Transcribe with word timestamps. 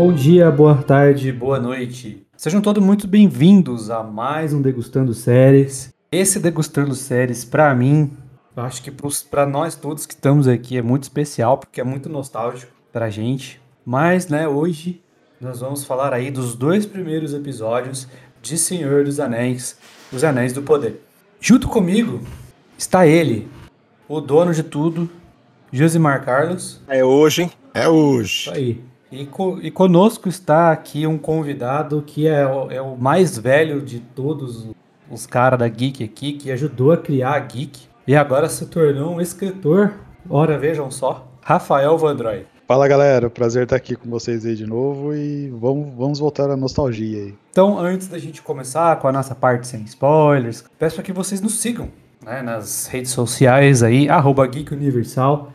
Bom 0.00 0.12
dia, 0.12 0.48
boa 0.48 0.76
tarde, 0.76 1.32
boa 1.32 1.58
noite. 1.58 2.24
Sejam 2.36 2.60
todos 2.60 2.80
muito 2.80 3.08
bem-vindos 3.08 3.90
a 3.90 4.00
mais 4.00 4.54
um 4.54 4.62
Degustando 4.62 5.12
Séries. 5.12 5.92
Esse 6.12 6.38
Degustando 6.38 6.94
Séries, 6.94 7.44
para 7.44 7.74
mim, 7.74 8.12
acho 8.54 8.80
que 8.80 8.92
para 9.28 9.44
nós 9.44 9.74
todos 9.74 10.06
que 10.06 10.14
estamos 10.14 10.46
aqui 10.46 10.78
é 10.78 10.82
muito 10.82 11.02
especial, 11.02 11.58
porque 11.58 11.80
é 11.80 11.84
muito 11.84 12.08
nostálgico 12.08 12.70
pra 12.92 13.10
gente. 13.10 13.60
Mas, 13.84 14.28
né, 14.28 14.46
hoje 14.46 15.02
nós 15.40 15.58
vamos 15.58 15.82
falar 15.82 16.14
aí 16.14 16.30
dos 16.30 16.54
dois 16.54 16.86
primeiros 16.86 17.34
episódios 17.34 18.06
de 18.40 18.56
Senhor 18.56 19.02
dos 19.02 19.18
Anéis, 19.18 19.76
Os 20.12 20.22
Anéis 20.22 20.52
do 20.52 20.62
Poder. 20.62 21.02
Junto 21.40 21.66
comigo 21.66 22.20
está 22.78 23.04
ele, 23.04 23.48
o 24.08 24.20
dono 24.20 24.54
de 24.54 24.62
tudo, 24.62 25.10
Josimar 25.72 26.24
Carlos. 26.24 26.80
É 26.86 27.04
hoje, 27.04 27.42
hein? 27.42 27.50
É 27.74 27.88
hoje. 27.88 28.42
Isso 28.42 28.52
aí. 28.52 28.88
E, 29.10 29.24
co 29.24 29.58
e 29.62 29.70
conosco 29.70 30.28
está 30.28 30.70
aqui 30.70 31.06
um 31.06 31.16
convidado 31.16 32.02
que 32.06 32.26
é 32.26 32.46
o, 32.46 32.70
é 32.70 32.80
o 32.80 32.94
mais 32.96 33.38
velho 33.38 33.80
de 33.80 34.00
todos 34.00 34.68
os 35.10 35.26
caras 35.26 35.58
da 35.58 35.66
Geek 35.66 36.04
aqui, 36.04 36.34
que 36.34 36.50
ajudou 36.52 36.92
a 36.92 36.96
criar 36.98 37.32
a 37.32 37.38
Geek 37.38 37.80
e 38.06 38.14
agora 38.14 38.48
se 38.48 38.66
tornou 38.66 39.14
um 39.14 39.20
escritor. 39.20 39.94
Ora, 40.28 40.58
vejam 40.58 40.90
só, 40.90 41.26
Rafael 41.40 41.96
Vandroy. 41.96 42.44
Fala 42.66 42.86
galera, 42.86 43.30
prazer 43.30 43.62
estar 43.62 43.76
aqui 43.76 43.96
com 43.96 44.10
vocês 44.10 44.44
aí 44.44 44.54
de 44.54 44.66
novo 44.66 45.14
e 45.14 45.48
vamos, 45.48 45.94
vamos 45.94 46.18
voltar 46.18 46.50
à 46.50 46.56
nostalgia 46.56 47.24
aí. 47.24 47.34
Então, 47.50 47.78
antes 47.78 48.08
da 48.08 48.18
gente 48.18 48.42
começar 48.42 48.96
com 48.96 49.08
a 49.08 49.12
nossa 49.12 49.34
parte 49.34 49.66
sem 49.66 49.80
spoilers, 49.84 50.62
peço 50.78 51.02
que 51.02 51.14
vocês 51.14 51.40
nos 51.40 51.58
sigam 51.58 51.88
né, 52.22 52.42
nas 52.42 52.86
redes 52.88 53.10
sociais 53.10 53.82
aí, 53.82 54.06
arroba 54.10 54.46
Geek 54.46 54.74
Universal, 54.74 55.50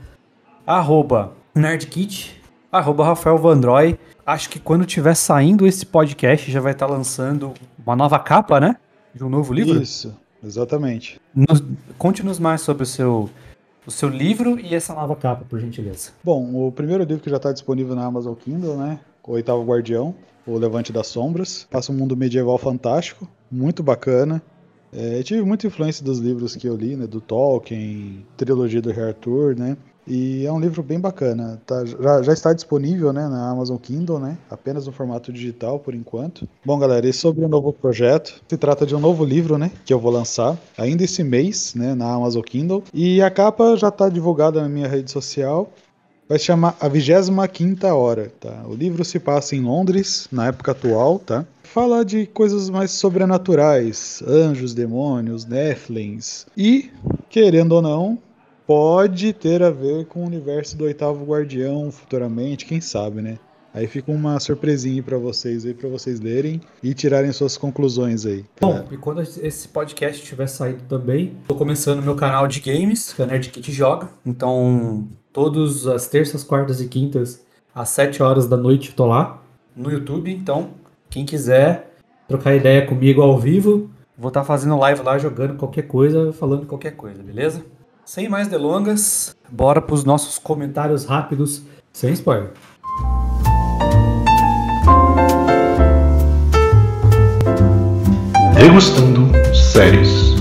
arroba 0.66 1.33
Nerdkit, 1.53 2.42
arroba 2.73 3.05
Rafael 3.05 3.38
Vandroy. 3.38 3.97
Acho 4.25 4.49
que 4.49 4.59
quando 4.59 4.85
tiver 4.85 5.13
saindo 5.13 5.67
esse 5.67 5.85
podcast 5.85 6.52
já 6.52 6.59
vai 6.59 6.71
estar 6.71 6.88
lançando 6.88 7.53
uma 7.85 7.95
nova 7.95 8.17
capa, 8.17 8.59
né? 8.59 8.75
De 9.13 9.23
um 9.23 9.30
novo 9.30 9.53
livro. 9.53 9.80
Isso, 9.80 10.15
exatamente. 10.43 11.21
Conte-nos 11.97 12.39
mais 12.39 12.61
sobre 12.61 12.83
o 12.83 12.85
seu, 12.85 13.30
o 13.85 13.91
seu 13.91 14.09
livro 14.09 14.59
e 14.59 14.73
essa 14.73 14.93
nova 14.93 15.15
capa, 15.15 15.45
por 15.47 15.59
gentileza. 15.59 16.11
Bom, 16.23 16.67
o 16.67 16.71
primeiro 16.71 17.03
livro 17.03 17.23
que 17.23 17.30
já 17.30 17.38
está 17.38 17.52
disponível 17.52 17.95
na 17.95 18.05
Amazon 18.05 18.33
Kindle, 18.33 18.75
né? 18.75 18.99
O 19.23 19.33
Oitavo 19.33 19.63
Guardião, 19.63 20.15
O 20.47 20.58
Levante 20.58 20.91
das 20.91 21.08
Sombras. 21.08 21.67
Passa 21.69 21.91
um 21.91 21.95
mundo 21.95 22.17
medieval 22.17 22.58
fantástico, 22.58 23.27
muito 23.52 23.83
bacana. 23.83 24.41
É, 24.91 25.21
tive 25.23 25.41
muita 25.43 25.67
influência 25.67 26.03
dos 26.03 26.19
livros 26.19 26.55
que 26.55 26.67
eu 26.67 26.75
li, 26.75 26.95
né? 26.95 27.05
Do 27.05 27.21
Tolkien, 27.21 28.25
trilogia 28.35 28.81
do 28.81 28.91
Rei 28.91 29.05
Arthur, 29.05 29.55
né? 29.55 29.77
E 30.07 30.45
é 30.45 30.51
um 30.51 30.59
livro 30.59 30.83
bem 30.83 30.99
bacana. 30.99 31.61
Tá, 31.65 31.85
já, 31.85 32.21
já, 32.21 32.33
está 32.33 32.53
disponível 32.53 33.13
né, 33.13 33.27
na 33.27 33.49
Amazon 33.49 33.77
Kindle, 33.77 34.19
né? 34.19 34.37
Apenas 34.49 34.85
no 34.85 34.91
formato 34.91 35.31
digital 35.31 35.79
por 35.79 35.95
enquanto. 35.95 36.47
Bom, 36.65 36.77
galera, 36.77 37.07
e 37.07 37.13
sobre 37.13 37.45
o 37.45 37.47
novo 37.47 37.71
projeto, 37.71 38.41
se 38.47 38.57
trata 38.57 38.85
de 38.85 38.95
um 38.95 38.99
novo 38.99 39.23
livro, 39.23 39.57
né? 39.57 39.71
Que 39.85 39.93
eu 39.93 39.99
vou 39.99 40.11
lançar 40.11 40.57
ainda 40.77 41.03
esse 41.03 41.23
mês, 41.23 41.73
né? 41.73 41.95
Na 41.95 42.13
Amazon 42.13 42.41
Kindle. 42.41 42.83
E 42.93 43.21
a 43.21 43.31
capa 43.31 43.75
já 43.77 43.87
está 43.87 44.09
divulgada 44.09 44.61
na 44.61 44.69
minha 44.69 44.87
rede 44.87 45.11
social. 45.11 45.71
Vai 46.27 46.39
se 46.39 46.45
chamar 46.45 46.75
A 46.79 46.87
25 46.87 47.87
Hora, 47.87 48.31
tá? 48.39 48.63
O 48.65 48.73
livro 48.73 49.03
se 49.03 49.19
passa 49.19 49.55
em 49.55 49.61
Londres, 49.61 50.27
na 50.31 50.47
época 50.47 50.71
atual, 50.71 51.19
tá? 51.19 51.45
Fala 51.63 52.05
de 52.05 52.25
coisas 52.27 52.69
mais 52.69 52.92
sobrenaturais, 52.92 54.23
anjos, 54.25 54.73
demônios, 54.73 55.45
Nephlins. 55.45 56.45
E, 56.55 56.89
querendo 57.30 57.73
ou 57.73 57.81
não, 57.81 58.17
pode 58.65 59.33
ter 59.33 59.61
a 59.61 59.69
ver 59.69 60.05
com 60.05 60.21
o 60.21 60.25
universo 60.25 60.77
do 60.77 60.85
Oitavo 60.85 61.25
Guardião 61.25 61.91
futuramente, 61.91 62.65
quem 62.65 62.81
sabe, 62.81 63.21
né? 63.21 63.37
Aí 63.73 63.87
fica 63.87 64.11
uma 64.11 64.39
surpresinha 64.39 65.01
para 65.01 65.17
vocês 65.17 65.65
aí, 65.65 65.73
para 65.73 65.89
vocês 65.89 66.19
lerem 66.19 66.61
e 66.83 66.93
tirarem 66.93 67.31
suas 67.31 67.57
conclusões 67.57 68.23
aí. 68.23 68.45
Bom, 68.61 68.85
e 68.91 68.97
quando 68.97 69.21
esse 69.21 69.67
podcast 69.67 70.23
tiver 70.23 70.45
saído 70.45 70.83
também, 70.87 71.35
tô 71.47 71.55
começando 71.55 72.03
meu 72.03 72.15
canal 72.15 72.47
de 72.47 72.59
games, 72.59 73.11
que 73.11 73.21
é 73.23 73.25
Nerd 73.25 73.49
Kit 73.49 73.71
Joga. 73.71 74.09
Então, 74.23 75.07
todas 75.31 75.87
as 75.87 76.07
terças, 76.07 76.43
quartas 76.43 76.81
e 76.81 76.87
quintas, 76.87 77.43
às 77.73 77.89
7 77.89 78.21
horas 78.21 78.47
da 78.47 78.55
noite, 78.55 78.93
tô 78.93 79.07
lá 79.07 79.41
no 79.75 79.91
YouTube. 79.91 80.31
Então, 80.31 80.69
quem 81.09 81.25
quiser 81.25 81.95
trocar 82.27 82.55
ideia 82.55 82.85
comigo 82.85 83.23
ao 83.23 83.39
vivo, 83.39 83.89
vou 84.15 84.27
estar 84.27 84.41
tá 84.41 84.45
fazendo 84.45 84.77
live 84.77 85.01
lá, 85.01 85.17
jogando 85.17 85.55
qualquer 85.55 85.87
coisa, 85.87 86.31
falando 86.31 86.67
qualquer 86.67 86.95
coisa, 86.95 87.23
beleza? 87.23 87.65
Sem 88.05 88.27
mais 88.27 88.49
delongas, 88.49 89.33
bora 89.49 89.81
para 89.81 89.95
os 89.95 90.03
nossos 90.03 90.37
comentários 90.37 91.05
rápidos, 91.05 91.61
sem 91.93 92.11
spoiler. 92.11 92.52
Degustando 98.55 99.31
séries. 99.55 100.33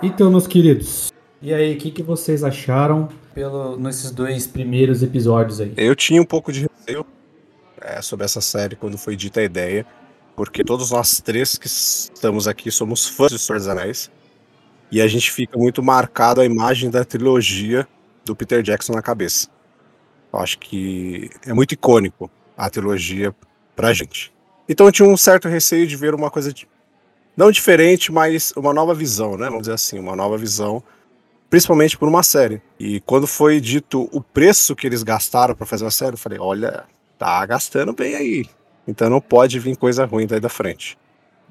Então, 0.00 0.30
meus 0.30 0.46
queridos, 0.46 1.12
e 1.42 1.52
aí, 1.52 1.74
o 1.74 1.78
que, 1.78 1.90
que 1.90 2.04
vocês 2.04 2.44
acharam 2.44 3.08
pelo, 3.34 3.76
nesses 3.76 4.12
dois 4.12 4.46
primeiros 4.46 5.02
episódios 5.02 5.60
aí? 5.60 5.72
Eu 5.76 5.96
tinha 5.96 6.22
um 6.22 6.24
pouco 6.24 6.52
de 6.52 6.68
receio 6.68 7.04
é, 7.80 8.00
sobre 8.00 8.24
essa 8.24 8.40
série 8.40 8.76
quando 8.76 8.96
foi 8.96 9.16
dita 9.16 9.40
a 9.40 9.42
ideia 9.42 9.84
porque 10.38 10.62
todos 10.62 10.92
nós 10.92 11.20
três 11.20 11.58
que 11.58 11.66
estamos 11.66 12.46
aqui 12.46 12.70
somos 12.70 13.08
fãs 13.08 13.32
de 13.32 13.40
Senhor 13.40 13.58
dos 13.58 13.66
Anéis. 13.66 14.08
E 14.88 15.02
a 15.02 15.08
gente 15.08 15.32
fica 15.32 15.58
muito 15.58 15.82
marcado 15.82 16.40
a 16.40 16.44
imagem 16.44 16.90
da 16.90 17.04
trilogia 17.04 17.88
do 18.24 18.36
Peter 18.36 18.62
Jackson 18.62 18.92
na 18.92 19.02
cabeça. 19.02 19.48
Eu 20.32 20.38
acho 20.38 20.60
que 20.60 21.28
é 21.44 21.52
muito 21.52 21.72
icônico 21.72 22.30
a 22.56 22.70
trilogia 22.70 23.34
pra 23.74 23.92
gente. 23.92 24.32
Então 24.68 24.86
eu 24.86 24.92
tinha 24.92 25.08
um 25.08 25.16
certo 25.16 25.48
receio 25.48 25.88
de 25.88 25.96
ver 25.96 26.14
uma 26.14 26.30
coisa 26.30 26.52
de... 26.52 26.68
não 27.36 27.50
diferente, 27.50 28.12
mas 28.12 28.52
uma 28.56 28.72
nova 28.72 28.94
visão, 28.94 29.36
né? 29.36 29.46
Vamos 29.46 29.62
dizer 29.62 29.74
assim, 29.74 29.98
uma 29.98 30.14
nova 30.14 30.38
visão, 30.38 30.80
principalmente 31.50 31.98
por 31.98 32.08
uma 32.08 32.22
série. 32.22 32.62
E 32.78 33.00
quando 33.00 33.26
foi 33.26 33.60
dito 33.60 34.08
o 34.12 34.20
preço 34.20 34.76
que 34.76 34.86
eles 34.86 35.02
gastaram 35.02 35.56
para 35.56 35.66
fazer 35.66 35.84
a 35.84 35.90
série, 35.90 36.12
eu 36.12 36.18
falei, 36.18 36.38
olha, 36.38 36.84
tá 37.18 37.44
gastando 37.44 37.92
bem 37.92 38.14
aí. 38.14 38.57
Então 38.88 39.10
não 39.10 39.20
pode 39.20 39.58
vir 39.60 39.76
coisa 39.76 40.06
ruim 40.06 40.26
daí 40.26 40.40
da 40.40 40.48
frente. 40.48 40.98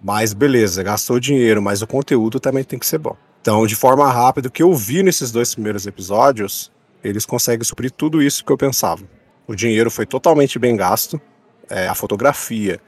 Mas 0.03 0.33
beleza, 0.33 0.81
gastou 0.81 1.19
dinheiro, 1.19 1.61
mas 1.61 1.83
o 1.83 1.87
conteúdo 1.87 2.39
também 2.39 2.63
tem 2.63 2.79
que 2.79 2.85
ser 2.85 2.97
bom. 2.97 3.15
Então, 3.39 3.65
de 3.65 3.75
forma 3.75 4.11
rápida, 4.11 4.47
o 4.47 4.51
que 4.51 4.63
eu 4.63 4.73
vi 4.73 5.03
nesses 5.03 5.31
dois 5.31 5.53
primeiros 5.53 5.85
episódios, 5.85 6.71
eles 7.03 7.25
conseguem 7.25 7.63
suprir 7.63 7.91
tudo 7.91 8.21
isso 8.21 8.43
que 8.43 8.51
eu 8.51 8.57
pensava. 8.57 9.03
O 9.47 9.55
dinheiro 9.55 9.89
foi 9.89 10.05
totalmente 10.05 10.59
bem 10.59 10.75
gasto, 10.75 11.21
é, 11.69 11.87
a 11.87 11.95
fotografia, 11.95 12.81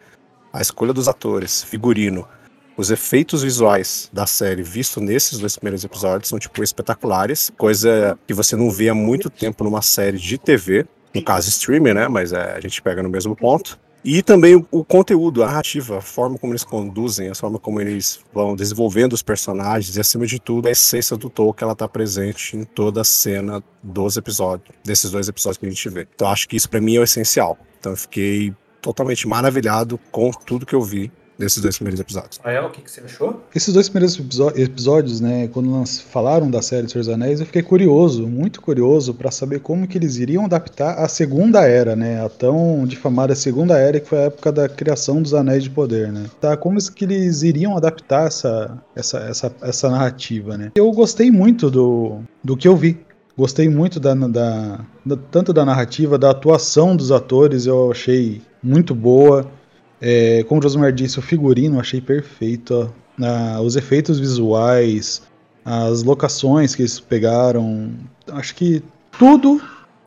a 0.51 0.61
escolha 0.61 0.91
dos 0.91 1.07
atores, 1.07 1.63
figurino, 1.63 2.27
os 2.75 2.89
efeitos 2.91 3.43
visuais 3.43 4.09
da 4.11 4.25
série 4.25 4.63
visto 4.63 5.01
nesses 5.01 5.37
dois 5.37 5.57
primeiros 5.57 5.83
episódios 5.83 6.29
são 6.29 6.39
tipo 6.39 6.63
espetaculares, 6.63 7.51
coisa 7.57 8.17
que 8.25 8.33
você 8.33 8.55
não 8.55 8.71
vê 8.71 8.89
há 8.89 8.95
muito 8.95 9.29
tempo 9.29 9.63
numa 9.63 9.81
série 9.81 10.17
de 10.17 10.37
TV, 10.37 10.85
no 11.13 11.21
caso 11.21 11.49
streaming, 11.49 11.93
né? 11.93 12.07
Mas 12.07 12.31
é, 12.31 12.53
a 12.53 12.59
gente 12.59 12.81
pega 12.81 13.03
no 13.03 13.09
mesmo 13.09 13.35
ponto. 13.35 13.77
E 14.03 14.23
também 14.23 14.65
o, 14.71 14.83
conteúdo, 14.83 15.43
a 15.43 15.47
narrativa, 15.47 15.97
a 15.97 16.01
forma 16.01 16.37
como 16.37 16.53
eles 16.53 16.63
conduzem, 16.63 17.29
a 17.29 17.35
forma 17.35 17.59
como 17.59 17.81
eles 17.81 18.19
vão 18.33 18.55
desenvolvendo 18.55 19.13
os 19.13 19.21
personagens 19.21 19.95
e, 19.97 19.99
acima 19.99 20.25
de 20.25 20.39
tudo, 20.39 20.67
a 20.67 20.71
essência 20.71 21.17
do 21.17 21.29
Tolkien 21.29 21.65
ela 21.65 21.73
está 21.73 21.87
presente 21.87 22.55
em 22.55 22.63
toda 22.63 23.01
a 23.01 23.03
cena 23.03 23.61
dos 23.83 24.15
episódios, 24.15 24.69
desses 24.85 25.11
dois 25.11 25.27
episódios 25.27 25.57
que 25.57 25.65
a 25.65 25.69
gente 25.69 25.89
vê. 25.89 26.07
Então, 26.15 26.29
acho 26.29 26.47
que 26.47 26.55
isso 26.55 26.69
para 26.69 26.79
mim 26.79 26.95
é 26.95 26.99
o 26.99 27.03
essencial. 27.03 27.57
Então, 27.77 27.91
eu 27.91 27.97
fiquei 27.97 28.53
totalmente 28.81 29.27
maravilhado 29.27 29.99
com 30.11 30.31
tudo 30.31 30.65
que 30.65 30.75
eu 30.75 30.81
vi 30.81 31.11
desses 31.39 31.63
dois 31.63 31.77
primeiros 31.77 32.01
episódios. 32.01 32.39
Rael, 32.43 32.65
o 32.65 32.69
que, 32.69 32.81
que 32.81 32.91
você 32.91 32.99
achou? 32.99 33.41
Esses 33.55 33.73
dois 33.73 33.87
primeiros 33.87 34.19
episódios, 34.57 35.21
né, 35.21 35.47
quando 35.47 35.85
falaram 36.11 36.51
da 36.51 36.61
série 36.61 36.89
Senhor 36.89 37.01
dos 37.03 37.09
Anéis, 37.09 37.39
eu 37.39 37.45
fiquei 37.45 37.63
curioso, 37.63 38.27
muito 38.27 38.61
curioso, 38.61 39.13
para 39.13 39.31
saber 39.31 39.61
como 39.61 39.87
que 39.87 39.97
eles 39.97 40.17
iriam 40.17 40.43
adaptar 40.43 40.99
a 40.99 41.07
Segunda 41.07 41.61
Era, 41.61 41.95
né, 41.95 42.23
a 42.23 42.27
tão 42.27 42.83
difamada 42.85 43.33
Segunda 43.33 43.77
Era, 43.77 43.99
que 44.01 44.09
foi 44.09 44.19
a 44.19 44.23
época 44.23 44.51
da 44.51 44.67
criação 44.67 45.21
dos 45.21 45.33
Anéis 45.33 45.63
de 45.63 45.69
Poder, 45.69 46.11
né. 46.11 46.25
Tá, 46.41 46.57
como 46.57 46.77
que 46.91 47.05
eles 47.05 47.41
iriam 47.41 47.77
adaptar 47.77 48.27
essa, 48.27 48.77
essa, 48.95 49.19
essa, 49.19 49.55
essa 49.61 49.89
narrativa, 49.89 50.57
né. 50.57 50.71
Eu 50.75 50.91
gostei 50.91 51.31
muito 51.31 51.71
do, 51.71 52.19
do 52.43 52.57
que 52.57 52.67
eu 52.67 52.75
vi, 52.75 52.99
Gostei 53.37 53.69
muito 53.69 54.01
da, 54.01 54.13
da, 54.13 54.85
da, 55.05 55.17
tanto 55.31 55.53
da 55.53 55.63
narrativa, 55.63 56.17
da 56.17 56.31
atuação 56.31 56.93
dos 56.93 57.09
atores, 57.09 57.65
eu 57.65 57.89
achei 57.89 58.41
muito 58.61 58.93
boa. 58.93 59.49
É, 60.01 60.43
como 60.43 60.59
o 60.59 60.63
Josmar 60.63 60.91
disse, 60.91 61.19
o 61.19 61.21
figurino 61.21 61.79
achei 61.79 62.01
perfeito. 62.01 62.93
Ah, 63.21 63.59
os 63.61 63.75
efeitos 63.75 64.19
visuais, 64.19 65.21
as 65.65 66.03
locações 66.03 66.73
que 66.73 66.81
eles 66.81 66.99
pegaram. 66.99 67.91
Acho 68.31 68.55
que 68.55 68.81
tudo 69.17 69.61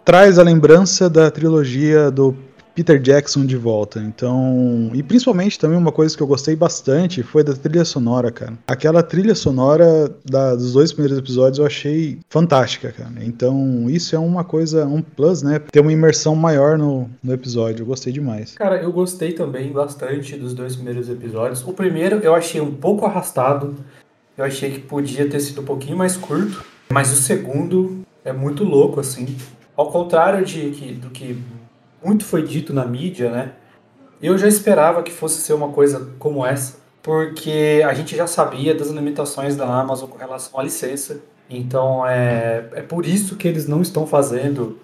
traz 0.04 0.38
a 0.38 0.42
lembrança 0.42 1.08
da 1.08 1.30
trilogia 1.30 2.10
do 2.10 2.34
Peter 2.74 2.98
Jackson 2.98 3.44
de 3.44 3.56
volta. 3.56 4.00
Então, 4.00 4.90
e 4.94 5.02
principalmente 5.02 5.58
também 5.58 5.76
uma 5.76 5.92
coisa 5.92 6.16
que 6.16 6.22
eu 6.22 6.26
gostei 6.26 6.56
bastante 6.56 7.22
foi 7.22 7.44
da 7.44 7.54
trilha 7.54 7.84
sonora, 7.84 8.30
cara. 8.30 8.54
Aquela 8.66 9.02
trilha 9.02 9.34
sonora 9.34 10.14
da, 10.24 10.54
dos 10.54 10.72
dois 10.72 10.92
primeiros 10.92 11.18
episódios 11.18 11.58
eu 11.58 11.66
achei 11.66 12.18
fantástica, 12.28 12.92
cara. 12.92 13.12
Então, 13.20 13.88
isso 13.88 14.14
é 14.16 14.18
uma 14.18 14.44
coisa, 14.44 14.86
um 14.86 15.02
plus, 15.02 15.42
né? 15.42 15.58
Ter 15.58 15.80
uma 15.80 15.92
imersão 15.92 16.34
maior 16.34 16.78
no, 16.78 17.08
no 17.22 17.32
episódio. 17.32 17.82
Eu 17.82 17.86
gostei 17.86 18.12
demais. 18.12 18.54
Cara, 18.54 18.82
eu 18.82 18.92
gostei 18.92 19.32
também 19.32 19.72
bastante 19.72 20.36
dos 20.36 20.54
dois 20.54 20.74
primeiros 20.74 21.08
episódios. 21.08 21.62
O 21.66 21.72
primeiro 21.72 22.16
eu 22.16 22.34
achei 22.34 22.60
um 22.60 22.74
pouco 22.74 23.04
arrastado. 23.04 23.74
Eu 24.36 24.44
achei 24.44 24.70
que 24.70 24.80
podia 24.80 25.28
ter 25.28 25.40
sido 25.40 25.60
um 25.60 25.64
pouquinho 25.64 25.96
mais 25.96 26.16
curto. 26.16 26.64
Mas 26.90 27.12
o 27.12 27.16
segundo 27.16 28.02
é 28.24 28.32
muito 28.32 28.64
louco, 28.64 29.00
assim. 29.00 29.36
Ao 29.76 29.90
contrário 29.90 30.44
de, 30.44 30.70
que, 30.70 30.92
do 30.92 31.10
que 31.10 31.38
muito 32.04 32.24
foi 32.24 32.42
dito 32.42 32.72
na 32.72 32.84
mídia, 32.84 33.30
né? 33.30 33.52
Eu 34.22 34.38
já 34.38 34.46
esperava 34.46 35.02
que 35.02 35.10
fosse 35.10 35.40
ser 35.40 35.52
uma 35.52 35.68
coisa 35.68 36.12
como 36.18 36.46
essa, 36.46 36.78
porque 37.02 37.82
a 37.84 37.92
gente 37.92 38.16
já 38.16 38.26
sabia 38.26 38.74
das 38.74 38.88
limitações 38.88 39.56
da 39.56 39.66
Amazon 39.66 40.08
com 40.08 40.16
relação 40.16 40.60
à 40.60 40.62
licença. 40.62 41.20
Então 41.50 42.06
é, 42.06 42.68
é 42.74 42.82
por 42.82 43.04
isso 43.04 43.36
que 43.36 43.48
eles 43.48 43.66
não 43.66 43.82
estão 43.82 44.06
fazendo 44.06 44.78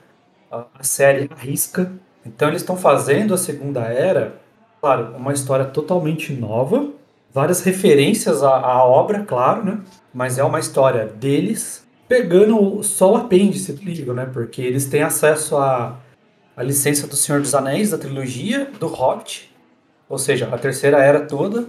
a, 0.51 0.67
série 0.83 1.31
à 1.31 1.35
risca. 1.35 1.91
Então 2.27 2.49
eles 2.49 2.63
estão 2.63 2.77
fazendo 2.77 3.33
a 3.33 3.39
Segunda 3.39 3.83
Era, 3.83 4.35
claro, 4.81 5.15
uma 5.17 5.33
história 5.33 5.65
totalmente 5.65 6.33
nova, 6.33 6.89
várias 7.33 7.63
referências 7.63 8.43
à, 8.43 8.57
à 8.57 8.85
obra, 8.85 9.25
claro, 9.25 9.65
né? 9.65 9.79
Mas 10.13 10.37
é 10.37 10.43
uma 10.43 10.59
história 10.59 11.07
deles, 11.07 11.87
pegando 12.09 12.83
só 12.83 13.13
o 13.13 13.17
apêndice 13.17 13.73
do 13.73 13.85
livro, 13.85 14.15
né? 14.15 14.29
Porque 14.33 14.61
eles 14.61 14.87
têm 14.87 15.03
acesso 15.03 15.57
a 15.57 15.97
a 16.59 16.63
licença 16.65 17.07
do 17.07 17.15
Senhor 17.15 17.41
dos 17.41 17.55
Anéis, 17.55 17.91
da 17.91 17.99
trilogia, 17.99 18.69
do 18.81 18.89
Hobbit, 18.89 19.49
ou 20.09 20.19
seja, 20.19 20.49
a 20.53 20.59
terceira 20.59 20.99
era 20.99 21.21
toda, 21.21 21.69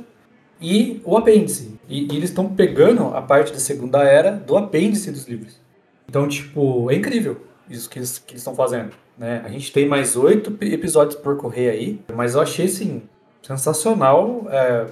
e 0.59 0.99
o 1.05 1.15
apêndice. 1.15 1.79
E, 1.87 2.11
e 2.11 2.17
eles 2.17 2.31
estão 2.31 2.49
pegando 2.49 3.03
a 3.15 3.21
parte 3.21 3.53
da 3.53 3.59
segunda 3.59 4.03
era 4.03 4.31
do 4.31 4.57
apêndice 4.57 5.11
dos 5.11 5.27
livros. 5.27 5.61
Então, 6.07 6.27
tipo, 6.27 6.89
é 6.89 6.95
incrível 6.95 7.39
isso 7.69 7.87
que 7.87 7.99
eles 7.99 8.23
estão 8.33 8.55
fazendo. 8.55 8.89
Né? 9.15 9.43
A 9.45 9.49
gente 9.49 9.71
tem 9.71 9.87
mais 9.87 10.15
oito 10.15 10.57
episódios 10.59 11.21
por 11.21 11.37
correr 11.37 11.69
aí, 11.69 12.01
mas 12.15 12.33
eu 12.33 12.41
achei, 12.41 12.65
assim, 12.65 13.03
sensacional. 13.43 14.47
É... 14.49 14.87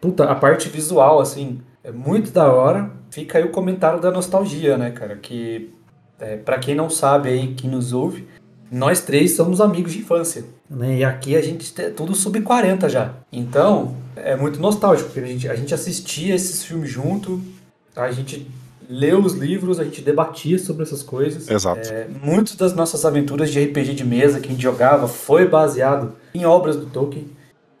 Puta, 0.00 0.24
a 0.24 0.34
parte 0.34 0.70
visual, 0.70 1.20
assim, 1.20 1.60
é 1.84 1.92
muito 1.92 2.30
da 2.30 2.50
hora. 2.50 2.90
Fica 3.10 3.36
aí 3.36 3.44
o 3.44 3.50
comentário 3.50 4.00
da 4.00 4.10
nostalgia, 4.10 4.78
né, 4.78 4.90
cara? 4.90 5.16
Que, 5.16 5.70
é, 6.18 6.38
para 6.38 6.58
quem 6.58 6.74
não 6.74 6.88
sabe 6.88 7.28
aí, 7.28 7.48
que 7.54 7.68
nos 7.68 7.92
ouve, 7.92 8.26
nós 8.70 9.00
três 9.00 9.34
somos 9.34 9.60
amigos 9.60 9.92
de 9.92 9.98
infância. 9.98 10.44
Né? 10.68 10.98
E 10.98 11.04
aqui 11.04 11.36
a 11.36 11.42
gente 11.42 11.72
é 11.80 11.90
tudo 11.90 12.14
sub 12.14 12.40
40 12.40 12.88
já. 12.88 13.14
Então, 13.32 13.96
é 14.16 14.36
muito 14.36 14.60
nostálgico, 14.60 15.08
porque 15.10 15.20
a 15.20 15.26
gente, 15.26 15.48
a 15.48 15.54
gente 15.54 15.72
assistia 15.72 16.34
esses 16.34 16.64
filmes 16.64 16.90
junto, 16.90 17.40
a 17.96 18.10
gente 18.10 18.46
leu 18.88 19.20
os 19.20 19.34
livros, 19.34 19.78
a 19.78 19.84
gente 19.84 20.00
debatia 20.00 20.58
sobre 20.58 20.82
essas 20.82 21.02
coisas. 21.02 21.48
Exato. 21.48 21.88
É, 21.92 22.06
muitas 22.22 22.56
das 22.56 22.74
nossas 22.74 23.04
aventuras 23.04 23.50
de 23.50 23.62
RPG 23.62 23.94
de 23.94 24.04
mesa 24.04 24.40
que 24.40 24.48
a 24.48 24.50
gente 24.50 24.62
jogava 24.62 25.06
foi 25.06 25.46
baseado 25.46 26.14
em 26.34 26.44
obras 26.46 26.76
do 26.76 26.86
Tolkien. 26.86 27.26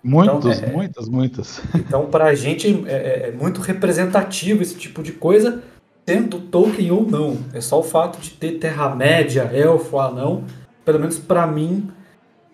Muitas, 0.02 0.58
então, 0.58 0.68
é, 0.68 0.72
muitas, 0.72 1.08
muitas. 1.08 1.60
Então, 1.74 2.06
pra 2.06 2.34
gente 2.34 2.84
é, 2.86 2.92
é, 2.92 3.28
é 3.28 3.32
muito 3.32 3.60
representativo 3.60 4.62
esse 4.62 4.74
tipo 4.74 5.02
de 5.02 5.12
coisa, 5.12 5.62
sendo 6.06 6.38
Tolkien 6.40 6.90
ou 6.90 7.08
não. 7.08 7.38
É 7.52 7.60
só 7.60 7.80
o 7.80 7.82
fato 7.82 8.20
de 8.20 8.30
ter 8.30 8.58
Terra-média, 8.58 9.50
elfo, 9.52 9.98
anão, 9.98 10.44
pelo 10.88 11.00
menos 11.00 11.18
para 11.18 11.46
mim, 11.46 11.90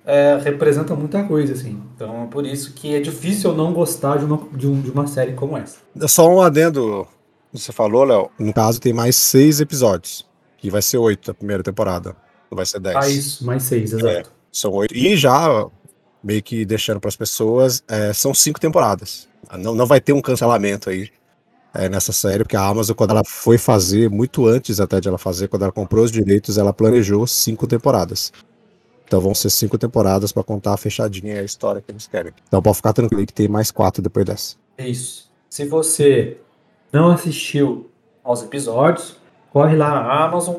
é, 0.05 0.37
representa 0.43 0.93
muita 0.97 1.23
coisa, 1.23 1.53
assim. 1.53 1.81
Então 1.95 2.25
é 2.25 2.27
por 2.27 2.45
isso 2.45 2.73
que 2.73 2.93
é 2.93 2.99
difícil 2.99 3.51
eu 3.51 3.57
não 3.57 3.73
gostar 3.73 4.19
de 4.19 4.25
uma, 4.25 4.49
de, 4.53 4.67
um, 4.67 4.81
de 4.81 4.91
uma 4.91 5.07
série 5.07 5.35
como 5.35 5.57
essa. 5.57 5.77
Só 6.09 6.29
um 6.29 6.43
adendo, 6.43 7.07
você 7.53 7.71
falou, 7.71 8.03
Léo, 8.03 8.29
no 8.37 8.53
caso 8.53 8.81
tem 8.81 8.93
mais 8.93 9.15
seis 9.15 9.61
episódios, 9.61 10.27
que 10.59 10.69
vai 10.69 10.83
ser 10.83 10.99
oito 10.99 11.29
da 11.29 11.33
primeira 11.33 11.63
temporada, 11.63 12.17
não 12.51 12.57
vai 12.57 12.67
ser 12.67 12.81
dez. 12.81 12.97
Ah, 12.97 13.09
isso, 13.09 13.47
mais 13.47 13.63
seis, 13.63 13.93
exato. 13.93 14.09
É, 14.09 14.25
são 14.51 14.73
oito. 14.73 14.93
E 14.93 15.17
já, 15.17 15.69
meio 16.21 16.43
que 16.43 16.65
deixando 16.65 16.99
para 16.99 17.11
as 17.11 17.17
pessoas, 17.17 17.85
é, 17.87 18.13
são 18.13 18.35
cinco 18.35 18.59
temporadas. 18.59 19.29
Não, 19.61 19.77
não 19.77 19.87
vai 19.87 20.01
ter 20.01 20.13
um 20.13 20.21
cancelamento 20.21 20.91
aí 20.91 21.09
é, 21.75 21.89
nessa 21.89 22.13
série, 22.13 22.45
porque 22.45 22.57
a 22.57 22.65
Amazon, 22.65 22.95
quando 22.95 23.11
ela 23.11 23.25
foi 23.25 23.59
fazer, 23.59 24.09
muito 24.09 24.47
antes 24.47 24.79
até 24.79 25.01
de 25.01 25.09
ela 25.09 25.19
fazer, 25.19 25.49
quando 25.49 25.63
ela 25.63 25.73
comprou 25.73 26.05
os 26.05 26.13
direitos, 26.13 26.57
ela 26.57 26.73
planejou 26.73 27.27
cinco 27.27 27.67
temporadas. 27.67 28.33
Então 29.05 29.21
vão 29.21 29.35
ser 29.35 29.51
cinco 29.51 29.77
temporadas 29.77 30.33
para 30.33 30.43
contar 30.43 30.77
fechadinha 30.77 31.41
a 31.41 31.45
história 31.45 31.83
que 31.83 31.91
eles 31.91 32.07
querem. 32.07 32.33
Então 32.47 32.63
pode 32.63 32.77
ficar 32.77 32.93
tranquilo 32.93 33.27
que 33.27 33.33
tem 33.33 33.49
mais 33.49 33.71
quatro 33.71 34.03
depois 34.03 34.25
dessa. 34.25 34.57
Isso. 34.79 35.31
Se 35.51 35.67
você 35.67 36.39
não 36.93 37.11
assistiu 37.11 37.91
aos 38.23 38.43
episódios, 38.43 39.17
corre 39.53 39.77
lá 39.77 39.91
na 39.91 40.25
Amazon, 40.25 40.57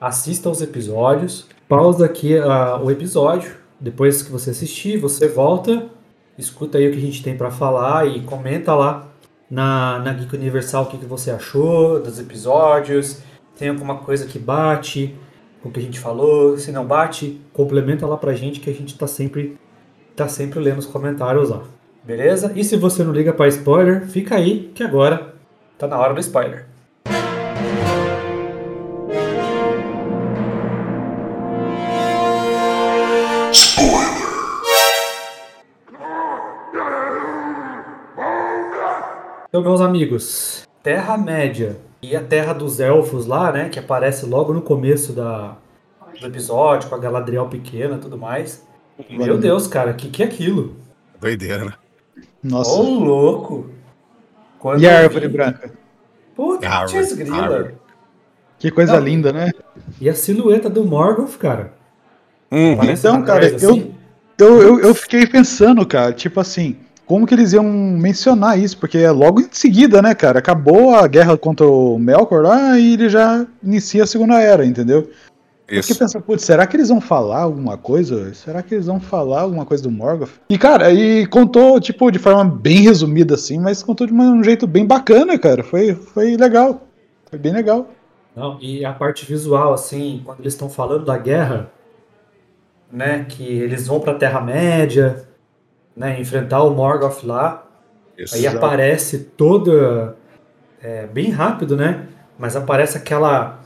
assista 0.00 0.50
os 0.50 0.60
episódios, 0.60 1.46
pausa 1.68 2.04
aqui 2.04 2.36
uh, 2.36 2.84
o 2.84 2.90
episódio, 2.90 3.56
depois 3.78 4.22
que 4.22 4.30
você 4.30 4.50
assistir, 4.50 4.98
você 4.98 5.26
volta, 5.26 5.88
escuta 6.36 6.78
aí 6.78 6.88
o 6.88 6.92
que 6.92 6.98
a 6.98 7.00
gente 7.00 7.22
tem 7.22 7.36
para 7.36 7.50
falar 7.50 8.06
e 8.06 8.20
comenta 8.22 8.74
lá 8.74 9.09
na, 9.50 9.98
na 9.98 10.12
Geek 10.12 10.34
Universal 10.36 10.84
o 10.84 10.86
que, 10.86 10.98
que 10.98 11.06
você 11.06 11.30
achou 11.30 12.00
dos 12.00 12.18
episódios, 12.18 13.20
tem 13.58 13.68
alguma 13.68 13.96
coisa 13.98 14.26
que 14.26 14.38
bate 14.38 15.14
com 15.62 15.68
o 15.68 15.72
que 15.72 15.80
a 15.80 15.82
gente 15.82 15.98
falou, 16.00 16.56
se 16.56 16.72
não 16.72 16.86
bate, 16.86 17.40
complementa 17.52 18.06
lá 18.06 18.16
pra 18.16 18.32
gente 18.32 18.60
que 18.60 18.70
a 18.70 18.72
gente 18.72 18.96
tá 18.96 19.06
sempre, 19.06 19.58
tá 20.16 20.26
sempre 20.28 20.58
lendo 20.58 20.78
os 20.78 20.86
comentários 20.86 21.50
lá. 21.50 21.62
Beleza? 22.02 22.52
E 22.56 22.64
se 22.64 22.76
você 22.76 23.04
não 23.04 23.12
liga 23.12 23.32
para 23.32 23.48
spoiler, 23.48 24.06
fica 24.06 24.36
aí 24.36 24.70
que 24.74 24.82
agora 24.82 25.34
tá 25.76 25.86
na 25.86 25.98
hora 25.98 26.14
do 26.14 26.20
spoiler. 26.20 26.69
Então, 39.60 39.72
meus 39.72 39.82
amigos, 39.82 40.66
Terra-média 40.82 41.76
e 42.00 42.16
a 42.16 42.22
Terra 42.22 42.54
dos 42.54 42.80
Elfos 42.80 43.26
lá, 43.26 43.52
né? 43.52 43.68
Que 43.68 43.78
aparece 43.78 44.24
logo 44.24 44.54
no 44.54 44.62
começo 44.62 45.12
da, 45.12 45.54
do 46.18 46.26
episódio, 46.26 46.88
com 46.88 46.94
a 46.94 46.98
Galadriel 46.98 47.46
pequena 47.46 47.96
e 47.96 47.98
tudo 47.98 48.16
mais. 48.16 48.66
Meu 49.10 49.36
Deus, 49.36 49.66
cara, 49.66 49.90
o 49.90 49.94
que, 49.94 50.08
que 50.08 50.22
é 50.22 50.26
aquilo? 50.26 50.76
Doideira, 51.20 51.66
né? 51.66 51.74
Nossa. 52.42 52.70
Ô, 52.70 52.82
louco! 52.82 53.68
Quando 54.58 54.80
e 54.80 54.88
a 54.88 55.00
árvore 55.00 55.28
vi... 55.28 55.34
branca? 55.34 55.70
Puta, 56.34 56.66
que 56.86 57.14
grila. 57.16 57.72
Que 58.58 58.70
coisa 58.70 58.94
Não. 58.94 59.04
linda, 59.04 59.30
né? 59.30 59.50
E 60.00 60.08
a 60.08 60.14
silhueta 60.14 60.70
do 60.70 60.84
Morgoth, 60.84 61.36
cara. 61.36 61.74
Hum, 62.50 62.78
então, 62.82 63.22
cara, 63.22 63.46
assim. 63.54 63.94
eu, 64.38 64.46
eu, 64.46 64.62
eu, 64.62 64.80
eu 64.80 64.94
fiquei 64.94 65.26
pensando, 65.26 65.84
cara, 65.86 66.14
tipo 66.14 66.40
assim, 66.40 66.78
como 67.10 67.26
que 67.26 67.34
eles 67.34 67.52
iam 67.52 67.64
mencionar 67.64 68.56
isso, 68.56 68.78
porque 68.78 68.96
é 68.98 69.10
logo 69.10 69.40
em 69.40 69.48
seguida, 69.50 70.00
né, 70.00 70.14
cara? 70.14 70.38
Acabou 70.38 70.94
a 70.94 71.08
guerra 71.08 71.36
contra 71.36 71.66
o 71.66 71.98
Melkor 71.98 72.44
lá 72.44 72.78
e 72.78 72.92
ele 72.92 73.08
já 73.08 73.44
inicia 73.60 74.04
a 74.04 74.06
Segunda 74.06 74.38
Era, 74.40 74.64
entendeu? 74.64 75.10
Isso. 75.68 75.88
Porque 75.88 75.98
pensa, 75.98 76.20
putz, 76.20 76.44
será 76.44 76.64
que 76.68 76.76
eles 76.76 76.88
vão 76.88 77.00
falar 77.00 77.40
alguma 77.40 77.76
coisa? 77.76 78.32
Será 78.32 78.62
que 78.62 78.76
eles 78.76 78.86
vão 78.86 79.00
falar 79.00 79.40
alguma 79.40 79.66
coisa 79.66 79.82
do 79.82 79.90
Morgoth? 79.90 80.30
E, 80.48 80.56
cara, 80.56 80.92
e 80.92 81.26
contou, 81.26 81.80
tipo, 81.80 82.12
de 82.12 82.20
forma 82.20 82.44
bem 82.44 82.82
resumida, 82.82 83.34
assim, 83.34 83.58
mas 83.58 83.82
contou 83.82 84.06
de 84.06 84.12
um 84.12 84.44
jeito 84.44 84.64
bem 84.68 84.86
bacana, 84.86 85.36
cara. 85.36 85.64
Foi, 85.64 85.96
foi 85.96 86.36
legal. 86.36 86.86
Foi 87.28 87.40
bem 87.40 87.52
legal. 87.52 87.88
Não, 88.36 88.56
e 88.60 88.84
a 88.84 88.92
parte 88.92 89.26
visual, 89.26 89.74
assim, 89.74 90.22
quando 90.24 90.38
eles 90.38 90.52
estão 90.52 90.70
falando 90.70 91.04
da 91.06 91.18
guerra, 91.18 91.72
né, 92.88 93.26
que 93.28 93.42
eles 93.42 93.88
vão 93.88 93.98
pra 93.98 94.14
Terra-média, 94.14 95.28
né, 95.96 96.20
enfrentar 96.20 96.62
o 96.62 96.70
Morgoth 96.74 97.22
lá. 97.24 97.66
Isso, 98.16 98.34
aí 98.34 98.46
aparece 98.46 99.18
toda 99.36 100.16
é, 100.82 101.06
bem 101.06 101.30
rápido, 101.30 101.76
né? 101.76 102.06
Mas 102.38 102.56
aparece 102.56 102.96
aquela 102.96 103.60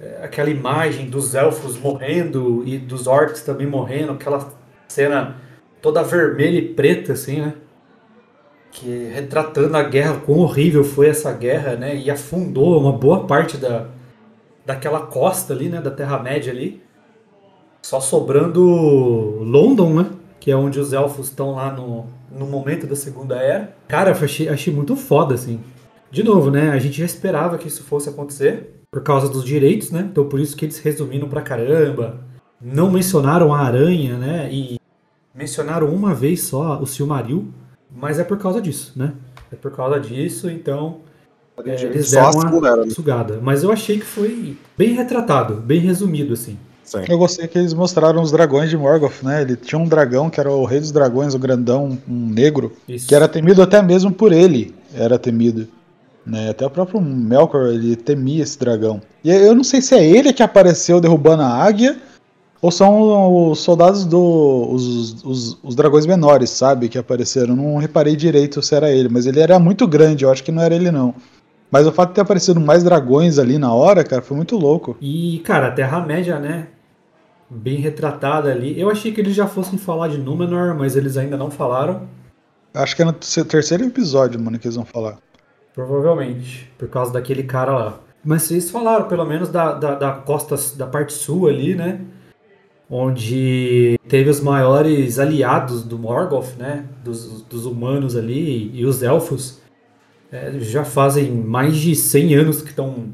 é, 0.00 0.20
aquela 0.22 0.50
imagem 0.50 1.10
dos 1.10 1.34
elfos 1.34 1.78
morrendo 1.78 2.62
e 2.64 2.78
dos 2.78 3.06
orcs 3.06 3.42
também 3.42 3.66
morrendo, 3.66 4.12
aquela 4.12 4.48
cena 4.86 5.36
toda 5.82 6.02
vermelha 6.02 6.58
e 6.58 6.74
preta 6.74 7.12
assim, 7.12 7.40
né? 7.40 7.54
Que 8.70 9.10
retratando 9.12 9.76
a 9.76 9.82
guerra, 9.82 10.20
quão 10.24 10.38
horrível 10.38 10.84
foi 10.84 11.08
essa 11.08 11.32
guerra, 11.32 11.74
né? 11.74 11.96
E 11.96 12.10
afundou 12.10 12.80
uma 12.80 12.92
boa 12.92 13.26
parte 13.26 13.56
da 13.56 13.88
daquela 14.64 15.00
costa 15.06 15.54
ali, 15.54 15.70
né, 15.70 15.80
da 15.80 15.90
Terra 15.90 16.18
Média 16.18 16.52
ali. 16.52 16.82
Só 17.80 18.00
sobrando 18.00 18.62
London, 19.40 19.94
né? 19.94 20.10
Que 20.40 20.50
é 20.50 20.56
onde 20.56 20.78
os 20.78 20.92
elfos 20.92 21.28
estão 21.28 21.52
lá 21.52 21.72
no, 21.72 22.06
no 22.30 22.46
momento 22.46 22.86
da 22.86 22.96
Segunda 22.96 23.36
Era. 23.36 23.74
Cara, 23.86 24.10
eu 24.10 24.24
achei, 24.24 24.48
achei 24.48 24.72
muito 24.72 24.96
foda, 24.96 25.34
assim. 25.34 25.60
De 26.10 26.22
novo, 26.22 26.50
né? 26.50 26.70
A 26.70 26.78
gente 26.78 26.98
já 26.98 27.04
esperava 27.04 27.58
que 27.58 27.68
isso 27.68 27.82
fosse 27.82 28.08
acontecer 28.08 28.82
por 28.90 29.02
causa 29.02 29.28
dos 29.28 29.44
direitos, 29.44 29.90
né? 29.90 30.08
Então 30.10 30.28
por 30.28 30.40
isso 30.40 30.56
que 30.56 30.64
eles 30.64 30.78
resumiram 30.78 31.28
pra 31.28 31.42
caramba. 31.42 32.20
não 32.60 32.90
mencionaram 32.90 33.54
a 33.54 33.60
aranha, 33.60 34.16
né? 34.16 34.48
E 34.50 34.78
mencionaram 35.34 35.88
uma 35.94 36.14
vez 36.14 36.42
só 36.42 36.80
o 36.80 36.86
Silmaril, 36.86 37.52
mas 37.94 38.18
é 38.18 38.24
por 38.24 38.38
causa 38.38 38.60
disso, 38.60 38.92
né? 38.96 39.14
É 39.52 39.56
por 39.56 39.70
causa 39.70 40.00
disso, 40.00 40.50
então 40.50 41.00
é, 41.64 41.84
eles 41.84 42.10
deram 42.10 42.30
uma 42.30 42.76
né? 42.76 42.90
sugada. 42.90 43.38
Mas 43.42 43.62
eu 43.62 43.70
achei 43.70 43.98
que 43.98 44.06
foi 44.06 44.56
bem 44.76 44.94
retratado, 44.94 45.54
bem 45.54 45.80
resumido, 45.80 46.32
assim. 46.32 46.58
Sim. 46.88 47.04
Eu 47.06 47.18
gostei 47.18 47.46
que 47.46 47.58
eles 47.58 47.74
mostraram 47.74 48.22
os 48.22 48.32
dragões 48.32 48.70
de 48.70 48.76
Morgoth, 48.76 49.22
né? 49.22 49.42
Ele 49.42 49.56
tinha 49.56 49.78
um 49.78 49.86
dragão 49.86 50.30
que 50.30 50.40
era 50.40 50.50
o 50.50 50.64
rei 50.64 50.80
dos 50.80 50.90
dragões, 50.90 51.34
o 51.34 51.38
grandão, 51.38 51.98
um 52.08 52.30
negro, 52.30 52.72
Isso. 52.88 53.06
que 53.06 53.14
era 53.14 53.28
temido 53.28 53.60
até 53.60 53.82
mesmo 53.82 54.10
por 54.10 54.32
ele. 54.32 54.74
Era 54.94 55.18
temido. 55.18 55.68
Né? 56.24 56.48
Até 56.48 56.64
o 56.64 56.70
próprio 56.70 56.98
Melkor, 56.98 57.68
ele 57.68 57.94
temia 57.94 58.42
esse 58.42 58.58
dragão. 58.58 59.02
E 59.22 59.30
eu 59.30 59.54
não 59.54 59.62
sei 59.62 59.82
se 59.82 59.94
é 59.94 60.02
ele 60.02 60.32
que 60.32 60.42
apareceu 60.42 60.98
derrubando 60.98 61.42
a 61.42 61.62
águia, 61.62 61.98
ou 62.62 62.70
são 62.70 63.50
os 63.50 63.58
soldados 63.58 64.06
do. 64.06 64.68
os, 64.72 65.22
os, 65.22 65.58
os 65.62 65.74
dragões 65.74 66.06
menores, 66.06 66.48
sabe? 66.48 66.88
Que 66.88 66.96
apareceram. 66.96 67.54
Não 67.54 67.76
reparei 67.76 68.16
direito 68.16 68.62
se 68.62 68.74
era 68.74 68.90
ele, 68.90 69.10
mas 69.10 69.26
ele 69.26 69.40
era 69.40 69.58
muito 69.58 69.86
grande, 69.86 70.24
eu 70.24 70.32
acho 70.32 70.42
que 70.42 70.50
não 70.50 70.62
era 70.62 70.74
ele 70.74 70.90
não. 70.90 71.14
Mas 71.70 71.86
o 71.86 71.92
fato 71.92 72.08
de 72.08 72.14
ter 72.14 72.22
aparecido 72.22 72.58
mais 72.58 72.82
dragões 72.82 73.38
ali 73.38 73.58
na 73.58 73.74
hora, 73.74 74.02
cara, 74.02 74.22
foi 74.22 74.34
muito 74.34 74.56
louco. 74.56 74.96
E, 75.02 75.40
cara, 75.44 75.68
a 75.68 75.70
Terra-média, 75.70 76.38
né? 76.40 76.68
Bem 77.50 77.76
retratada 77.76 78.50
ali. 78.50 78.78
Eu 78.78 78.90
achei 78.90 79.12
que 79.12 79.20
eles 79.20 79.34
já 79.34 79.46
fossem 79.46 79.78
falar 79.78 80.08
de 80.08 80.18
Númenor, 80.18 80.74
mas 80.76 80.96
eles 80.96 81.16
ainda 81.16 81.36
não 81.36 81.50
falaram. 81.50 82.06
Acho 82.74 82.94
que 82.94 83.02
é 83.02 83.04
no 83.04 83.12
terce- 83.12 83.44
terceiro 83.44 83.84
episódio, 83.84 84.38
mano, 84.40 84.58
que 84.58 84.66
eles 84.66 84.76
vão 84.76 84.84
falar. 84.84 85.18
Provavelmente, 85.74 86.70
por 86.76 86.88
causa 86.88 87.12
daquele 87.12 87.42
cara 87.44 87.72
lá. 87.72 88.00
Mas 88.24 88.42
vocês 88.42 88.70
falaram, 88.70 89.06
pelo 89.08 89.24
menos, 89.24 89.48
da, 89.48 89.72
da, 89.72 89.94
da 89.94 90.12
costa, 90.12 90.56
da 90.76 90.86
parte 90.86 91.12
sul 91.12 91.48
ali, 91.48 91.74
né? 91.74 92.00
Onde 92.90 93.98
teve 94.08 94.30
os 94.30 94.40
maiores 94.40 95.18
aliados 95.18 95.82
do 95.82 95.98
Morgoth, 95.98 96.56
né? 96.58 96.86
Dos, 97.04 97.42
dos 97.42 97.66
humanos 97.66 98.16
ali 98.16 98.70
e 98.74 98.84
os 98.86 99.02
elfos. 99.02 99.60
É, 100.32 100.58
já 100.60 100.84
fazem 100.84 101.30
mais 101.30 101.76
de 101.76 101.94
100 101.94 102.34
anos 102.34 102.62
que 102.62 102.68
estão 102.70 103.12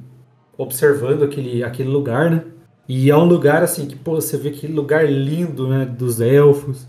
observando 0.56 1.22
aquele, 1.22 1.62
aquele 1.62 1.88
lugar, 1.88 2.30
né? 2.30 2.44
E 2.88 3.10
é 3.10 3.16
um 3.16 3.24
lugar 3.24 3.62
assim 3.62 3.86
que, 3.86 3.96
pô, 3.96 4.16
você 4.16 4.36
vê 4.36 4.50
aquele 4.50 4.72
lugar 4.72 5.10
lindo, 5.10 5.68
né? 5.68 5.84
Dos 5.86 6.20
elfos. 6.20 6.86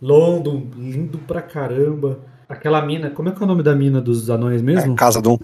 London, 0.00 0.66
lindo 0.76 1.18
pra 1.18 1.42
caramba. 1.42 2.20
Aquela 2.48 2.80
mina, 2.84 3.10
como 3.10 3.28
é 3.28 3.32
que 3.32 3.42
é 3.42 3.44
o 3.44 3.48
nome 3.48 3.62
da 3.62 3.74
mina 3.74 4.00
dos 4.00 4.30
anões 4.30 4.62
mesmo? 4.62 4.92
É, 4.92 4.96
Casa 4.96 5.20
do 5.20 5.40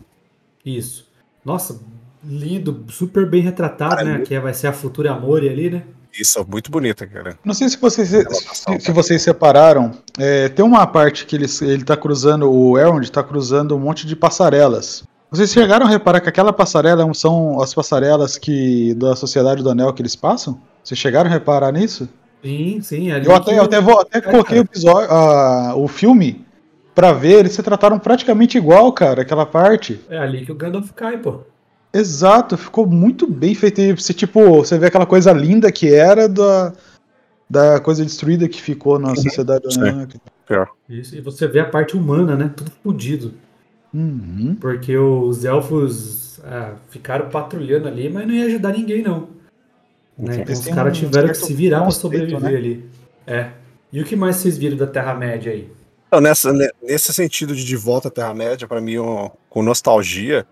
Isso. 0.65 1.07
Nossa, 1.45 1.81
lindo, 2.25 2.85
super 2.89 3.29
bem 3.29 3.43
retratado, 3.43 4.05
né? 4.05 4.21
Que 4.21 4.39
vai 4.41 4.55
ser 4.55 4.69
a 4.69 4.73
futura 4.73 5.13
Amore 5.13 5.49
ali, 5.49 5.71
né? 5.71 5.83
Isso, 6.19 6.45
muito 6.49 6.71
bonita, 6.71 7.07
cara. 7.07 7.37
Não 7.45 7.53
sei 7.53 7.69
se 7.69 7.77
vocês, 7.77 8.09
se, 8.09 8.81
se 8.81 8.93
vocês 8.93 9.21
separaram. 9.21 9.91
é, 10.17 10.49
tem 10.49 10.65
uma 10.65 10.87
parte 10.87 11.27
que 11.27 11.35
ele, 11.35 11.47
ele 11.63 11.85
tá 11.85 11.97
cruzando, 11.97 12.51
o 12.51 12.79
Elrond 12.79 13.09
tá 13.11 13.23
cruzando 13.23 13.77
um 13.77 13.81
monte 13.81 14.07
de 14.07 14.15
passarelas. 14.15 15.05
Vocês 15.35 15.53
chegaram 15.53 15.85
a 15.85 15.89
reparar 15.89 16.21
que 16.21 16.29
aquela 16.29 16.53
passarela 16.53 17.13
são 17.13 17.61
as 17.61 17.75
passarelas 17.75 18.39
que 18.39 18.95
da 18.95 19.17
Sociedade 19.17 19.65
do 19.65 19.71
Anel 19.71 19.93
que 19.93 20.01
eles 20.01 20.15
passam? 20.15 20.61
Vocês 20.83 20.99
chegaram 20.99 21.29
a 21.29 21.33
reparar 21.33 21.73
nisso? 21.73 22.09
Sim, 22.41 22.81
sim. 22.81 23.11
Ali 23.11 23.27
Eu 23.27 23.35
até, 23.35 23.53
que 23.53 23.59
eu 23.59 23.65
até, 23.65 23.81
vou, 23.81 24.01
até 24.01 24.19
É, 24.19 24.21
coloquei 24.21 24.59
o, 24.61 24.63
episódio, 24.63 25.11
ah, 25.11 25.75
o 25.77 25.89
filme 25.89 26.47
pra 26.95 27.13
ver, 27.13 27.41
eles 27.41 27.53
se 27.53 27.63
trataram 27.65 27.99
praticamente 27.99 28.57
igual, 28.57 28.93
cara, 28.93 29.23
aquela 29.23 29.45
parte. 29.45 30.01
É 30.09 30.19
ali 30.19 30.47
que 30.47 30.53
o 30.53 30.55
Gandalf 30.55 30.93
cai, 30.93 31.19
pô. 31.19 31.41
Exato, 31.93 32.57
ficou 32.57 32.87
muito 32.87 33.27
bem 33.27 33.57
feito. 33.57 33.81
E 33.81 33.93
você, 33.93 34.15
tipo, 34.15 34.59
você 34.59 34.79
vê 34.79 34.87
aquela 34.87 35.07
coisa 35.07 35.33
linda 35.33 35.73
que 35.73 35.93
era 35.93 36.29
da, 36.29 36.73
da 37.51 37.81
coisa 37.81 38.05
destruída 38.05 38.49
que 38.49 38.63
ficou 38.63 39.01
na 39.01 39.17
Sociedade 39.17 39.65
do 39.65 39.73
sim. 39.73 39.81
Anel. 39.81 40.07
Isso. 40.89 41.17
E 41.17 41.21
você 41.21 41.49
vê 41.49 41.59
a 41.59 41.65
parte 41.65 41.97
humana, 41.97 42.37
né? 42.37 42.53
Tudo 42.55 42.71
fodido. 42.85 43.35
Uhum. 43.95 44.57
Porque 44.61 44.97
os 44.97 45.45
elfos 45.45 46.41
ah, 46.45 46.75
ficaram 46.91 47.29
patrulhando 47.29 47.87
ali, 47.89 48.11
mas 48.11 48.27
não 48.27 48.35
ia 48.35 48.47
ajudar 48.47 48.73
ninguém, 48.73 49.03
não. 49.03 49.29
Né? 50.19 50.39
Então 50.41 50.53
os 50.53 50.67
caras 50.67 50.97
um 50.99 51.01
tiveram 51.01 51.29
que 51.29 51.35
se 51.35 51.55
virar 51.55 51.79
pra 51.83 51.87
preconceito, 51.89 52.01
sobreviver 52.01 52.51
né? 52.53 52.57
ali. 52.59 52.85
É. 53.27 53.51
E 53.93 54.01
o 54.01 54.05
que 54.05 54.17
mais 54.17 54.37
vocês 54.37 54.59
viram 54.59 54.77
da 54.77 54.87
Terra-média 54.87 55.53
aí? 55.53 55.71
Então, 56.09 56.21
nessa, 56.21 56.53
ne- 56.53 56.71
nesse 56.83 57.13
sentido 57.15 57.55
de 57.55 57.65
De 57.65 57.77
Volta 57.77 58.09
à 58.09 58.11
Terra-média, 58.11 58.67
pra 58.67 58.81
mim, 58.81 58.99
um- 58.99 59.31
com 59.49 59.63
nostalgia, 59.63 60.45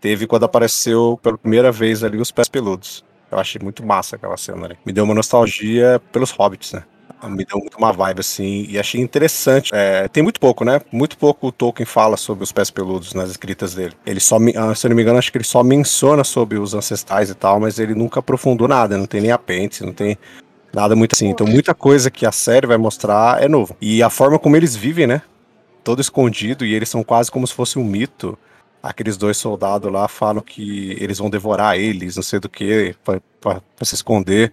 teve 0.00 0.26
quando 0.26 0.44
apareceu 0.44 1.18
pela 1.22 1.38
primeira 1.38 1.70
vez 1.70 2.02
ali 2.02 2.18
os 2.18 2.30
pés 2.32 2.48
peludos. 2.48 3.04
Eu 3.30 3.38
achei 3.38 3.60
muito 3.62 3.84
massa 3.86 4.16
aquela 4.16 4.36
cena 4.36 4.66
ali. 4.66 4.76
Me 4.84 4.92
deu 4.92 5.04
uma 5.04 5.14
nostalgia 5.14 6.00
pelos 6.12 6.30
hobbits, 6.32 6.72
né? 6.72 6.82
Me 7.28 7.44
deu 7.44 7.58
muito 7.58 7.78
uma 7.78 7.92
vibe 7.92 8.20
assim, 8.20 8.66
e 8.68 8.78
achei 8.78 9.00
interessante. 9.00 9.70
É, 9.72 10.08
tem 10.08 10.22
muito 10.22 10.40
pouco, 10.40 10.64
né? 10.64 10.80
Muito 10.90 11.16
pouco 11.16 11.48
o 11.48 11.52
Tolkien 11.52 11.86
fala 11.86 12.16
sobre 12.16 12.42
os 12.42 12.50
pés 12.50 12.70
peludos 12.70 13.14
nas 13.14 13.30
escritas 13.30 13.74
dele. 13.74 13.94
Ele 14.04 14.18
só, 14.20 14.38
ah, 14.56 14.74
se 14.74 14.86
eu 14.86 14.90
não 14.90 14.96
me 14.96 15.02
engano, 15.02 15.18
acho 15.18 15.30
que 15.30 15.38
ele 15.38 15.44
só 15.44 15.62
menciona 15.62 16.24
sobre 16.24 16.58
os 16.58 16.74
ancestrais 16.74 17.30
e 17.30 17.34
tal, 17.34 17.60
mas 17.60 17.78
ele 17.78 17.94
nunca 17.94 18.20
aprofundou 18.20 18.66
nada, 18.66 18.98
não 18.98 19.06
tem 19.06 19.20
nem 19.20 19.30
apêndice, 19.30 19.84
não 19.84 19.92
tem 19.92 20.18
nada 20.72 20.96
muito 20.96 21.14
assim. 21.14 21.28
Então, 21.28 21.46
muita 21.46 21.74
coisa 21.74 22.10
que 22.10 22.26
a 22.26 22.32
série 22.32 22.66
vai 22.66 22.76
mostrar 22.76 23.42
é 23.42 23.48
novo. 23.48 23.76
E 23.80 24.02
a 24.02 24.10
forma 24.10 24.38
como 24.38 24.56
eles 24.56 24.74
vivem, 24.74 25.06
né? 25.06 25.22
Todo 25.84 26.00
escondido, 26.00 26.64
e 26.64 26.74
eles 26.74 26.88
são 26.88 27.04
quase 27.04 27.30
como 27.30 27.46
se 27.46 27.54
fosse 27.54 27.78
um 27.78 27.84
mito. 27.84 28.38
Aqueles 28.82 29.16
dois 29.16 29.36
soldados 29.36 29.92
lá 29.92 30.08
falam 30.08 30.42
que 30.42 30.96
eles 31.00 31.18
vão 31.18 31.30
devorar 31.30 31.78
eles, 31.78 32.16
não 32.16 32.22
sei 32.22 32.40
do 32.40 32.48
que, 32.48 32.96
pra 33.40 33.60
se 33.82 33.94
esconder. 33.94 34.52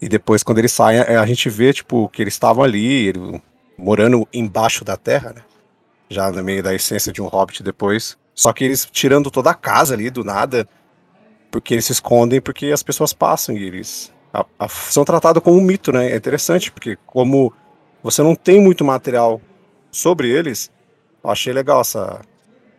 E 0.00 0.08
depois, 0.08 0.42
quando 0.42 0.58
eles 0.58 0.72
saem, 0.72 1.00
é, 1.00 1.16
a 1.16 1.26
gente 1.26 1.48
vê, 1.50 1.72
tipo, 1.72 2.08
que 2.08 2.22
eles 2.22 2.34
estavam 2.34 2.62
ali, 2.62 3.08
ele- 3.08 3.42
morando 3.76 4.26
embaixo 4.32 4.84
da 4.84 4.96
terra, 4.96 5.32
né? 5.34 5.42
Já 6.08 6.30
no 6.30 6.42
meio 6.42 6.62
da 6.62 6.74
essência 6.74 7.12
de 7.12 7.20
um 7.20 7.26
hobbit 7.26 7.62
depois. 7.62 8.16
Só 8.34 8.52
que 8.52 8.64
eles 8.64 8.86
tirando 8.90 9.30
toda 9.30 9.50
a 9.50 9.54
casa 9.54 9.94
ali 9.94 10.10
do 10.10 10.24
nada, 10.24 10.68
porque 11.50 11.74
eles 11.74 11.84
se 11.86 11.92
escondem 11.92 12.40
porque 12.40 12.66
as 12.66 12.82
pessoas 12.82 13.12
passam 13.12 13.56
e 13.56 13.64
eles 13.64 14.12
a- 14.32 14.44
a- 14.58 14.68
são 14.68 15.04
tratados 15.04 15.42
como 15.42 15.58
um 15.58 15.62
mito, 15.62 15.90
né? 15.92 16.10
É 16.12 16.16
interessante, 16.16 16.70
porque 16.70 16.96
como 17.06 17.52
você 18.02 18.22
não 18.22 18.34
tem 18.34 18.60
muito 18.60 18.84
material 18.84 19.40
sobre 19.90 20.28
eles, 20.30 20.70
eu 21.24 21.30
achei 21.30 21.52
legal 21.52 21.80
essa 21.80 22.20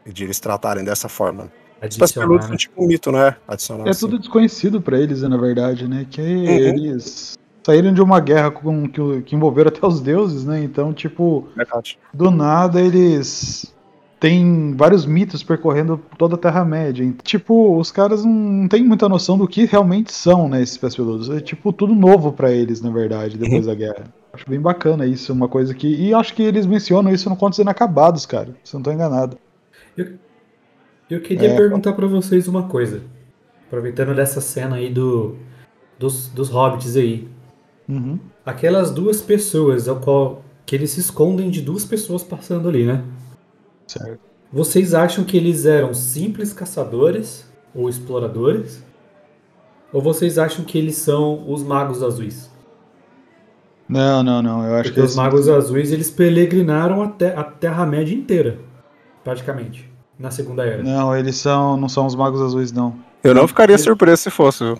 de 0.05 0.23
eles 0.23 0.39
tratarem 0.39 0.83
dessa 0.83 1.09
forma. 1.09 1.51
Os 1.81 1.97
pés 1.97 2.11
peludos 2.11 2.37
Adicionar, 2.37 2.41
são 2.43 2.51
né? 2.51 2.57
tipo 2.57 2.83
um 2.83 2.87
mito, 2.87 3.11
né? 3.11 3.35
Adicionar 3.47 3.87
É 3.87 3.89
assim. 3.91 3.99
tudo 4.01 4.19
desconhecido 4.19 4.81
pra 4.81 4.99
eles, 4.99 5.21
na 5.21 5.37
verdade, 5.37 5.87
né? 5.87 6.05
Que 6.09 6.21
Uhum. 6.21 6.47
eles 6.47 7.37
saíram 7.63 7.93
de 7.93 8.01
uma 8.01 8.19
guerra 8.19 8.51
com, 8.51 8.87
que, 8.89 9.21
que 9.21 9.35
envolveram 9.35 9.69
até 9.69 9.85
os 9.85 10.01
deuses, 10.01 10.45
né? 10.45 10.61
Então, 10.63 10.91
tipo, 10.93 11.47
Verdade. 11.55 11.97
do 12.13 12.29
nada 12.31 12.81
eles 12.81 13.73
têm 14.19 14.73
vários 14.75 15.05
mitos 15.05 15.41
percorrendo 15.43 16.01
toda 16.17 16.35
a 16.35 16.37
Terra-média. 16.37 17.09
Tipo, 17.23 17.77
os 17.77 17.89
caras 17.91 18.25
não 18.25 18.67
têm 18.67 18.83
muita 18.83 19.07
noção 19.07 19.37
do 19.37 19.47
que 19.47 19.63
realmente 19.65 20.11
são, 20.11 20.49
né, 20.49 20.61
esses 20.61 20.77
pés 20.77 20.93
peludos. 20.95 21.29
É 21.29 21.39
tipo 21.39 21.71
tudo 21.71 21.95
novo 21.95 22.33
pra 22.33 22.51
eles, 22.51 22.81
na 22.81 22.89
verdade, 22.89 23.37
depois 23.37 23.65
da 23.65 23.73
guerra. 23.75 24.03
Acho 24.33 24.43
bem 24.49 24.59
bacana 24.59 25.05
isso, 25.05 25.31
uma 25.31 25.47
coisa 25.47 25.73
que. 25.73 25.87
E 25.87 26.13
acho 26.13 26.33
que 26.33 26.43
eles 26.43 26.65
mencionam 26.65 27.11
isso 27.13 27.29
no 27.29 27.35
Contos 27.37 27.59
Inacabados, 27.59 28.25
cara, 28.25 28.49
se 28.63 28.75
eu 28.75 28.79
não 28.79 28.83
tô 28.83 28.91
enganado. 28.91 29.37
Eu 29.97 30.13
queria 31.19 31.49
É. 31.49 31.55
perguntar 31.57 31.93
pra 31.93 32.05
vocês 32.07 32.47
uma 32.47 32.63
coisa. 32.67 33.01
Aproveitando 33.67 34.15
dessa 34.15 34.39
cena 34.41 34.75
aí 34.75 34.91
do, 34.93 35.35
dos, 35.97 36.27
dos 36.27 36.49
hobbits 36.49 36.95
aí. 36.95 37.27
Uhum. 37.87 38.19
Aquelas 38.45 38.91
duas 38.91 39.21
pessoas, 39.21 39.87
ao 39.87 39.99
qual 39.99 40.43
que 40.65 40.75
eles 40.75 40.91
se 40.91 40.99
escondem 40.99 41.49
de 41.49 41.61
duas 41.61 41.83
pessoas 41.83 42.21
passando 42.23 42.69
ali, 42.69 42.85
né? 42.85 43.03
Certo. 43.87 44.19
Vocês 44.53 44.93
acham 44.93 45.23
que 45.23 45.35
eles 45.37 45.65
eram 45.65 45.93
simples 45.93 46.53
caçadores 46.53 47.51
ou 47.73 47.89
exploradores? 47.89 48.83
Ou 49.91 50.01
vocês 50.01 50.37
acham 50.37 50.63
que 50.63 50.77
eles 50.77 50.95
são 50.97 51.51
os 51.51 51.63
magos 51.63 52.03
azuis? 52.03 52.49
Não, 53.87 54.21
não, 54.21 54.41
não. 54.41 54.63
Eu 54.65 54.75
acho 54.75 54.89
Porque 54.89 55.01
que 55.01 55.05
os 55.07 55.15
magos 55.15 55.49
azuis 55.49 55.91
eles 55.91 56.11
peregrinaram 56.11 57.01
até 57.01 57.35
a 57.35 57.43
Terra-média 57.43 58.13
inteira, 58.15 58.59
praticamente, 59.23 59.91
na 60.19 60.29
Segunda 60.29 60.65
Era. 60.65 60.83
Não, 60.83 61.15
eles 61.15 61.37
são. 61.37 61.77
não 61.77 61.87
são 61.87 62.05
os 62.05 62.13
magos 62.13 62.41
azuis, 62.41 62.71
não. 62.71 62.93
Eu 63.23 63.33
não 63.33 63.47
ficaria 63.47 63.77
surpreso 63.77 64.23
se 64.23 64.29
fosse, 64.29 64.63
viu? 64.63 64.77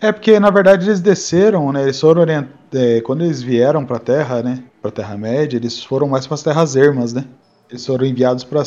É 0.00 0.10
porque 0.10 0.40
na 0.40 0.50
verdade 0.50 0.86
eles 0.86 1.00
desceram, 1.00 1.70
né? 1.72 1.82
Eles 1.82 2.00
foram 2.00 2.22
orient... 2.22 2.46
é, 2.72 3.00
quando 3.02 3.22
eles 3.22 3.42
vieram 3.42 3.84
pra 3.84 3.98
Terra, 3.98 4.42
né? 4.42 4.64
Pra 4.80 4.90
Terra 4.90 5.16
Média, 5.16 5.58
eles 5.58 5.84
foram 5.84 6.08
mais 6.08 6.26
para 6.26 6.34
as 6.34 6.42
Terras 6.42 6.74
Ermas, 6.74 7.12
né? 7.12 7.24
Eles 7.68 7.86
foram 7.86 8.04
enviados 8.06 8.42
para 8.42 8.62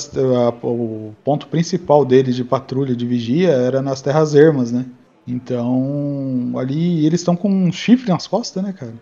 o 0.64 1.14
ponto 1.26 1.48
principal 1.48 2.06
deles 2.06 2.36
de 2.36 2.44
patrulha, 2.44 2.96
de 2.96 3.06
vigia, 3.06 3.50
era 3.50 3.82
nas 3.82 4.02
Terras 4.02 4.36
Ermas, 4.36 4.72
né? 4.72 4.86
Então, 5.28 6.54
ali 6.56 7.06
eles 7.06 7.20
estão 7.22 7.36
com 7.36 7.50
um 7.50 7.72
chifre 7.72 8.10
nas 8.10 8.28
costas, 8.28 8.64
né, 8.64 8.74
cara? 8.74 8.94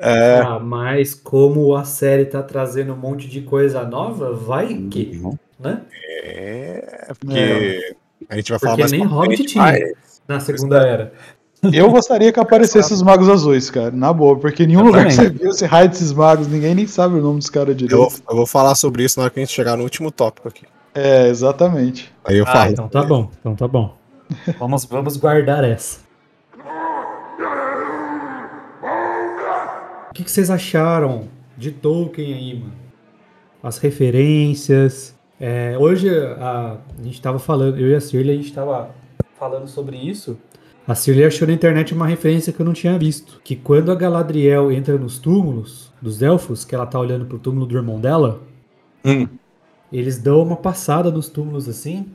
É. 0.00 0.40
Ah, 0.40 0.58
mas 0.58 1.14
como 1.14 1.74
a 1.76 1.84
série 1.84 2.24
tá 2.24 2.42
trazendo 2.42 2.92
um 2.94 2.96
monte 2.96 3.28
de 3.28 3.42
coisa 3.42 3.84
nova, 3.84 4.32
vai 4.32 4.74
que, 4.90 5.20
né? 5.58 5.82
É, 6.22 7.12
porque 7.18 7.94
a 8.28 8.36
gente 8.36 8.50
vai 8.50 8.58
falar 8.58 8.72
Porque 8.76 8.82
mais 8.82 8.92
nem 8.92 9.04
Hobbit 9.04 9.44
tinha. 9.44 9.92
Na 10.26 10.40
Segunda 10.40 10.78
Era. 10.86 11.12
Eu 11.72 11.90
gostaria 11.90 12.30
que 12.30 12.38
aparecessem 12.38 12.94
os 12.94 13.02
magos 13.02 13.26
azuis, 13.28 13.70
cara, 13.70 13.90
na 13.90 14.12
boa, 14.12 14.36
porque 14.38 14.64
em 14.64 14.66
nenhum 14.66 14.80
Eu 14.80 14.86
lugar 14.86 15.08
também. 15.08 15.16
que 15.16 15.22
você 15.24 15.30
viu 15.30 15.50
esse 15.50 15.64
raio 15.64 15.88
desses 15.88 16.12
magos, 16.12 16.46
ninguém 16.46 16.74
nem 16.74 16.86
sabe 16.86 17.14
o 17.14 17.22
nome 17.22 17.38
dos 17.38 17.48
caras 17.48 17.70
Eu 17.70 17.74
direito. 17.74 18.22
eu 18.28 18.36
vou 18.36 18.46
falar 18.46 18.74
sobre 18.74 19.02
isso 19.04 19.18
na 19.18 19.24
hora 19.24 19.32
que 19.32 19.40
a 19.40 19.42
gente 19.44 19.52
chegar 19.54 19.74
no 19.76 19.82
último 19.82 20.10
tópico 20.10 20.46
aqui. 20.48 20.66
É, 20.94 21.26
exatamente. 21.28 22.12
Aí 22.22 22.36
eu 22.36 22.44
Ah, 22.46 22.52
falo. 22.52 22.70
então 22.70 22.88
tá 22.88 23.02
bom, 23.02 23.30
então 23.40 23.54
tá 23.56 23.66
bom. 23.66 23.96
Vamos, 24.58 24.84
vamos 24.86 25.16
guardar 25.16 25.64
essa. 25.64 26.00
O 30.10 30.14
que, 30.14 30.22
que 30.24 30.30
vocês 30.30 30.50
acharam 30.50 31.28
de 31.56 31.70
Tolkien 31.72 32.34
aí, 32.34 32.58
mano? 32.60 32.72
As 33.62 33.78
referências. 33.78 35.13
É, 35.40 35.76
hoje 35.78 36.08
a, 36.38 36.78
a 36.98 37.02
gente 37.02 37.20
tava 37.20 37.38
falando, 37.38 37.78
eu 37.78 37.88
e 37.88 37.94
a 37.94 38.00
Shirley, 38.00 38.34
a 38.34 38.36
gente 38.42 38.52
tava 38.52 38.90
falando 39.38 39.66
sobre 39.68 39.96
isso. 39.96 40.38
A 40.86 40.94
Shirley 40.94 41.24
achou 41.24 41.48
na 41.48 41.54
internet 41.54 41.94
uma 41.94 42.06
referência 42.06 42.52
que 42.52 42.60
eu 42.60 42.66
não 42.66 42.72
tinha 42.72 42.98
visto. 42.98 43.40
Que 43.42 43.56
quando 43.56 43.90
a 43.90 43.94
Galadriel 43.94 44.70
entra 44.70 44.98
nos 44.98 45.18
túmulos 45.18 45.90
dos 46.00 46.22
elfos, 46.22 46.64
que 46.64 46.74
ela 46.74 46.86
tá 46.86 46.98
olhando 47.00 47.24
pro 47.24 47.38
túmulo 47.38 47.66
do 47.66 47.76
irmão 47.76 47.98
dela, 48.00 48.40
Hum, 49.04 49.28
eles 49.92 50.18
dão 50.18 50.42
uma 50.42 50.56
passada 50.56 51.10
nos 51.10 51.28
túmulos 51.28 51.68
assim. 51.68 52.06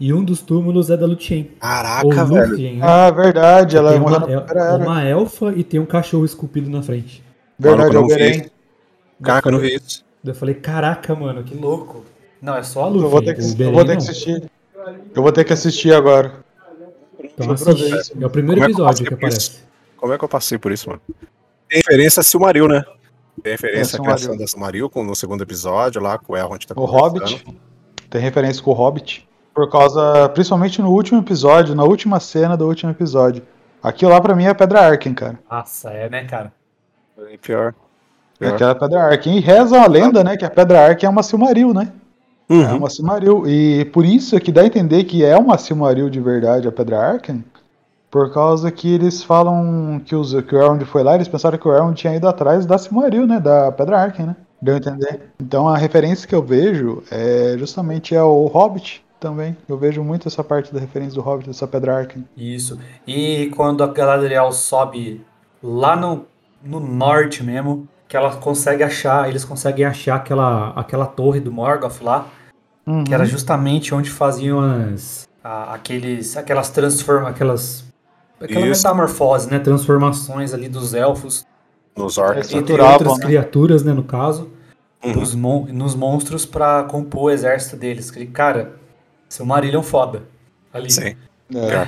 E 0.00 0.12
um 0.12 0.22
dos 0.22 0.40
túmulos 0.42 0.90
é 0.90 0.96
da 0.96 1.06
Lúthien. 1.06 1.50
Ou 1.54 1.58
Caraca, 1.58 2.24
velho. 2.24 2.56
Né? 2.56 2.78
Ah, 2.82 3.10
verdade, 3.10 3.76
ela 3.76 3.98
morreu 3.98 4.18
uma, 4.18 4.30
é- 4.30 4.46
era. 4.50 4.76
uma 4.76 5.02
elfa 5.04 5.52
e 5.56 5.64
tem 5.64 5.80
um 5.80 5.86
cachorro 5.86 6.24
esculpido 6.24 6.70
na 6.70 6.82
frente. 6.82 7.24
Verdade, 7.58 7.94
eu 7.94 8.00
é 8.00 8.02
o 8.02 8.02
não 8.02 8.08
vi 8.08 8.14
Beren. 8.14 8.50
Caraca, 9.22 9.48
eu 9.48 9.52
não 9.52 9.58
vi 9.58 9.74
isso. 9.74 10.04
Eu 10.24 10.34
falei, 10.34 10.54
caraca, 10.54 11.14
mano, 11.16 11.42
que 11.42 11.54
louco. 11.56 12.04
Não, 12.40 12.56
é 12.56 12.62
só 12.62 12.84
a 12.84 12.86
Eu 12.86 12.92
Lúthien. 12.92 13.10
vou 13.10 13.22
ter 13.22 13.34
que, 13.34 13.62
eu 13.62 13.72
vou 13.72 13.84
ter 13.84 13.92
que 13.96 14.02
assistir. 14.02 14.50
Eu 15.14 15.22
vou 15.22 15.32
ter 15.32 15.44
que 15.44 15.52
assistir 15.52 15.92
agora. 15.92 16.32
Então 17.22 17.46
eu 17.46 17.52
assiste. 17.52 18.22
É 18.22 18.26
o 18.26 18.30
primeiro 18.30 18.60
Como 18.60 18.70
é 18.72 18.74
que 18.74 18.80
eu 18.80 18.84
episódio 18.86 19.04
que 19.06 19.16
por 19.16 19.28
isso? 19.28 19.36
aparece. 19.50 19.68
Como 19.96 20.12
é 20.12 20.18
que 20.18 20.24
eu 20.24 20.28
passei 20.28 20.58
por 20.58 20.70
isso, 20.72 20.88
mano? 20.88 21.00
Tem 21.68 21.78
referência 21.78 22.20
a 22.20 22.24
Silmaril, 22.24 22.68
né? 22.68 22.84
Tem 23.42 23.52
referência 23.52 23.96
É, 23.96 24.00
à 24.00 24.02
criação 24.02 24.18
Silmaril. 24.18 24.38
da 24.38 24.46
Silmaril 24.46 24.90
com- 24.90 25.04
no 25.04 25.14
segundo 25.16 25.42
episódio 25.42 26.00
lá, 26.00 26.16
com 26.18 26.32
o 26.32 26.36
Elrond 26.36 26.64
tá 26.66 26.74
O. 26.76 26.84
Hobbit. 26.84 27.44
Tem 28.08 28.20
referência 28.20 28.62
com 28.62 28.70
o 28.70 28.74
Hobbit. 28.74 29.28
Por 29.54 29.68
causa, 29.70 30.28
principalmente 30.30 30.80
no 30.80 30.90
último 30.92 31.20
episódio, 31.20 31.74
na 31.74 31.82
última 31.84 32.20
cena 32.20 32.56
do 32.56 32.66
último 32.66 32.92
episódio. 32.92 33.42
Aquilo 33.82 34.10
lá 34.12 34.20
pra 34.20 34.34
mim 34.34 34.44
é 34.44 34.54
Pedra 34.54 34.80
Arken, 34.80 35.12
cara. 35.14 35.38
Nossa, 35.50 35.90
é, 35.90 36.08
né, 36.08 36.24
cara? 36.24 36.52
E 37.30 37.36
Pior. 37.36 37.74
Pior. 38.38 38.54
Aquela 38.54 38.74
Pedra 38.74 39.02
Arken. 39.02 39.36
E 39.36 39.40
reza 39.40 39.80
a 39.80 39.86
lenda, 39.88 40.22
né, 40.22 40.36
que 40.36 40.44
a 40.44 40.50
Pedra 40.50 40.80
Arken 40.86 41.06
é 41.08 41.10
uma 41.10 41.22
Silmaril, 41.24 41.74
né? 41.74 41.92
É 42.50 42.54
Uhum. 42.54 42.76
uma 42.76 42.90
Silmaril. 42.90 43.46
E 43.46 43.84
por 43.86 44.04
isso 44.04 44.34
é 44.36 44.40
que 44.40 44.52
dá 44.52 44.62
a 44.62 44.66
entender 44.66 45.04
que 45.04 45.24
é 45.24 45.36
uma 45.36 45.58
Silmaril 45.58 46.08
de 46.10 46.20
verdade 46.20 46.66
a 46.68 46.72
Pedra 46.72 46.98
Arken. 46.98 47.44
Por 48.10 48.32
causa 48.32 48.70
que 48.72 48.92
eles 48.94 49.22
falam 49.22 50.00
que, 50.04 50.14
os, 50.16 50.32
que 50.42 50.54
o 50.54 50.58
Elrond 50.60 50.82
foi 50.86 51.02
lá, 51.02 51.14
eles 51.14 51.28
pensaram 51.28 51.58
que 51.58 51.68
o 51.68 51.72
Elrond 51.74 51.94
tinha 51.94 52.14
ido 52.16 52.26
atrás 52.26 52.64
da 52.64 52.78
Silmaril, 52.78 53.26
né? 53.26 53.38
Da 53.38 53.70
Pedra 53.72 54.00
Arken, 54.00 54.26
né? 54.26 54.36
Deu 54.62 54.74
a 54.74 54.78
entender? 54.78 55.30
Então 55.40 55.68
a 55.68 55.76
referência 55.76 56.26
que 56.26 56.34
eu 56.34 56.42
vejo 56.42 57.02
é 57.10 57.54
justamente 57.58 58.14
é 58.14 58.22
o 58.22 58.46
Hobbit 58.46 59.04
também. 59.20 59.56
Eu 59.68 59.76
vejo 59.76 60.02
muito 60.02 60.26
essa 60.26 60.42
parte 60.42 60.72
da 60.72 60.80
referência 60.80 61.14
do 61.14 61.20
Hobbit, 61.20 61.48
dessa 61.48 61.66
Pedra 61.68 61.96
Arken. 61.98 62.24
Isso. 62.36 62.78
E 63.06 63.52
quando 63.56 63.84
a 63.84 63.88
Galadriel 63.88 64.50
sobe 64.52 65.24
lá 65.62 65.94
no, 65.94 66.24
no 66.64 66.80
norte 66.80 67.42
mesmo, 67.44 67.86
que 68.08 68.16
ela 68.16 68.34
consegue 68.36 68.82
achar, 68.82 69.28
eles 69.28 69.44
conseguem 69.44 69.84
achar 69.84 70.16
aquela, 70.16 70.70
aquela 70.70 71.06
torre 71.06 71.40
do 71.40 71.52
Morgoth 71.52 72.00
lá, 72.00 72.26
Uhum. 72.88 73.04
que 73.04 73.12
era 73.12 73.24
justamente 73.24 73.94
onde 73.94 74.08
faziam 74.08 74.60
as 74.60 75.28
a- 75.44 75.74
aqueles 75.74 76.36
aquelas 76.36 76.70
transforma 76.70 77.28
aquelas 77.28 77.84
aquela 78.40 78.66
Isso. 78.66 78.82
metamorfose, 78.86 79.50
né, 79.50 79.58
transformações 79.58 80.54
ali 80.54 80.68
dos 80.68 80.94
elfos 80.94 81.44
Nos 81.96 82.16
orcs. 82.18 82.46
entre 82.52 82.60
Saturavam, 82.60 82.92
outras 82.94 83.18
né? 83.18 83.26
criaturas, 83.26 83.82
né, 83.84 83.92
no 83.92 84.04
caso, 84.04 84.50
Uhum. 85.04 85.12
dos 85.12 85.34
mon- 85.34 85.66
nos 85.66 85.94
monstros 85.94 86.46
pra 86.46 86.84
compor 86.84 87.24
o 87.24 87.30
exército 87.30 87.76
deles. 87.76 88.10
Que, 88.10 88.24
Cara, 88.26 88.72
seu 89.28 89.44
Marillion 89.44 89.82
foda 89.82 90.22
ali. 90.72 90.90
Sim. 90.90 91.14
É. 91.54 91.86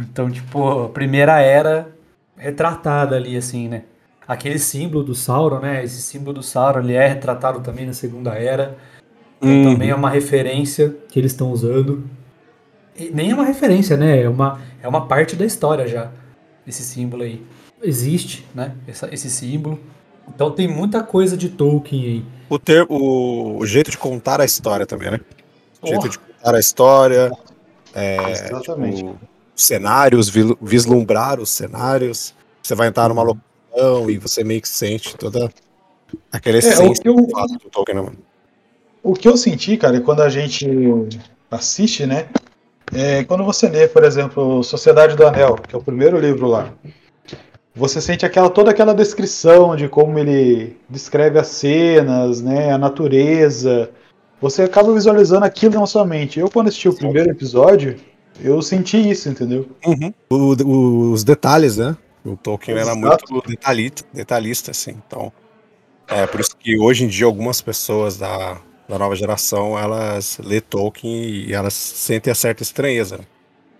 Então, 0.00 0.30
tipo, 0.30 0.84
a 0.84 0.88
primeira 0.88 1.40
era 1.40 1.88
retratada 2.36 3.14
ali, 3.16 3.36
assim, 3.36 3.68
né? 3.68 3.82
Aquele 4.26 4.58
símbolo 4.58 5.04
do 5.04 5.14
Sauron, 5.14 5.60
né? 5.60 5.84
Esse 5.84 6.02
símbolo 6.02 6.34
do 6.34 6.42
Sauron, 6.42 6.80
ele 6.80 6.94
é 6.94 7.06
retratado 7.06 7.60
também 7.60 7.86
na 7.86 7.92
Segunda 7.92 8.30
Era. 8.32 8.76
Então, 9.40 9.48
Uhum. 9.50 9.72
também 9.74 9.90
é 9.90 9.94
uma 9.94 10.10
referência 10.10 10.96
que 11.08 11.18
eles 11.18 11.32
estão 11.32 11.50
usando. 11.52 12.04
E 12.98 13.10
nem 13.10 13.30
é 13.30 13.34
uma 13.34 13.44
referência, 13.44 13.96
né? 13.96 14.22
É 14.22 14.28
uma, 14.28 14.60
é 14.82 14.88
uma 14.88 15.06
parte 15.06 15.36
da 15.36 15.44
história 15.44 15.86
já, 15.86 16.10
esse 16.66 16.82
símbolo 16.82 17.22
aí. 17.22 17.42
Existe, 17.82 18.46
né? 18.54 18.74
Essa- 18.86 19.08
esse 19.12 19.28
símbolo. 19.28 19.78
Então 20.28 20.50
tem 20.50 20.66
muita 20.66 21.02
coisa 21.02 21.36
de 21.36 21.50
Tolkien 21.50 22.04
aí. 22.04 22.24
O, 22.48 22.58
ter, 22.58 22.86
o, 22.88 23.58
o 23.58 23.66
jeito 23.66 23.90
de 23.90 23.98
contar 23.98 24.40
a 24.40 24.44
história 24.44 24.86
também, 24.86 25.10
né? 25.10 25.20
O 25.82 25.86
jeito 25.86 26.00
Porra. 26.00 26.08
de 26.10 26.18
contar 26.18 26.54
a 26.54 26.58
história, 26.58 27.32
Exatamente. 27.94 28.96
tipo, 28.98 29.18
cenários, 29.54 30.30
vislumbrar 30.60 31.38
os 31.40 31.50
cenários. 31.50 32.34
Você 32.62 32.74
vai 32.74 32.88
entrar 32.88 33.08
numa 33.08 33.22
locação 33.22 34.10
e 34.10 34.18
você 34.18 34.42
meio 34.42 34.60
que 34.62 34.68
sente 34.68 35.16
toda 35.16 35.50
aquela 36.32 36.56
É, 36.56 36.58
o 36.58 36.60
essência 36.60 37.02
que 37.02 37.08
eu, 37.08 37.14
do 37.14 37.28
fato 37.30 37.52
do 37.52 37.70
Tolkien, 37.70 37.96
né, 37.96 38.02
mano? 38.02 38.16
O 39.06 39.14
que 39.14 39.28
eu 39.28 39.36
senti, 39.36 39.76
cara, 39.76 40.00
quando 40.00 40.20
a 40.20 40.28
gente 40.28 40.66
assiste, 41.48 42.04
né? 42.04 42.26
É 42.92 43.22
quando 43.22 43.44
você 43.44 43.68
lê, 43.68 43.86
por 43.86 44.02
exemplo, 44.02 44.64
Sociedade 44.64 45.14
do 45.14 45.24
Anel, 45.24 45.54
que 45.68 45.76
é 45.76 45.78
o 45.78 45.82
primeiro 45.82 46.18
livro 46.18 46.48
lá. 46.48 46.72
Você 47.72 48.00
sente 48.00 48.26
aquela 48.26 48.50
toda 48.50 48.72
aquela 48.72 48.92
descrição 48.92 49.76
de 49.76 49.88
como 49.88 50.18
ele 50.18 50.76
descreve 50.90 51.38
as 51.38 51.46
cenas, 51.46 52.42
né, 52.42 52.72
a 52.72 52.78
natureza. 52.78 53.90
Você 54.40 54.62
acaba 54.62 54.92
visualizando 54.92 55.44
aquilo 55.44 55.78
na 55.78 55.86
sua 55.86 56.04
mente. 56.04 56.40
Eu 56.40 56.50
quando 56.50 56.66
assisti 56.66 56.88
o 56.88 56.94
primeiro 56.94 57.30
episódio, 57.30 57.96
eu 58.40 58.60
senti 58.60 58.96
isso, 59.08 59.28
entendeu? 59.28 59.68
O- 60.28 60.64
o- 60.64 61.12
os 61.12 61.22
detalhes, 61.22 61.76
né? 61.76 61.96
O 62.24 62.36
Tolkien 62.36 62.76
era 62.76 62.90
Exato. 62.90 63.32
muito 63.32 63.48
detalhista, 63.48 64.02
detalhista, 64.12 64.70
assim. 64.72 64.96
Então, 65.06 65.32
é 66.08 66.26
por 66.26 66.40
isso 66.40 66.56
que 66.58 66.76
hoje 66.76 67.04
em 67.04 67.08
dia 67.08 67.26
algumas 67.26 67.60
pessoas 67.60 68.16
da, 68.16 68.58
da 68.88 68.98
nova 68.98 69.14
geração, 69.16 69.78
elas 69.78 70.38
lê 70.42 70.60
Tolkien 70.60 71.24
e 71.48 71.52
elas 71.52 71.74
sentem 71.74 72.30
a 72.30 72.34
certa 72.34 72.62
estranheza. 72.62 73.18
né? 73.18 73.24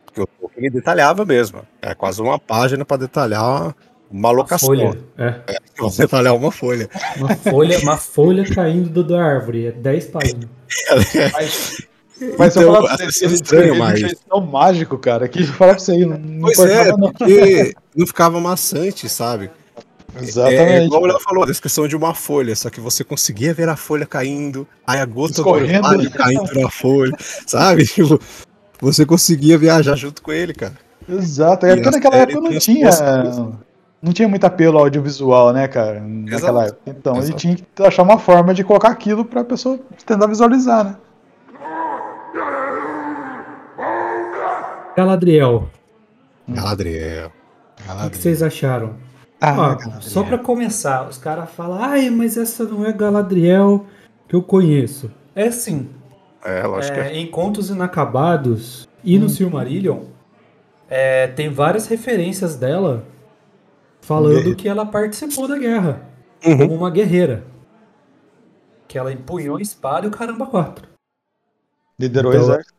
Porque 0.04 0.20
o 0.20 0.26
Tolkien 0.26 0.64
ele 0.66 0.74
detalhava 0.74 1.24
mesmo. 1.24 1.62
É 1.80 1.94
quase 1.94 2.20
uma 2.20 2.38
página 2.38 2.84
para 2.84 2.96
detalhar 2.98 3.44
uma 3.44 3.74
Uma 4.10 4.30
locação. 4.30 4.68
folha. 4.68 4.98
É. 5.18 5.30
Pra 5.76 5.88
detalhar 5.96 6.34
uma 6.34 6.50
folha. 6.50 6.88
Uma 7.18 7.36
folha, 7.36 7.78
uma 7.80 7.96
folha 7.96 8.44
caindo 8.54 8.88
do- 8.90 9.04
da 9.04 9.22
árvore. 9.22 9.66
É 9.66 9.72
10 9.72 10.06
páginas. 10.06 10.48
Mas, 11.32 11.82
mas 12.38 12.56
eu 12.56 12.62
Então, 12.62 12.74
falar 12.74 12.82
pra 12.86 12.94
as 12.94 13.00
você, 13.00 13.06
pessoas 13.06 13.22
ele 13.22 13.34
estranham 13.34 13.64
escreveu 13.64 13.74
de 13.74 13.80
um 13.80 13.84
mais. 13.84 14.00
jeito 14.00 14.20
tão 14.28 14.40
mágico, 14.40 14.98
cara, 14.98 15.28
que 15.28 15.44
falar 15.44 15.74
pra 15.74 15.78
você 15.80 15.92
aí, 15.92 16.06
não, 16.06 16.18
não 16.18 16.40
Pois 16.42 16.58
é, 16.60 16.88
não. 16.92 17.12
porque 17.12 17.74
não 17.94 18.06
ficava 18.06 18.40
maçante, 18.40 19.08
sabe? 19.08 19.50
É, 20.18 20.22
Exatamente. 20.22 20.86
igual 20.86 21.02
o 21.02 21.06
Léo 21.06 21.20
falou, 21.20 21.44
a 21.44 21.46
descrição 21.46 21.86
de 21.86 21.94
uma 21.96 22.14
folha, 22.14 22.54
só 22.56 22.70
que 22.70 22.80
você 22.80 23.04
conseguia 23.04 23.52
ver 23.52 23.68
a 23.68 23.76
folha 23.76 24.06
caindo, 24.06 24.66
aí 24.86 24.98
a 24.98 25.04
gota 25.04 25.34
do 25.34 25.40
Escorrendo. 25.40 25.86
orvalho 25.86 26.10
caindo 26.10 26.60
na 26.60 26.70
folha, 26.70 27.16
sabe? 27.46 27.84
Tipo, 27.86 28.20
você 28.80 29.04
conseguia 29.06 29.56
viajar 29.58 29.94
junto 29.96 30.22
com 30.22 30.32
ele, 30.32 30.52
cara. 30.54 30.74
Exato, 31.08 31.66
é 31.66 31.72
E 31.72 31.74
porque 31.76 31.88
a 31.88 31.92
naquela 31.92 32.16
época 32.16 32.40
não 32.40 32.58
tinha. 32.58 32.90
Não 34.02 34.12
tinha 34.12 34.28
muito 34.28 34.44
apelo 34.44 34.78
audiovisual, 34.78 35.52
né, 35.52 35.66
cara? 35.66 36.00
Naquela 36.00 36.64
Exato. 36.64 36.74
época. 36.74 36.80
Então, 36.86 37.14
ele 37.14 37.22
Exato. 37.24 37.38
tinha 37.38 37.56
que 37.56 37.82
achar 37.82 38.02
uma 38.02 38.18
forma 38.18 38.52
de 38.54 38.62
colocar 38.62 38.88
aquilo 38.88 39.24
pra 39.24 39.42
pessoa 39.42 39.80
tentar 40.04 40.26
visualizar, 40.26 40.84
né? 40.84 40.96
Galadriel, 44.96 45.68
Galadriel. 46.48 47.30
o 48.06 48.10
que 48.10 48.16
vocês 48.16 48.42
acharam? 48.42 48.94
Ah, 49.40 49.76
Ó, 49.76 50.00
só 50.00 50.22
pra 50.22 50.38
começar, 50.38 51.06
os 51.08 51.18
caras 51.18 51.50
falam, 51.50 51.78
ai, 51.82 52.08
mas 52.08 52.36
essa 52.36 52.64
não 52.64 52.86
é 52.86 52.92
Galadriel 52.92 53.84
que 54.28 54.34
eu 54.34 54.42
conheço. 54.42 55.10
É 55.34 55.50
sim. 55.50 55.88
É, 56.44 56.62
lógico 56.66 56.94
que 56.94 57.00
é. 57.00 57.12
É, 57.12 57.16
em 57.18 57.26
Contos 57.26 57.68
Inacabados 57.70 58.88
e 59.04 59.18
no 59.18 59.28
Silmarillion, 59.28 60.04
é, 60.88 61.26
tem 61.26 61.50
várias 61.50 61.86
referências 61.86 62.56
dela 62.56 63.04
falando 64.00 64.54
que 64.54 64.68
ela 64.68 64.86
participou 64.86 65.46
da 65.48 65.58
guerra 65.58 66.02
Uhum. 66.44 66.58
como 66.58 66.74
uma 66.74 66.90
guerreira. 66.90 67.44
Que 68.86 68.96
ela 68.98 69.12
empunhou 69.12 69.56
a 69.56 69.60
espada 69.62 70.06
e 70.06 70.08
o 70.08 70.12
caramba 70.12 70.46
quatro. 70.46 70.86
liderou 71.98 72.32
Então, 72.32 72.42
o 72.46 72.50
exército. 72.52 72.74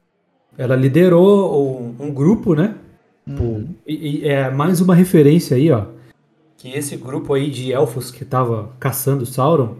Ela 0.58 0.76
liderou 0.76 1.76
um, 2.00 2.06
um 2.06 2.12
grupo, 2.14 2.56
né? 2.56 2.76
Uhum. 3.28 3.76
E, 3.86 4.22
e 4.22 4.28
é 4.28 4.50
mais 4.50 4.80
uma 4.80 4.96
referência 4.96 5.58
aí, 5.58 5.70
ó. 5.72 5.86
Que 6.58 6.70
esse 6.74 6.96
grupo 6.98 7.34
aí 7.34 7.50
de 7.52 7.72
elfos 7.72 8.10
que 8.12 8.26
tava 8.26 8.72
caçando 8.80 9.26
Sauron 9.26 9.76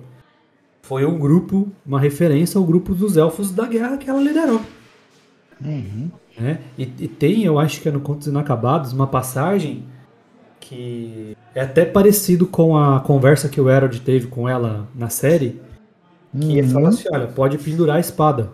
foi 0.84 1.06
um 1.06 1.18
grupo, 1.18 1.70
uma 1.86 2.00
referência 2.00 2.58
ao 2.58 2.64
grupo 2.64 2.94
dos 2.94 3.18
elfos 3.18 3.52
da 3.52 3.66
guerra 3.66 3.98
que 3.98 4.10
ela 4.10 4.22
liderou. 4.22 4.62
Uhum. 5.64 6.12
né? 6.38 6.60
E, 6.78 6.84
e 6.84 7.08
tem, 7.08 7.44
eu 7.44 7.58
acho 7.60 7.82
que 7.82 7.90
é 7.90 7.92
no 7.92 8.00
Contos 8.00 8.28
Inacabados, 8.28 8.94
uma 8.94 9.08
passagem 9.08 9.84
que 10.60 11.36
é 11.56 11.62
até 11.62 11.84
parecido 11.86 12.46
com 12.46 12.78
a 12.78 13.00
conversa 13.00 13.50
que 13.50 13.60
o 13.60 13.68
Harold 13.70 14.00
teve 14.02 14.28
com 14.28 14.48
ela 14.48 14.88
na 14.94 15.10
série, 15.10 15.60
que 16.40 16.58
ele 16.58 16.68
fala 16.68 16.84
Uhum. 16.86 16.90
assim, 16.90 17.08
olha, 17.12 17.28
pode 17.28 17.58
pendurar 17.58 17.98
a 17.98 18.00
espada. 18.00 18.52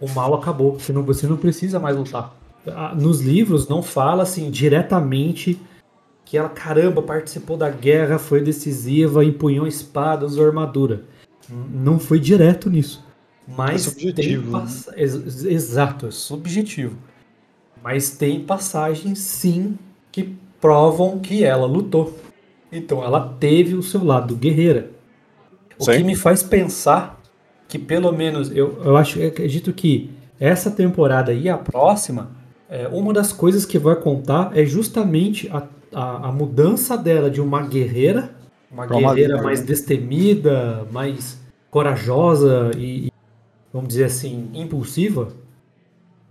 O 0.00 0.08
mal 0.08 0.34
acabou, 0.34 0.78
você 0.78 0.92
não, 0.92 1.02
você 1.02 1.26
não 1.26 1.36
precisa 1.36 1.78
mais 1.80 1.96
lutar. 1.96 2.34
Nos 2.96 3.20
livros 3.20 3.68
não 3.68 3.82
fala 3.82 4.22
assim 4.22 4.50
diretamente 4.50 5.60
que 6.24 6.36
ela, 6.38 6.48
caramba, 6.48 7.02
participou 7.02 7.56
da 7.56 7.68
guerra, 7.68 8.18
foi 8.18 8.40
decisiva, 8.40 9.24
empunhou 9.24 9.66
espada, 9.66 10.24
usou 10.24 10.46
armadura. 10.46 11.02
Não 11.48 11.98
foi 11.98 12.18
direto 12.18 12.70
nisso. 12.70 13.04
Mas 13.46 13.86
É 13.86 13.90
subjetivo, 13.90 14.42
tem 14.42 14.52
né? 14.52 14.58
passa- 14.60 14.94
ex- 14.96 15.44
Exato, 15.44 16.06
é 16.06 16.10
subjetivo. 16.10 16.96
Mas 17.82 18.10
tem 18.10 18.40
passagens 18.40 19.18
sim 19.18 19.76
que 20.12 20.34
provam 20.60 21.18
que 21.18 21.42
ela 21.44 21.66
lutou. 21.66 22.16
Então 22.70 23.02
ela 23.04 23.36
teve 23.40 23.74
o 23.74 23.82
seu 23.82 24.02
lado 24.04 24.36
guerreira. 24.36 24.90
O 25.78 25.84
Sim. 25.84 25.92
que 25.98 26.04
me 26.04 26.14
faz 26.14 26.42
pensar 26.42 27.20
que 27.68 27.78
pelo 27.78 28.12
menos 28.12 28.50
eu, 28.54 28.80
eu 28.84 28.96
acho, 28.96 29.18
eu 29.18 29.28
acredito 29.28 29.72
que 29.72 30.10
essa 30.38 30.70
temporada 30.70 31.32
e 31.34 31.48
a 31.48 31.58
próxima, 31.58 32.30
é, 32.70 32.86
uma 32.88 33.12
das 33.12 33.32
coisas 33.32 33.66
que 33.66 33.78
vai 33.78 33.96
contar 33.96 34.52
é 34.56 34.64
justamente 34.64 35.48
a, 35.52 35.62
a, 35.92 36.28
a 36.28 36.32
mudança 36.32 36.96
dela 36.96 37.30
de 37.30 37.40
uma 37.40 37.62
guerreira, 37.62 38.34
uma 38.70 38.86
Pra 38.86 38.96
uma 38.96 39.10
guerreira 39.14 39.34
líder, 39.34 39.44
mais 39.44 39.60
destemida, 39.62 40.86
mais 40.90 41.40
corajosa 41.70 42.70
e, 42.76 43.06
e, 43.08 43.12
vamos 43.72 43.88
dizer 43.88 44.04
assim, 44.04 44.50
impulsiva, 44.54 45.32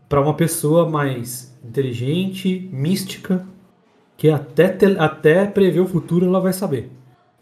para 0.10 0.22
uma 0.22 0.34
pessoa 0.34 0.90
mais 0.90 1.56
inteligente, 1.64 2.70
mística, 2.74 3.46
que 4.18 4.30
até, 4.30 4.70
te- 4.70 4.98
até 5.00 5.46
prever 5.46 5.80
o 5.80 5.88
futuro 5.88 6.26
ela 6.26 6.40
vai 6.40 6.54
saber. 6.54 6.92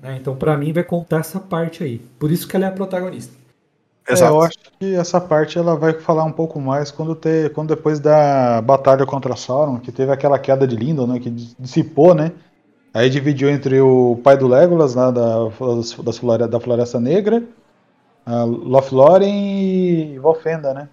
né? 0.02 0.18
Então, 0.20 0.36
para 0.36 0.56
mim, 0.58 0.72
vai 0.72 0.84
contar 0.84 1.20
essa 1.20 1.40
parte 1.40 1.84
aí. 1.84 2.00
Por 2.20 2.32
isso 2.32 2.48
que 2.48 2.56
ela 2.56 2.66
é 2.66 2.70
a 2.70 2.72
protagonista. 2.72 3.34
É, 4.10 4.14
Exato. 4.14 4.34
eu 4.34 4.42
acho 4.42 4.58
que 4.80 4.96
essa 4.96 5.22
parte 5.22 5.58
ela 5.60 5.76
vai 5.76 5.94
falar 5.94 6.24
um 6.24 6.32
pouco 6.32 6.60
mais 6.60 6.90
quando, 6.90 7.14
ter, 7.14 7.54
quando 7.54 7.76
depois 7.76 8.00
da 8.00 8.60
batalha 8.62 9.06
contra 9.06 9.36
Sauron, 9.36 9.80
que 9.80 9.92
teve 9.92 10.12
aquela 10.12 10.40
queda 10.40 10.68
de 10.68 10.76
Lindon, 10.76 11.06
né, 11.06 11.20
que 11.20 11.30
dissipou, 11.30 12.16
né? 12.16 12.32
Aí 12.92 13.08
dividiu 13.08 13.50
entre 13.50 13.80
o 13.80 14.20
pai 14.24 14.36
do 14.36 14.48
Legolas, 14.48 14.96
lá 14.96 15.12
da, 15.12 15.44
das 16.04 16.18
flore- 16.18 16.48
da 16.48 16.60
Floresta 16.60 17.00
Negra, 17.00 17.44
a 18.26 18.44
Lothlórien 18.44 20.16
e 20.16 20.20
Valfenda, 20.20 20.74
né? 20.74 20.90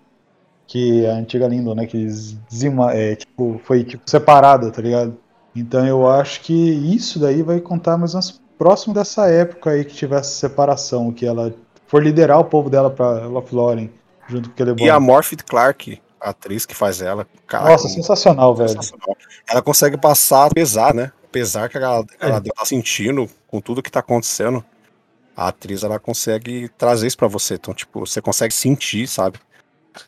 Que 0.66 1.06
é 1.06 1.10
a 1.10 1.14
antiga 1.14 1.48
Lindon, 1.48 1.74
né? 1.74 1.86
Que 1.86 2.06
zima, 2.52 2.92
é, 2.92 3.16
tipo, 3.16 3.58
foi 3.64 3.82
tipo, 3.82 4.02
separada, 4.08 4.70
tá 4.70 4.82
ligado? 4.82 5.16
Então 5.54 5.86
eu 5.86 6.06
acho 6.06 6.42
que 6.42 6.52
isso 6.52 7.18
daí 7.18 7.42
vai 7.42 7.60
contar 7.60 7.96
mais 7.96 8.12
umas 8.14 8.38
próximo 8.58 8.92
dessa 8.92 9.28
época 9.30 9.70
aí 9.70 9.84
que 9.84 9.94
tivesse 9.94 10.34
separação, 10.34 11.12
que 11.12 11.24
ela 11.24 11.54
for 11.86 12.02
liderar 12.02 12.38
o 12.38 12.44
povo 12.44 12.68
dela 12.70 12.90
pra 12.90 13.26
Lothlórien, 13.26 13.90
junto 14.28 14.48
com 14.48 14.54
aquele 14.54 14.82
E 14.82 14.90
a 14.90 14.98
Morphy 15.00 15.36
Clark, 15.36 16.00
a 16.20 16.30
atriz 16.30 16.66
que 16.66 16.74
faz 16.74 17.00
ela, 17.00 17.26
cara, 17.46 17.70
Nossa, 17.70 17.88
sensacional, 17.88 18.54
velho. 18.54 18.70
sensacional. 18.70 19.16
Ela 19.48 19.62
consegue 19.62 19.96
passar, 19.96 20.46
apesar, 20.46 20.94
né? 20.94 21.12
Apesar 21.28 21.68
que 21.68 21.76
ela, 21.76 22.04
ela 22.18 22.40
tá 22.40 22.64
sentindo 22.64 23.28
com 23.46 23.60
tudo 23.60 23.82
que 23.82 23.90
tá 23.90 24.00
acontecendo, 24.00 24.64
a 25.36 25.48
atriz 25.48 25.82
ela 25.82 25.98
consegue 25.98 26.68
trazer 26.78 27.06
isso 27.06 27.16
pra 27.18 27.28
você. 27.28 27.54
Então, 27.54 27.74
tipo, 27.74 28.00
você 28.00 28.22
consegue 28.22 28.54
sentir, 28.54 29.06
sabe? 29.06 29.38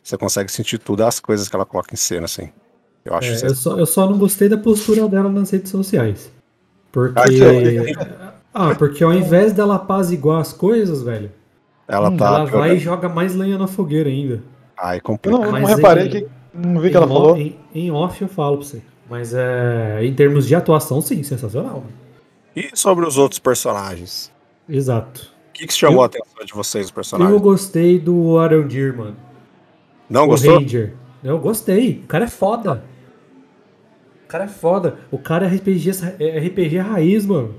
Você 0.03 0.17
consegue 0.17 0.51
sentir 0.51 0.77
todas 0.79 1.05
as 1.07 1.19
coisas 1.19 1.47
que 1.47 1.55
ela 1.55 1.65
coloca 1.65 1.93
em 1.93 1.97
cena, 1.97 2.25
assim. 2.25 2.51
Eu 3.05 3.13
acho 3.15 3.31
É, 3.31 3.39
que 3.39 3.45
eu, 3.47 3.55
só, 3.55 3.77
eu 3.77 3.85
só 3.85 4.09
não 4.09 4.17
gostei 4.17 4.49
da 4.49 4.57
postura 4.57 5.07
dela 5.07 5.29
nas 5.29 5.49
redes 5.51 5.71
sociais. 5.71 6.31
Porque. 6.91 7.19
Ah, 7.19 8.33
Ah, 8.51 8.73
porque 8.73 9.03
ao 9.03 9.13
invés 9.13 9.53
dela 9.53 9.75
apaziguar 9.75 10.41
as 10.41 10.51
coisas, 10.51 11.03
velho, 11.03 11.31
ela 11.89 12.09
Hum, 12.09 12.17
tá. 12.17 12.25
ela 12.27 12.45
vai 12.45 12.75
e 12.75 12.79
joga 12.79 13.09
mais 13.09 13.35
lenha 13.35 13.57
na 13.57 13.67
fogueira 13.67 14.07
ainda. 14.09 14.41
Ai, 14.77 14.97
Eu 14.97 15.01
complica. 15.01 15.37
não, 15.37 15.45
eu 15.45 15.51
não 15.51 15.61
Mas 15.61 15.75
reparei 15.75 16.05
em- 16.05 16.09
que. 16.09 16.27
Não 16.53 16.79
vi 16.79 16.87
o 16.87 16.91
que 16.91 16.97
ela 16.97 17.05
mo- 17.07 17.13
falou. 17.15 17.37
Em, 17.37 17.57
em 17.75 17.91
off 17.91 18.21
eu 18.21 18.27
falo 18.27 18.57
pra 18.57 18.65
você. 18.65 18.81
Mas 19.09 19.33
é, 19.33 19.99
em 20.03 20.13
termos 20.13 20.47
de 20.47 20.55
atuação, 20.55 21.01
sim, 21.01 21.21
sensacional. 21.23 21.83
E 22.55 22.69
sobre 22.73 23.05
os 23.05 23.17
outros 23.17 23.39
personagens? 23.39 24.31
Exato. 24.67 25.31
O 25.49 25.53
que, 25.53 25.67
que 25.67 25.73
chamou 25.73 25.97
Eu- 25.97 26.03
a 26.03 26.05
atenção 26.05 26.45
de 26.45 26.53
vocês, 26.53 26.85
os 26.85 26.91
personagens? 26.91 27.33
Eu 27.33 27.39
gostei 27.41 27.99
do 27.99 28.37
Arandir, 28.39 28.95
mano. 28.97 29.15
Não 30.09 30.23
o 30.23 30.27
gostou? 30.27 30.57
Ranger. 30.59 30.93
Eu 31.23 31.37
gostei. 31.39 32.01
O 32.03 32.07
cara 32.07 32.25
é 32.25 32.27
foda. 32.29 32.83
O 34.25 34.27
cara 34.27 34.45
é 34.45 34.47
foda. 34.47 34.95
O 35.11 35.17
cara 35.17 35.45
é 35.45 35.49
RPG, 35.49 35.91
é 36.19 36.39
RPG 36.39 36.77
raiz, 36.77 37.25
mano. 37.25 37.53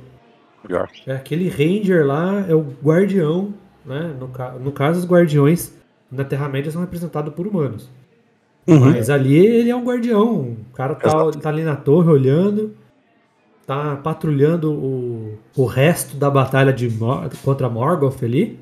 Pior. 0.66 0.88
É 1.06 1.12
aquele 1.14 1.48
Ranger 1.48 2.06
lá, 2.06 2.44
é 2.48 2.54
o 2.54 2.60
guardião, 2.82 3.52
né? 3.90 4.14
No, 4.18 4.30
no 4.60 4.72
caso, 4.72 4.98
os 5.00 5.06
guardiões 5.06 5.72
na 6.10 6.24
Terra-média 6.24 6.70
são 6.72 6.80
representados 6.80 7.34
por 7.34 7.46
humanos. 7.46 7.88
Uhum. 8.66 8.78
Mas 8.90 9.10
ali 9.10 9.36
ele 9.36 9.70
é 9.70 9.76
um 9.76 9.84
guardião. 9.84 10.56
O 10.70 10.74
cara 10.74 10.94
tá, 10.94 11.30
tá 11.32 11.48
ali 11.48 11.62
na 11.64 11.76
torre 11.76 12.08
olhando, 12.10 12.74
tá 13.66 13.96
patrulhando 13.96 14.72
o, 14.72 15.38
o 15.56 15.64
resto 15.66 16.16
da 16.16 16.30
batalha 16.30 16.72
de 16.72 16.88
Mor- 16.90 17.28
contra 17.44 17.68
Morgoth 17.68 18.22
ali. 18.22 18.58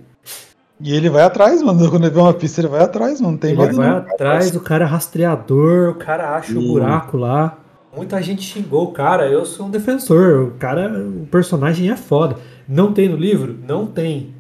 E 0.81 0.95
ele 0.95 1.11
vai 1.11 1.23
atrás, 1.25 1.61
mano. 1.63 1.91
Quando 1.91 2.05
ele 2.05 2.15
vê 2.15 2.21
uma 2.21 2.33
pista, 2.33 2.61
ele 2.61 2.69
vai 2.69 2.81
atrás, 2.83 3.21
mano. 3.21 3.33
Não 3.33 3.39
tem 3.39 3.51
Ele 3.53 3.61
medo, 3.63 3.77
vai 3.77 3.89
não. 3.91 3.97
atrás, 3.99 4.55
o 4.55 4.61
cara 4.61 4.85
é 4.85 4.89
rastreador, 4.89 5.91
o 5.91 5.95
cara 5.97 6.37
acha 6.37 6.55
o 6.55 6.59
Hum. 6.61 6.69
buraco 6.69 7.17
lá. 7.17 7.59
Muita 7.97 8.23
gente 8.23 8.43
xingou 8.43 8.85
o 8.85 8.93
cara, 8.93 9.27
eu 9.29 9.45
sou 9.45 9.67
um 9.67 9.71
defensor. 9.71 10.45
O 10.45 10.51
cara, 10.53 10.89
o 10.97 11.27
personagem 11.27 11.91
é 11.91 11.97
foda. 11.97 12.37
Não 12.69 12.93
tem 12.93 13.09
no 13.09 13.17
livro? 13.17 13.57
Não 13.67 13.87
tem. 13.87 14.35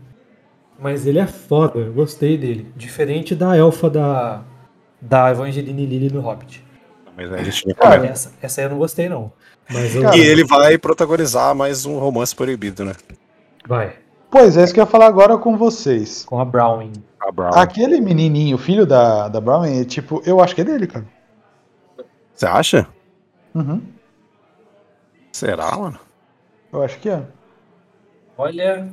Mas 0.78 1.06
ele 1.06 1.18
é 1.18 1.26
foda, 1.26 1.80
eu 1.80 1.92
gostei 1.92 2.38
dele. 2.38 2.72
Diferente 2.76 3.34
da 3.34 3.56
elfa 3.56 3.90
da, 3.90 4.42
da 5.00 5.30
Evangeline 5.30 5.86
Lilly 5.86 6.12
no 6.12 6.20
Hobbit. 6.20 6.64
Mas 7.16 7.32
a 7.32 7.42
gente 7.42 7.66
não 7.66 7.74
Cara. 7.74 8.06
Essa, 8.06 8.32
essa 8.40 8.60
aí 8.60 8.66
eu 8.66 8.70
não 8.70 8.78
gostei, 8.78 9.08
não. 9.08 9.32
Mas 9.68 9.94
eu... 9.94 10.14
E 10.14 10.20
ele 10.20 10.44
vai 10.44 10.78
protagonizar 10.78 11.54
mais 11.54 11.84
um 11.84 11.98
romance 11.98 12.34
proibido, 12.34 12.84
né? 12.84 12.94
Vai, 13.66 13.96
Pois 14.30 14.56
é, 14.56 14.64
isso 14.64 14.74
que 14.74 14.80
eu 14.80 14.84
ia 14.84 14.90
falar 14.90 15.06
agora 15.06 15.38
com 15.38 15.56
vocês. 15.56 16.24
com 16.24 16.38
a 16.38 16.44
Browning. 16.44 16.92
A 17.20 17.32
Brown. 17.32 17.50
Aquele 17.54 18.00
menininho, 18.00 18.58
filho 18.58 18.86
da, 18.86 19.28
da 19.28 19.40
Brown, 19.40 19.64
é 19.64 19.84
tipo, 19.84 20.22
eu 20.24 20.40
acho 20.40 20.54
que 20.54 20.60
é 20.60 20.64
dele, 20.64 20.86
cara. 20.86 21.06
Você 22.34 22.46
acha? 22.46 22.86
Uhum. 23.54 23.82
Será, 25.32 25.76
mano? 25.76 25.98
Eu 26.72 26.82
acho 26.82 26.98
que 27.00 27.08
é. 27.08 27.22
Olha, 28.36 28.88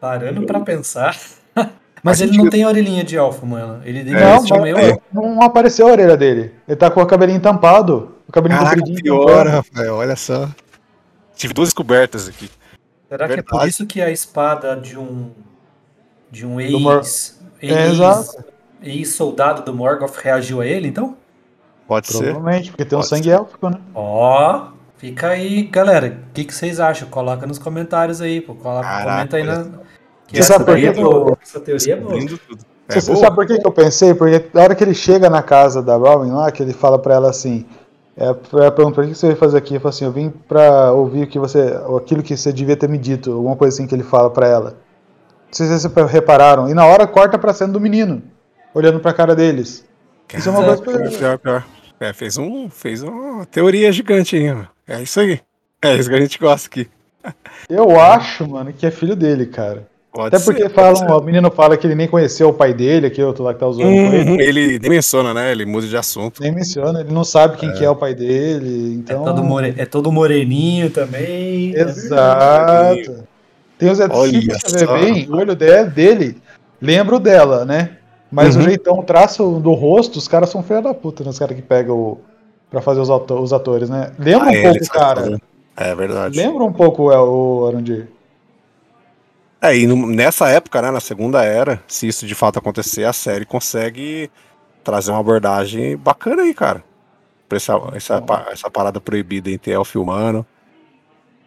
parando 0.00 0.44
pra 0.46 0.60
pensar. 0.60 1.16
Mas 2.02 2.20
ele 2.20 2.36
não 2.38 2.48
tem 2.48 2.64
orelhinha 2.64 3.04
de 3.04 3.16
elfo, 3.16 3.44
mano. 3.46 3.82
Ele 3.84 4.02
deve 4.02 4.18
não, 4.18 4.40
ser 4.40 4.54
mas 4.58 4.62
meio... 4.62 5.02
não 5.12 5.42
apareceu 5.42 5.86
a 5.86 5.90
orelha 5.90 6.16
dele. 6.16 6.54
Ele 6.66 6.76
tá 6.76 6.90
com 6.90 7.02
o 7.02 7.06
cabelinho 7.06 7.40
tampado. 7.40 8.14
O 8.26 8.32
cabelinho 8.32 8.58
Caraca, 8.58 8.82
pior, 8.82 9.26
tampado. 9.26 9.50
Rafael, 9.50 9.94
olha 9.96 10.16
só. 10.16 10.48
Tive 11.34 11.52
duas 11.52 11.68
descobertas 11.68 12.26
aqui. 12.26 12.48
Será 13.06 13.26
que 13.26 13.34
é 13.34 13.36
por 13.42 13.50
Verdade. 13.50 13.68
isso 13.70 13.86
que 13.86 14.00
a 14.00 14.10
espada 14.10 14.74
de 14.76 14.98
um 14.98 15.30
de 16.30 16.46
um 16.46 16.56
Do 16.56 16.80
Mor- 16.80 16.98
ex, 16.98 17.38
É, 17.60 17.88
ex, 17.88 18.36
ex-soldado 18.82 19.62
do 19.62 19.74
Morgoth 19.74 20.16
reagiu 20.16 20.62
a 20.62 20.66
ele, 20.66 20.88
então? 20.88 21.16
Pode 21.86 22.06
ser. 22.06 22.32
Provavelmente, 22.32 22.70
porque 22.70 22.84
tem 22.86 22.96
um 22.96 23.00
Pode 23.00 23.10
sangue 23.10 23.24
ser. 23.24 23.30
élfico, 23.34 23.68
né? 23.68 23.78
Ó, 23.94 24.68
fica 25.00 25.28
aí, 25.28 25.62
galera. 25.62 26.18
O 26.28 26.32
que, 26.34 26.44
que 26.44 26.54
vocês 26.54 26.78
acham? 26.78 27.08
Coloca 27.08 27.46
nos 27.46 27.58
comentários 27.58 28.20
aí, 28.20 28.40
pô. 28.40 28.54
Coloca, 28.54 28.86
Caraca, 28.86 29.10
comenta 29.10 29.36
aí 29.38 29.44
na. 29.44 29.64
Que 30.26 30.36
Você 30.36 30.40
essa 30.40 30.52
sabe 30.52 30.64
por 30.66 30.78
é 30.78 30.92
que 30.92 31.00
boa. 31.00 31.38
Essa 31.42 31.60
teoria 31.60 31.94
é 31.94 31.96
boa. 31.96 32.18
É 32.88 33.00
Você 33.00 33.12
boa? 33.12 33.24
sabe 33.24 33.36
por 33.36 33.46
que, 33.46 33.58
que 33.58 33.66
eu 33.66 33.72
pensei? 33.72 34.14
Porque 34.14 34.44
na 34.52 34.62
hora 34.62 34.74
que 34.74 34.84
ele 34.84 34.94
chega 34.94 35.30
na 35.30 35.42
casa 35.42 35.82
da 35.82 35.96
Robin 35.96 36.30
lá, 36.30 36.52
que 36.52 36.62
ele 36.62 36.72
fala 36.72 36.98
pra 36.98 37.14
ela 37.14 37.30
assim, 37.30 37.64
é, 38.16 38.26
ela 38.26 38.70
pergunta, 38.70 39.00
o 39.00 39.08
que 39.08 39.14
você 39.14 39.28
veio 39.28 39.38
fazer 39.38 39.56
aqui? 39.56 39.74
Ele 39.74 39.80
fala 39.80 39.90
assim, 39.90 40.04
eu 40.04 40.12
vim 40.12 40.30
pra 40.30 40.92
ouvir 40.92 41.24
o 41.24 41.26
que 41.26 41.38
você, 41.38 41.74
aquilo 41.96 42.22
que 42.22 42.36
você 42.36 42.52
devia 42.52 42.76
ter 42.76 42.88
me 42.88 42.98
dito, 42.98 43.32
alguma 43.32 43.56
coisa 43.56 43.74
assim 43.74 43.86
que 43.86 43.94
ele 43.94 44.04
fala 44.04 44.30
pra 44.30 44.46
ela. 44.46 44.70
Não 44.70 45.52
sei 45.52 45.66
se 45.66 45.80
vocês 45.80 46.10
repararam. 46.10 46.68
E 46.68 46.74
na 46.74 46.84
hora 46.86 47.06
corta 47.06 47.38
pra 47.38 47.54
cena 47.54 47.72
do 47.72 47.80
menino, 47.80 48.22
olhando 48.74 49.00
pra 49.00 49.12
cara 49.12 49.34
deles. 49.34 49.84
Isso 50.32 50.48
é 50.48 50.52
uma 50.52 50.76
coisa 50.76 51.38
pior. 51.38 51.64
É, 51.98 52.12
fez, 52.12 52.38
um, 52.38 52.70
fez 52.70 53.02
uma 53.02 53.44
teoria 53.46 53.90
gigante 53.90 54.36
aí, 54.36 54.48
mano. 54.48 54.68
É 54.90 55.02
isso 55.02 55.20
aí. 55.20 55.40
É 55.80 55.94
isso 55.94 56.10
que 56.10 56.16
a 56.16 56.20
gente 56.20 56.38
gosta 56.38 56.68
aqui. 56.68 56.88
Eu 57.68 57.98
acho, 57.98 58.46
mano, 58.48 58.72
que 58.72 58.84
é 58.84 58.90
filho 58.90 59.14
dele, 59.14 59.46
cara. 59.46 59.88
Pode 60.12 60.34
Até 60.34 60.44
porque 60.44 60.68
ser, 60.68 61.10
o 61.12 61.20
menino 61.20 61.48
fala 61.52 61.76
que 61.76 61.86
ele 61.86 61.94
nem 61.94 62.08
conheceu 62.08 62.48
o 62.48 62.52
pai 62.52 62.74
dele, 62.74 63.06
aquele 63.06 63.28
outro 63.28 63.44
lá 63.44 63.54
que 63.54 63.60
tá 63.60 63.66
usando 63.68 63.84
com 63.84 63.88
ele. 63.88 64.30
Uhum, 64.30 64.40
ele 64.40 64.78
nem 64.80 64.90
menciona, 64.90 65.32
né? 65.32 65.52
Ele 65.52 65.64
muda 65.64 65.86
de 65.86 65.96
assunto. 65.96 66.42
Nem 66.42 66.52
menciona, 66.52 67.00
ele 67.00 67.12
não 67.12 67.22
sabe 67.22 67.58
quem 67.58 67.72
que 67.74 67.84
é 67.84 67.88
o 67.88 67.94
pai 67.94 68.12
dele, 68.12 68.90
É, 68.90 68.94
então... 68.94 69.24
todo 69.24 69.44
more... 69.44 69.72
é 69.78 69.86
todo 69.86 70.10
moreninho 70.10 70.90
também. 70.90 71.72
Exato. 71.76 73.24
Tem 73.78 73.88
os 73.88 74.00
Olha 74.00 74.58
se 74.58 74.78
você 74.78 74.86
bem, 74.86 75.28
o 75.30 75.36
olho 75.36 75.54
dela, 75.54 75.84
dele 75.86 76.36
lembra 76.82 77.14
o 77.14 77.20
dela, 77.20 77.64
né? 77.64 77.90
Mas 78.30 78.54
Uhum. 78.56 78.62
o 78.62 78.64
jeitão, 78.64 78.98
o 78.98 79.02
traço 79.02 79.60
do 79.60 79.72
rosto, 79.72 80.18
os 80.18 80.26
caras 80.28 80.50
são 80.50 80.62
filha 80.62 80.82
da 80.82 80.92
puta, 80.94 81.22
né? 81.24 81.30
Os 81.30 81.38
caras 81.38 81.54
que 81.56 81.62
pegam 81.62 81.96
o. 81.96 82.20
pra 82.70 82.80
fazer 82.82 83.00
os, 83.00 83.10
auto- 83.10 83.40
os 83.40 83.52
atores, 83.52 83.90
né? 83.90 84.12
Lembra 84.18 84.48
Ah, 84.48 84.50
um 84.50 84.54
ele 84.54 84.62
pouco, 84.62 84.88
cara. 84.88 85.38
É 85.76 85.94
verdade. 85.94 86.36
Lembra 86.36 86.64
um 86.64 86.72
pouco 86.72 87.10
é, 87.12 87.18
o 87.20 87.66
Arondir. 87.66 88.08
É, 89.60 89.76
e 89.76 89.86
no- 89.86 90.06
nessa 90.06 90.48
época, 90.48 90.80
né, 90.80 90.90
na 90.90 91.00
segunda 91.00 91.44
era, 91.44 91.82
se 91.86 92.08
isso 92.08 92.26
de 92.26 92.34
fato 92.34 92.58
acontecer, 92.58 93.04
a 93.04 93.12
série 93.12 93.44
consegue 93.44 94.30
trazer 94.82 95.10
uma 95.10 95.20
abordagem 95.20 95.96
bacana 95.96 96.42
aí, 96.42 96.54
cara. 96.54 96.82
Pra 97.48 97.56
essa, 97.56 97.74
essa, 97.94 98.24
essa 98.52 98.70
parada 98.70 99.00
proibida 99.00 99.50
entre 99.50 99.72
elfo 99.72 99.98
e 99.98 100.02
humano. 100.02 100.46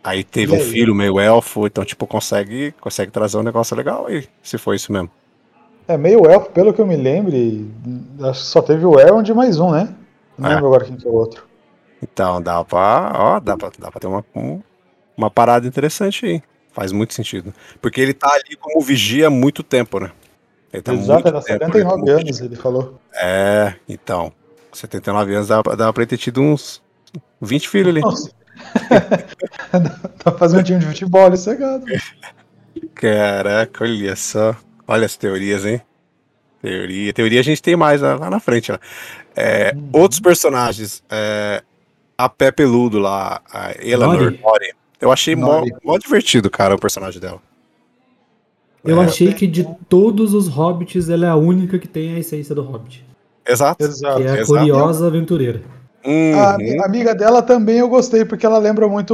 Aí 0.03 0.23
teve 0.23 0.51
E 0.51 0.55
um 0.55 0.59
aí? 0.59 0.62
filho 0.62 0.93
meio 0.93 1.19
elfo, 1.19 1.65
então, 1.65 1.86
tipo, 1.86 2.05
consegue, 2.05 2.73
consegue 2.81 3.12
trazer 3.12 3.38
um 3.38 3.43
negócio 3.43 3.75
legal 3.75 4.05
aí, 4.07 4.27
se 4.41 4.57
for 4.57 4.73
isso 4.75 4.91
mesmo. 4.91 5.09
É 5.88 5.97
meio 5.97 6.25
elfo, 6.29 6.49
pelo 6.51 6.73
que 6.73 6.79
eu 6.81 6.86
me 6.88 6.95
lembre, 6.95 7.69
acho 8.21 8.39
que 8.41 8.47
só 8.47 8.62
teve 8.62 8.86
o 8.86 8.99
Elrond 8.99 9.27
e 9.29 9.33
mais 9.33 9.59
um, 9.59 9.71
né? 9.71 9.93
Não 10.38 10.50
É. 10.50 10.54
lembro 10.56 10.67
agora 10.67 10.86
quem 10.86 10.96
que 10.96 11.08
é 11.08 11.10
o 11.10 11.13
outro. 11.13 11.46
Então 12.02 12.41
dá 12.41 12.63
pra, 12.63 13.12
ó, 13.15 13.39
dá 13.39 13.56
pra, 13.58 13.72
dá 13.80 13.89
pra 13.91 14.00
ter 14.00 14.08
uma, 14.08 14.26
um- 14.36 14.62
uma 15.15 15.30
parada 15.32 15.65
interessante 15.67 16.26
aí. 16.26 16.43
Faz 16.74 16.91
muito 16.91 17.13
sentido. 17.13 17.54
Porque 17.82 18.02
ele 18.02 18.13
tá 18.13 18.30
ali 18.34 18.56
como 18.60 18.82
vigia 18.82 19.28
há 19.28 19.30
muito 19.30 19.62
tempo, 19.63 20.00
né? 20.00 20.12
Ele 20.74 20.82
tá 20.82 20.93
Exato, 20.93 21.28
era 21.28 21.39
tempo 21.39 21.63
ali 21.65 21.72
79 21.74 22.00
como 22.02 22.12
anos, 22.12 22.41
ele 22.41 22.56
falou. 22.56 23.00
É, 23.15 23.76
então. 23.88 24.34
79 24.72 25.36
anos 25.36 25.48
dá, 25.50 25.62
dá 25.62 25.93
pra 25.93 26.02
ele 26.02 26.10
ter 26.10 26.17
tido 26.17 26.41
uns 26.41 26.82
20 27.39 27.69
filhos 27.69 27.89
ali. 27.89 28.02
Nossa. 28.02 28.32
tá 30.24 30.32
fazendo 30.32 30.62
um 30.62 30.63
time 30.63 30.80
de 30.80 30.86
futebol 30.88 31.26
ali 31.28 31.38
cegado. 31.38 31.86
Caraca, 32.96 33.84
olha 33.84 34.15
só. 34.15 34.56
Olha 34.88 35.06
as 35.06 35.15
teorias, 35.15 35.65
hein? 35.65 35.82
Teoria. 36.63 37.13
Teoria 37.13 37.39
a 37.41 37.43
gente 37.43 37.62
tem 37.62 37.76
mais 37.76 38.02
lá, 38.02 38.15
lá 38.15 38.30
na 38.30 38.39
frente. 38.39 38.71
Lá. 38.71 38.80
É, 39.36 39.73
Uhum. 39.76 39.89
Outros 40.02 40.19
personagens. 40.19 41.04
é, 41.10 41.62
a 42.17 42.30
Pé 42.30 42.52
Peludo 42.52 42.99
lá, 42.99 43.41
a 43.52 43.71
Eleanor 43.86 44.21
Nori. 44.32 44.39
Nori. 44.41 44.73
Eu 45.02 45.12
achei 45.12 45.36
mó, 45.36 45.60
Nori. 45.60 45.73
mó 45.84 45.97
divertido, 45.97 46.49
cara, 46.49 46.73
o 46.76 46.80
personagem 46.80 47.19
dela. 47.19 47.41
Eu 48.84 49.02
É. 49.02 49.06
achei 49.06 49.34
que 49.34 49.45
de 49.47 49.67
todos 49.89 50.34
os 50.34 50.47
hobbits, 50.47 51.10
ela 51.10 51.26
é 51.26 51.30
a 51.30 51.36
única 51.36 51.78
que 51.80 51.88
tem 51.88 52.15
a 52.15 52.19
essência 52.19 52.54
do 52.56 52.62
hobbit. 52.62 53.06
Exato. 53.45 53.84
Exato. 53.84 54.17
Que 54.21 54.23
é 54.28 54.32
a 54.32 54.38
exato. 54.39 54.60
curiosa 54.60 55.08
aventureira. 55.08 55.62
Uhum. 56.06 56.39
A 56.39 56.54
ami- 56.56 56.80
amiga 56.84 57.15
dela 57.15 57.41
também 57.41 57.78
eu 57.80 57.89
gostei, 57.89 58.23
porque 58.26 58.45
ela 58.45 58.58
lembra 58.58 58.88
muito 58.88 59.13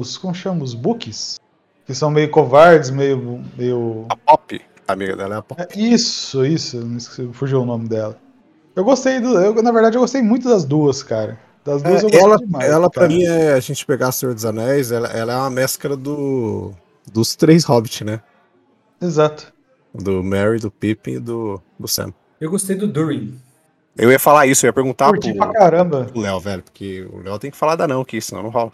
os. 0.00 0.16
Como 0.16 0.34
chama? 0.34 0.64
Os 0.64 0.72
books? 0.74 1.38
Que 1.86 1.94
são 1.94 2.10
meio 2.10 2.28
covardes, 2.30 2.90
meio. 2.90 3.40
meio... 3.56 4.04
A 4.08 4.16
Pop, 4.16 4.60
amiga 4.92 5.16
dela 5.16 5.36
é 5.36 5.38
a 5.38 5.42
Pop. 5.42 5.60
É, 5.62 5.68
Isso, 5.78 6.44
isso. 6.44 6.78
esqueci- 6.96 7.28
Fugiu 7.32 7.62
o 7.62 7.66
nome 7.66 7.88
dela. 7.88 8.16
Eu 8.74 8.84
gostei 8.84 9.20
do. 9.20 9.38
Eu, 9.38 9.60
na 9.62 9.72
verdade, 9.72 9.96
eu 9.96 10.00
gostei 10.00 10.22
muito 10.22 10.48
das 10.48 10.64
duas, 10.64 11.02
cara. 11.02 11.38
Das 11.64 11.82
duas 11.82 12.02
eu 12.02 12.08
É, 12.08 12.12
gostei 12.12 12.20
ela, 12.20 12.36
demais. 12.38 12.70
ela 12.70 12.90
pra 12.90 13.02
cara. 13.02 13.12
mim, 13.14 13.24
é, 13.24 13.52
a 13.52 13.60
gente 13.60 13.84
pegar 13.84 14.12
Senhor 14.12 14.34
dos 14.34 14.44
Anéis, 14.44 14.90
ela, 14.92 15.08
ela 15.08 15.32
é 15.32 15.36
uma 15.36 15.50
mescla 15.50 15.96
do, 15.96 16.72
dos 17.12 17.34
três 17.36 17.64
Hobbits, 17.64 18.02
né? 18.02 18.20
Exato. 19.00 19.52
Do 19.94 20.22
Merry, 20.22 20.58
do 20.60 20.70
Pippin 20.70 21.12
e 21.12 21.18
do, 21.18 21.60
do 21.78 21.88
Sam. 21.88 22.12
Eu 22.40 22.50
gostei 22.50 22.76
do 22.76 22.86
Durin. 22.86 23.38
Eu 23.96 24.12
ia 24.12 24.18
falar 24.18 24.46
isso, 24.46 24.64
eu 24.64 24.68
ia 24.68 24.72
perguntar 24.72 25.08
Curti 25.08 25.34
pro, 25.34 25.38
pra 25.50 25.52
caramba. 25.52 26.04
pro 26.04 26.20
Léo, 26.20 26.38
velho, 26.38 26.62
porque 26.62 27.08
o 27.12 27.20
Léo 27.20 27.38
tem 27.38 27.50
que 27.50 27.56
falar 27.56 27.74
da 27.74 27.88
não 27.88 28.00
aqui, 28.02 28.20
senão 28.20 28.44
não 28.44 28.50
rola. 28.50 28.72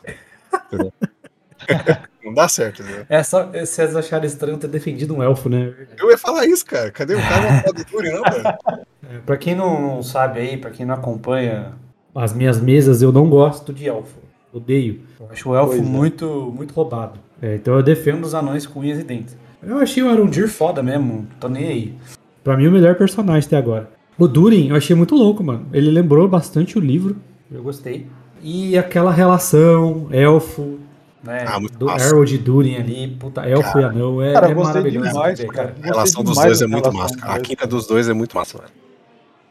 Não 2.24 2.32
dá 2.32 2.48
certo, 2.48 2.82
entendeu? 2.82 3.04
É 3.08 3.22
só, 3.22 3.50
se 3.52 3.66
vocês 3.66 3.94
acharem 3.94 4.26
estranho 4.26 4.56
ter 4.56 4.68
defendido 4.68 5.14
um 5.14 5.22
elfo, 5.22 5.48
né? 5.48 5.74
Eu 5.98 6.10
ia 6.10 6.16
falar 6.16 6.46
isso, 6.46 6.64
cara. 6.64 6.90
Cadê 6.90 7.14
o 7.14 7.20
cara 7.20 7.52
não 7.52 7.60
fala 7.60 7.74
do 7.74 7.84
Turi, 7.84 8.10
não, 8.10 8.22
velho? 8.22 8.84
É, 9.06 9.18
pra 9.18 9.36
quem 9.36 9.54
não 9.54 10.02
sabe 10.02 10.40
aí, 10.40 10.56
pra 10.56 10.70
quem 10.70 10.86
não 10.86 10.94
acompanha 10.94 11.72
as 12.14 12.32
minhas 12.32 12.58
mesas, 12.58 13.02
eu 13.02 13.12
não 13.12 13.28
gosto 13.28 13.70
de 13.70 13.86
elfo. 13.86 14.16
Odeio. 14.50 15.02
Eu 15.20 15.28
acho 15.30 15.50
o 15.50 15.54
elfo 15.54 15.72
Pois 15.72 15.82
é. 15.82 15.84
muito, 15.84 16.52
muito 16.56 16.72
roubado. 16.72 17.18
É, 17.42 17.56
então 17.56 17.74
eu 17.74 17.82
defendo 17.82 18.24
os 18.24 18.34
anões 18.34 18.66
com 18.66 18.80
unhas 18.80 18.98
e 18.98 19.02
dentes. 19.04 19.36
Eu 19.62 19.76
achei 19.76 20.02
o 20.02 20.08
Arundir 20.08 20.48
foda 20.48 20.82
mesmo, 20.82 21.26
tô 21.38 21.50
nem 21.50 21.66
aí. 21.68 21.94
Pra 22.42 22.56
mim, 22.56 22.66
o 22.66 22.72
melhor 22.72 22.94
personagem 22.94 23.46
até 23.46 23.58
agora. 23.58 23.90
O 24.18 24.26
Durin, 24.26 24.68
eu 24.70 24.76
achei 24.76 24.96
muito 24.96 25.14
louco, 25.14 25.44
mano. 25.44 25.66
Ele 25.70 25.90
lembrou 25.90 26.26
bastante 26.26 26.78
o 26.78 26.80
livro. 26.80 27.16
Eu 27.52 27.62
gostei. 27.62 28.06
E 28.42 28.76
aquela 28.78 29.12
relação, 29.12 30.08
elfo, 30.10 30.78
né? 31.24 31.44
Ah, 31.46 31.58
muito 31.58 31.76
do 31.78 31.86
massa. 31.86 32.06
Harold 32.06 32.34
e 32.34 32.38
Durin 32.38 32.76
ali, 32.76 33.08
puta, 33.18 33.40
elfo 33.48 33.78
e 33.78 33.84
anão, 33.84 34.22
é, 34.22 34.32
Cara, 34.32 34.48
é 34.48 34.50
eu 34.50 34.54
gostei 34.54 34.82
maravilhoso. 34.82 35.08
demais, 35.08 35.38
ver, 35.38 35.46
cara. 35.48 35.74
A 35.82 35.86
relação 35.86 36.22
dos 36.24 36.36
dois 36.36 36.62
é 36.62 36.66
muito 36.66 36.92
massa. 36.92 37.16
cara. 37.16 37.34
A 37.34 37.40
química 37.40 37.66
dos 37.66 37.86
dois 37.86 38.08
é 38.08 38.12
muito 38.12 38.36
massa, 38.36 38.58
velho. 38.58 38.70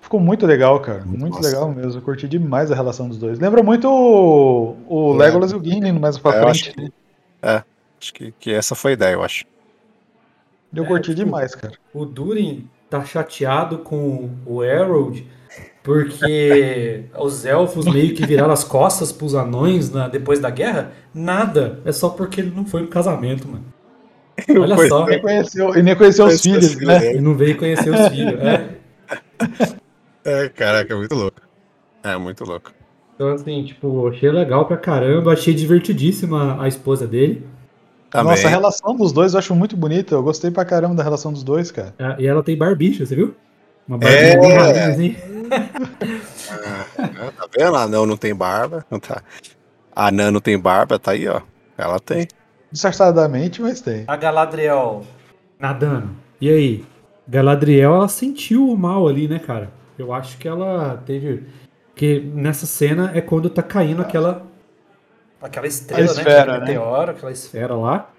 Ficou 0.02 0.20
muito 0.20 0.46
legal, 0.46 0.80
cara. 0.80 1.04
Muito 1.06 1.20
Muito 1.22 1.42
legal 1.42 1.72
mesmo. 1.72 2.00
Eu 2.00 2.04
curti 2.04 2.28
demais 2.28 2.72
a 2.72 2.76
relação 2.76 3.08
dos 3.10 3.18
dois. 3.18 3.40
Lembra 3.40 3.64
muito 3.64 3.88
o, 3.90 4.76
o 4.88 4.96
O 5.12 5.14
Legolas 5.14 5.52
e 5.52 5.56
o 5.56 5.64
Gimli 5.64 5.92
mais 5.94 6.18
pra 6.18 6.36
É, 6.36 6.42
frente. 6.42 6.70
acho 6.70 6.74
que, 6.74 6.92
é, 7.42 7.64
acho 8.00 8.14
que, 8.14 8.34
que 8.40 8.52
essa 8.52 8.76
foi 8.76 8.92
a 8.92 8.94
ideia, 8.94 9.14
eu 9.14 9.24
acho. 9.24 9.46
Eu 10.76 10.84
É, 10.84 10.88
curti 10.88 11.12
tipo, 11.16 11.24
demais, 11.26 11.56
cara. 11.56 11.74
O 11.94 12.06
Durin 12.06 12.68
tá 12.90 13.04
chateado 13.06 13.80
com 13.80 14.30
o 14.46 14.62
Harold 14.62 15.26
porque 15.84 17.04
os 17.20 17.46
elfos 17.46 17.86
meio 17.86 18.14
que 18.16 18.26
viraram 18.26 18.52
as 18.54 18.64
costas 18.64 19.12
pros 19.12 19.36
anões 19.36 19.92
na- 19.92 20.08
depois 20.08 20.40
da 20.40 20.50
guerra? 20.50 20.92
Nada. 21.14 21.80
É 21.86 21.92
só 21.92 22.10
porque 22.10 22.42
ele 22.42 22.54
não 22.56 22.66
foi 22.66 22.82
no 22.82 22.88
casamento, 22.88 23.48
mano. 23.48 23.66
Olha 24.60 24.76
Pois 24.76 24.90
só. 24.90 25.06
Nem 25.06 25.22
conheceu, 25.22 25.76
e 25.78 25.84
nem 25.84 25.96
conheceu 25.96 26.26
os 26.26 26.42
filhos, 26.42 26.74
filhos 26.74 26.88
né? 26.88 27.10
Ele 27.12 27.22
não 27.22 27.36
veio 27.36 27.58
conhecer 27.58 27.90
os 27.94 28.08
filhos. 28.08 28.40
É. 28.42 28.70
É, 30.26 30.50
caraca, 30.50 30.94
é 30.94 30.98
muito 30.98 31.14
louco. 31.16 31.42
É, 32.04 32.18
muito 32.18 32.44
louco. 32.46 32.72
Então, 33.16 33.28
assim, 33.34 33.64
tipo, 33.64 34.08
achei 34.08 34.32
legal 34.32 34.66
pra 34.66 34.78
caramba. 34.78 35.34
Achei 35.34 35.54
divertidíssima 35.54 36.62
a 36.62 36.68
esposa 36.68 37.06
dele. 37.06 37.46
Também. 38.10 38.32
Nossa, 38.32 38.48
a 38.48 38.50
relação 38.50 38.96
dos 38.96 39.12
dois 39.12 39.34
eu 39.34 39.40
acho 39.40 39.54
muito 39.56 39.76
bonita. 39.78 40.16
Eu 40.16 40.24
gostei 40.24 40.50
pra 40.50 40.66
caramba 40.66 40.96
da 40.96 41.04
relação 41.04 41.32
dos 41.34 41.44
dois, 41.44 41.72
cara. 41.72 41.94
É, 42.00 42.24
E 42.24 42.28
ela 42.28 42.42
tem 42.42 42.58
barbicha, 42.58 43.06
você 43.06 43.16
viu? 43.16 43.36
Uma 43.88 43.98
É. 43.98 44.36
barbinha 44.36 44.40
bem 44.40 44.52
ralinha, 44.58 44.88
assim. 44.88 45.16
Ah, 46.50 47.32
tá 47.38 47.48
vendo? 47.58 47.76
A 47.76 47.84
Anã 47.84 48.06
não 48.06 48.18
tem 48.18 48.36
barba. 48.36 48.86
Não 48.90 49.00
tá. 49.00 49.22
A 49.96 50.08
Anã 50.08 50.32
não 50.32 50.40
tem 50.40 50.58
barba, 50.60 51.00
tá 51.00 51.12
aí, 51.12 51.28
ó. 51.28 51.42
Ela 51.78 52.00
tem. 52.00 52.28
Disfarçadamente, 52.72 53.62
mas 53.62 53.82
tem. 53.82 54.04
A 54.08 54.16
Galadriel 54.16 55.04
nadando. 55.60 56.10
E 56.40 56.50
aí? 56.50 56.86
Galadriel, 57.28 57.96
ela 57.96 58.08
sentiu 58.08 58.70
o 58.70 58.78
mal 58.78 59.08
ali, 59.08 59.28
né, 59.28 59.40
cara? 59.40 59.72
Eu 59.98 60.14
acho 60.14 60.38
que 60.38 60.48
ela 60.48 61.02
teve. 61.06 61.46
Que 61.96 62.20
nessa 62.20 62.66
cena 62.66 63.12
é 63.14 63.22
quando 63.22 63.50
tá 63.50 63.64
caindo 63.64 64.02
aquela. 64.02 64.46
Aquela 65.42 65.68
estrela, 65.68 66.02
A 66.02 66.06
esfera, 66.06 66.30
né? 66.30 66.42
Aquele 66.42 66.60
né? 66.60 66.66
meteoro, 66.66 67.12
aquela 67.12 67.32
esfera 67.32 67.76
lá. 67.76 68.10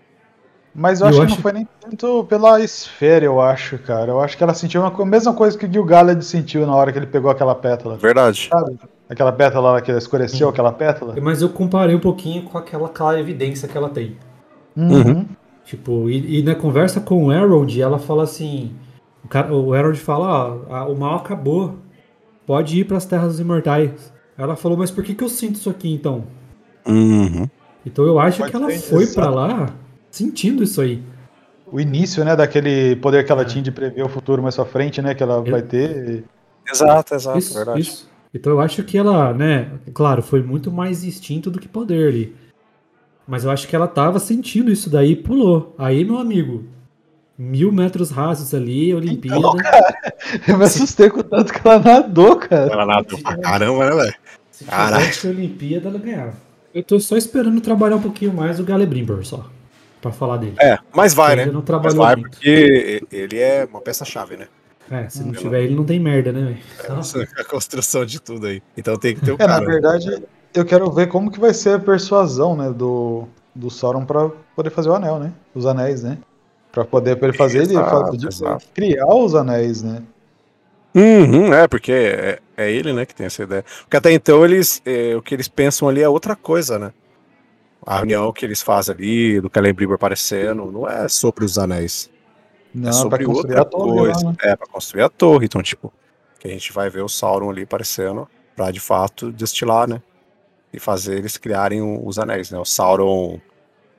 Mas 0.74 1.00
eu, 1.00 1.06
Eu 1.06 1.10
acho 1.10 1.18
que 1.18 1.24
acho- 1.26 1.34
não 1.36 1.42
foi 1.42 1.52
nem 1.52 1.68
tanto 1.80 2.24
pela 2.24 2.60
esfera, 2.60 3.24
eu 3.24 3.40
acho, 3.40 3.78
cara. 3.78 4.10
Eu 4.10 4.20
acho 4.20 4.36
que 4.36 4.42
ela 4.42 4.52
sentiu 4.54 4.84
a 4.84 5.04
mesma 5.06 5.32
coisa 5.32 5.56
que 5.56 5.66
o 5.66 5.72
Gil-galad 5.72 6.20
sentiu 6.22 6.66
na 6.66 6.74
hora 6.74 6.90
que 6.92 6.98
ele 6.98 7.06
pegou 7.06 7.30
aquela 7.30 7.54
pétala. 7.54 7.96
Verdade. 7.96 8.48
Sabe? 8.50 8.76
Aquela 9.08 9.30
pétala 9.30 9.72
lá 9.72 9.80
que 9.80 9.92
escureceu, 9.92 10.48
aquela 10.48 10.72
pétala. 10.72 11.14
Mas 11.22 11.42
eu 11.42 11.48
comparei 11.50 11.94
um 11.94 12.00
pouquinho 12.00 12.42
com 12.42 12.58
aquela 12.58 12.88
clara 12.88 13.20
evidência 13.20 13.68
que 13.68 13.76
ela 13.76 13.88
tem. 13.88 14.16
Uhum. 14.76 15.26
Tipo, 15.64 16.10
e, 16.10 16.40
e 16.40 16.42
na 16.42 16.54
conversa 16.54 17.00
com 17.00 17.24
o 17.26 17.30
Harold, 17.30 17.80
ela 17.80 17.98
fala 17.98 18.24
assim: 18.24 18.72
o, 19.24 19.28
cara, 19.28 19.54
o 19.54 19.72
Harold 19.72 20.00
fala, 20.00 20.26
ó, 20.68 20.74
a- 20.74 20.88
o 20.88 20.96
mal 20.98 21.16
acabou. 21.16 21.76
Pode 22.46 22.80
ir 22.80 22.84
pras 22.84 23.06
terras 23.06 23.28
dos 23.28 23.40
imortais. 23.40 24.12
Ela 24.36 24.56
falou, 24.56 24.76
mas 24.76 24.90
por 24.90 25.04
que, 25.04 25.14
que 25.14 25.22
eu 25.22 25.28
sinto 25.28 25.54
isso 25.54 25.70
aqui 25.70 25.94
então? 25.94 26.24
Uhum. 26.86 27.48
Então 27.86 28.04
eu 28.04 28.18
acho 28.18 28.38
Pode 28.38 28.50
que 28.50 28.56
ela 28.56 28.70
foi 28.70 29.06
pra 29.06 29.30
lá 29.30 29.70
sentindo 30.14 30.62
isso 30.62 30.80
aí. 30.80 31.02
O 31.70 31.80
início, 31.80 32.24
né, 32.24 32.36
daquele 32.36 32.96
poder 32.96 33.24
que 33.24 33.32
ela 33.32 33.42
É. 33.42 33.44
tinha 33.44 33.62
de 33.62 33.72
prever 33.72 34.02
o 34.04 34.08
futuro 34.08 34.42
mais 34.42 34.54
pra 34.54 34.64
frente, 34.64 35.02
né, 35.02 35.14
que 35.14 35.22
ela 35.22 35.42
vai 35.42 35.62
ter. 35.62 36.24
Exato, 36.70 37.14
exato, 37.14 37.38
isso, 37.38 37.54
verdade. 37.54 37.80
isso. 37.80 38.08
Então 38.32 38.52
eu 38.52 38.60
acho 38.60 38.82
que 38.84 38.96
ela, 38.96 39.32
né, 39.32 39.70
claro, 39.92 40.22
foi 40.22 40.42
muito 40.42 40.70
mais 40.70 41.04
instinto 41.04 41.50
do 41.50 41.58
que 41.58 41.68
poder 41.68 42.08
ali. 42.08 42.36
Mas 43.26 43.44
eu 43.44 43.50
acho 43.50 43.66
que 43.66 43.74
ela 43.74 43.88
tava 43.88 44.18
sentindo 44.18 44.70
isso 44.70 44.88
daí 44.90 45.12
e 45.12 45.16
pulou. 45.16 45.74
Aí, 45.78 46.04
meu 46.04 46.18
amigo, 46.18 46.64
mil 47.38 47.72
metros 47.72 48.10
rasos 48.10 48.52
ali, 48.54 48.94
Olimpíada. 48.94 49.38
Eu 50.46 50.58
me 50.58 50.64
assustei 50.64 51.08
com 51.10 51.20
o 51.20 51.24
tanto 51.24 51.52
que 51.52 51.66
ela 51.66 51.78
nadou, 51.78 52.36
cara. 52.36 52.70
Ela 52.72 52.86
nadou 52.86 53.18
pra 53.20 53.36
caramba, 53.38 53.90
né, 53.90 53.96
velho? 54.02 54.14
Se 54.50 54.64
tivesse 54.64 55.28
Olimpíada, 55.28 55.88
ela 55.88 55.98
ganhava. 55.98 56.34
Eu 56.74 56.82
tô 56.82 57.00
só 57.00 57.16
esperando 57.16 57.60
trabalhar 57.60 57.96
um 57.96 58.02
pouquinho 58.02 58.32
mais 58.32 58.60
o 58.60 58.64
Galebrimber 58.64 59.24
só. 59.24 59.48
Pra 60.04 60.12
falar 60.12 60.36
dele. 60.36 60.54
É, 60.60 60.78
mas 60.94 61.14
vai, 61.14 61.32
Ele 61.32 61.46
né? 61.46 61.50
não 61.50 61.54
Mas 61.60 61.64
trabalhou 61.64 62.04
vai 62.04 62.14
muito. 62.14 62.32
porque 62.32 63.02
ele 63.10 63.38
é 63.38 63.66
uma 63.70 63.80
peça-chave, 63.80 64.36
né? 64.36 64.48
É, 64.90 65.08
se 65.08 65.24
não 65.24 65.32
tiver 65.32 65.62
ele, 65.62 65.74
não 65.74 65.82
tem 65.82 65.98
merda, 65.98 66.30
né, 66.30 66.42
velho? 66.42 66.58
Então, 66.84 66.98
Essa 66.98 67.20
é 67.22 67.40
a 67.40 67.44
construção 67.44 68.04
de 68.04 68.20
tudo 68.20 68.46
aí. 68.46 68.62
Então 68.76 68.98
tem 68.98 69.14
que 69.14 69.22
ter 69.22 69.32
o 69.32 69.36
É, 69.40 69.46
na 69.46 69.54
cara. 69.54 69.64
verdade, 69.64 70.22
eu 70.52 70.62
quero 70.66 70.90
ver 70.92 71.06
como 71.08 71.30
que 71.32 71.40
vai 71.40 71.54
ser 71.54 71.76
a 71.76 71.78
persuasão, 71.78 72.54
né, 72.54 72.70
do, 72.70 73.26
do 73.54 73.70
Sauron 73.70 74.04
pra 74.04 74.28
poder 74.54 74.68
fazer 74.68 74.90
o 74.90 74.94
anel, 74.94 75.18
né? 75.18 75.32
Os 75.54 75.64
anéis, 75.64 76.02
né? 76.02 76.18
Pra 76.70 76.84
poder 76.84 77.16
pra 77.16 77.28
ele 77.28 77.36
fazer, 77.38 77.62
ele 77.62 77.70
Exato, 77.72 78.14
exato. 78.28 78.66
criar 78.74 79.06
os 79.06 79.34
anéis, 79.34 79.82
né? 79.82 80.02
Uhum, 80.94 81.54
é, 81.54 81.66
porque 81.66 81.90
é, 81.92 82.38
é 82.58 82.70
ele, 82.70 82.92
né, 82.92 83.06
que 83.06 83.14
tem 83.14 83.24
essa 83.24 83.42
ideia. 83.42 83.64
Porque 83.84 83.96
até 83.96 84.12
então 84.12 84.44
eles, 84.44 84.82
é, 84.84 85.16
o 85.16 85.22
que 85.22 85.34
eles 85.34 85.48
pensam 85.48 85.88
ali 85.88 86.02
é 86.02 86.08
outra 86.10 86.36
coisa, 86.36 86.78
né? 86.78 86.92
A 87.86 87.98
reunião 87.98 88.32
que 88.32 88.44
eles 88.44 88.62
fazem 88.62 88.94
ali, 88.94 89.40
do 89.40 89.50
Celebrimbor 89.52 89.96
aparecendo, 89.96 90.70
não 90.70 90.88
é 90.88 91.08
sobre 91.08 91.44
os 91.44 91.58
anéis. 91.58 92.10
Não, 92.74 92.90
é 92.90 92.92
sobre 92.92 93.24
outra 93.26 93.64
coisa. 93.64 94.24
lá, 94.24 94.30
né? 94.32 94.36
É, 94.42 94.56
pra 94.56 94.66
construir 94.66 95.02
a 95.02 95.08
torre. 95.08 95.46
Então, 95.46 95.62
tipo, 95.62 95.92
que 96.40 96.48
a 96.48 96.50
gente 96.50 96.72
vai 96.72 96.90
ver 96.90 97.02
o 97.02 97.08
Sauron 97.08 97.50
ali 97.50 97.62
aparecendo 97.62 98.28
pra 98.56 98.70
de 98.70 98.80
fato 98.80 99.30
destilar, 99.30 99.88
né? 99.88 100.02
E 100.72 100.78
fazer 100.78 101.18
eles 101.18 101.36
criarem 101.36 101.80
os 102.04 102.18
anéis, 102.18 102.50
né? 102.50 102.58
O 102.58 102.64
Sauron 102.64 103.40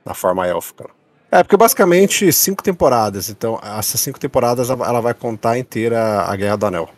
na 0.06 0.13
forma 0.13 0.45
élfica. 0.45 0.89
É, 1.32 1.41
porque 1.41 1.58
basicamente 1.58 2.32
cinco 2.32 2.62
temporadas. 2.62 3.30
Então, 3.30 3.60
essas 3.62 4.00
cinco 4.00 4.19
temporadas 4.19 4.69
ela 4.69 4.88
ela 4.88 5.02
vai 5.02 5.13
contar 5.13 5.58
inteira 5.58 6.21
a 6.21 6.36
Guerra 6.36 6.56
do 6.56 6.65
Anel. 6.65 6.89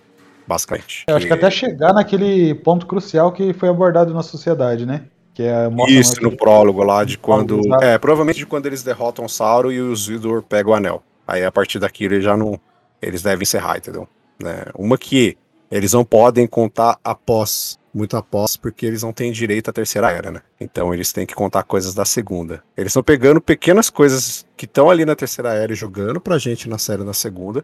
Basicamente. 0.47 1.03
Eu 1.07 1.15
acho 1.15 1.27
que 1.27 1.33
até 1.33 1.49
chegar 1.51 1.93
naquele 1.93 2.55
ponto 2.55 2.85
crucial 2.85 3.31
que 3.33 3.53
foi 3.53 3.67
abordado 3.69 4.13
na 4.13 4.23
sociedade, 4.23 4.85
né? 4.85 5.05
Que 5.37 5.43
é 5.43 5.69
Isso, 5.87 6.19
no 6.19 6.35
prólogo 6.35 6.81
lá 6.81 7.03
de 7.03 7.15
quando. 7.15 7.61
É, 7.79 7.95
provavelmente 7.99 8.39
de 8.39 8.45
quando 8.47 8.65
eles 8.65 8.81
derrotam 8.81 9.23
o 9.23 9.29
Sauron 9.29 9.71
e 9.71 9.79
os 9.79 10.07
Vidor 10.07 10.41
pegam 10.41 10.71
o 10.71 10.75
anel. 10.75 11.03
Aí 11.27 11.45
a 11.45 11.51
partir 11.51 11.77
daquilo 11.77 12.15
eles 12.15 12.23
já 12.23 12.35
não. 12.35 12.59
Eles 12.99 13.21
devem 13.21 13.43
encerrar, 13.43 13.77
entendeu? 13.77 14.07
Né? 14.41 14.63
Uma 14.73 14.97
que 14.97 15.37
eles 15.69 15.93
não 15.93 16.03
podem 16.03 16.47
contar 16.47 16.97
após, 17.03 17.77
muito 17.93 18.17
após, 18.17 18.57
porque 18.57 18.83
eles 18.83 19.03
não 19.03 19.13
têm 19.13 19.31
direito 19.31 19.69
à 19.69 19.73
terceira 19.73 20.09
era, 20.09 20.31
né? 20.31 20.41
Então 20.59 20.91
eles 20.91 21.13
têm 21.13 21.27
que 21.27 21.35
contar 21.35 21.61
coisas 21.61 21.93
da 21.93 22.03
segunda. 22.03 22.63
Eles 22.75 22.89
estão 22.89 23.03
pegando 23.03 23.39
pequenas 23.39 23.91
coisas 23.91 24.43
que 24.57 24.65
estão 24.65 24.89
ali 24.89 25.05
na 25.05 25.15
terceira 25.15 25.53
era 25.53 25.71
e 25.71 25.75
jogando 25.75 26.19
pra 26.19 26.39
gente 26.39 26.67
na 26.67 26.79
série 26.79 27.03
na 27.03 27.13
segunda. 27.13 27.63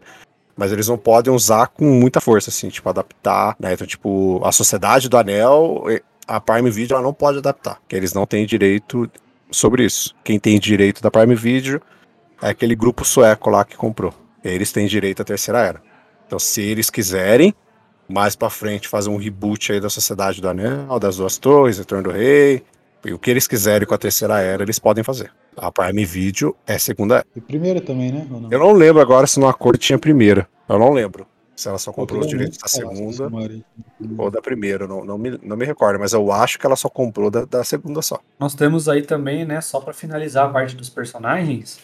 Mas 0.56 0.70
eles 0.70 0.86
não 0.86 0.96
podem 0.96 1.34
usar 1.34 1.66
com 1.66 1.84
muita 1.86 2.20
força, 2.20 2.50
assim, 2.50 2.68
tipo, 2.68 2.88
adaptar, 2.88 3.56
né? 3.58 3.72
Então, 3.72 3.84
tipo, 3.84 4.40
a 4.44 4.52
Sociedade 4.52 5.08
do 5.08 5.16
Anel, 5.16 5.86
a 6.26 6.40
Prime 6.40 6.70
Video 6.70 6.94
ela 6.94 7.02
não 7.02 7.12
pode 7.12 7.38
adaptar, 7.38 7.80
que 7.88 7.94
eles 7.94 8.12
não 8.12 8.26
têm 8.26 8.46
direito 8.46 9.10
sobre 9.50 9.84
isso. 9.84 10.14
Quem 10.24 10.38
tem 10.38 10.58
direito 10.58 11.02
da 11.02 11.10
Prime 11.10 11.34
Video 11.34 11.80
é 12.42 12.48
aquele 12.48 12.74
grupo 12.74 13.04
sueco 13.04 13.50
lá 13.50 13.64
que 13.64 13.76
comprou. 13.76 14.12
Eles 14.42 14.72
têm 14.72 14.86
direito 14.86 15.22
à 15.22 15.24
terceira 15.24 15.60
era. 15.60 15.82
Então, 16.26 16.38
se 16.38 16.60
eles 16.60 16.90
quiserem, 16.90 17.54
mais 18.08 18.36
pra 18.36 18.50
frente 18.50 18.88
fazer 18.88 19.10
um 19.10 19.16
reboot 19.16 19.72
aí 19.72 19.80
da 19.80 19.88
Sociedade 19.88 20.40
do 20.40 20.48
Anel, 20.48 20.98
das 20.98 21.16
Duas 21.16 21.38
Torres, 21.38 21.78
Retorno 21.78 22.04
do 22.04 22.10
Rei, 22.10 22.62
e 23.04 23.12
o 23.12 23.18
que 23.18 23.30
eles 23.30 23.46
quiserem 23.46 23.86
com 23.86 23.94
a 23.94 23.98
terceira 23.98 24.40
era, 24.40 24.62
eles 24.62 24.78
podem 24.78 25.04
fazer. 25.04 25.30
A 25.56 25.70
Prime 25.70 26.04
Video 26.04 26.56
é 26.66 26.78
segunda 26.78 27.16
era. 27.16 27.26
E 27.36 27.40
primeira 27.40 27.80
também, 27.80 28.10
né? 28.10 28.26
Não? 28.28 28.48
Eu 28.50 28.58
não 28.58 28.72
lembro 28.72 29.00
agora 29.00 29.26
se 29.26 29.38
no 29.38 29.46
acordo 29.46 29.78
tinha 29.78 29.98
primeira. 29.98 30.48
Eu 30.68 30.78
não 30.78 30.92
lembro. 30.92 31.26
Se 31.56 31.68
ela 31.68 31.78
só 31.78 31.92
comprou 31.92 32.20
os 32.20 32.26
direitos 32.26 32.58
da 32.58 32.66
segunda 32.66 33.30
Maria. 33.30 33.62
ou 34.18 34.30
da 34.30 34.42
primeira. 34.42 34.86
Não, 34.88 35.04
não, 35.04 35.16
me, 35.16 35.38
não 35.42 35.56
me 35.56 35.64
recordo, 35.64 36.00
mas 36.00 36.12
eu 36.12 36.32
acho 36.32 36.58
que 36.58 36.66
ela 36.66 36.74
só 36.76 36.88
comprou 36.88 37.30
da, 37.30 37.44
da 37.44 37.62
segunda 37.62 38.02
só. 38.02 38.18
Nós 38.40 38.54
temos 38.54 38.88
aí 38.88 39.02
também, 39.02 39.44
né, 39.44 39.60
só 39.60 39.78
pra 39.80 39.92
finalizar 39.94 40.46
a 40.46 40.48
parte 40.48 40.74
dos 40.74 40.88
personagens, 40.90 41.78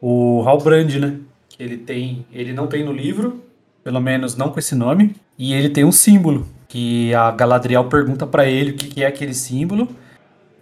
o 0.00 0.42
Halbrand, 0.46 0.98
né? 1.00 1.18
Que 1.48 1.62
ele 1.62 1.78
tem, 1.78 2.26
ele 2.32 2.52
não 2.52 2.66
tem 2.66 2.84
no 2.84 2.92
livro, 2.92 3.42
pelo 3.82 4.00
menos 4.00 4.36
não 4.36 4.50
com 4.50 4.58
esse 4.58 4.74
nome, 4.74 5.16
e 5.38 5.54
ele 5.54 5.70
tem 5.70 5.84
um 5.84 5.92
símbolo 5.92 6.46
que 6.68 7.14
a 7.14 7.30
Galadriel 7.30 7.84
pergunta 7.88 8.26
pra 8.26 8.44
ele 8.46 8.72
o 8.72 8.76
que, 8.76 8.88
que 8.88 9.02
é 9.02 9.06
aquele 9.06 9.32
símbolo. 9.32 9.88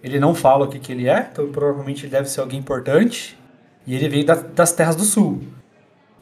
Ele 0.02 0.20
não 0.20 0.34
fala 0.36 0.66
o 0.66 0.68
que, 0.68 0.78
que 0.78 0.92
ele 0.92 1.08
é, 1.08 1.28
então 1.32 1.50
provavelmente 1.50 2.04
ele 2.04 2.12
deve 2.12 2.30
ser 2.30 2.40
alguém 2.40 2.60
importante. 2.60 3.36
E 3.84 3.94
ele 3.94 4.08
veio 4.08 4.24
da- 4.24 4.34
das 4.36 4.72
Terras 4.72 4.94
do 4.94 5.02
Sul, 5.02 5.42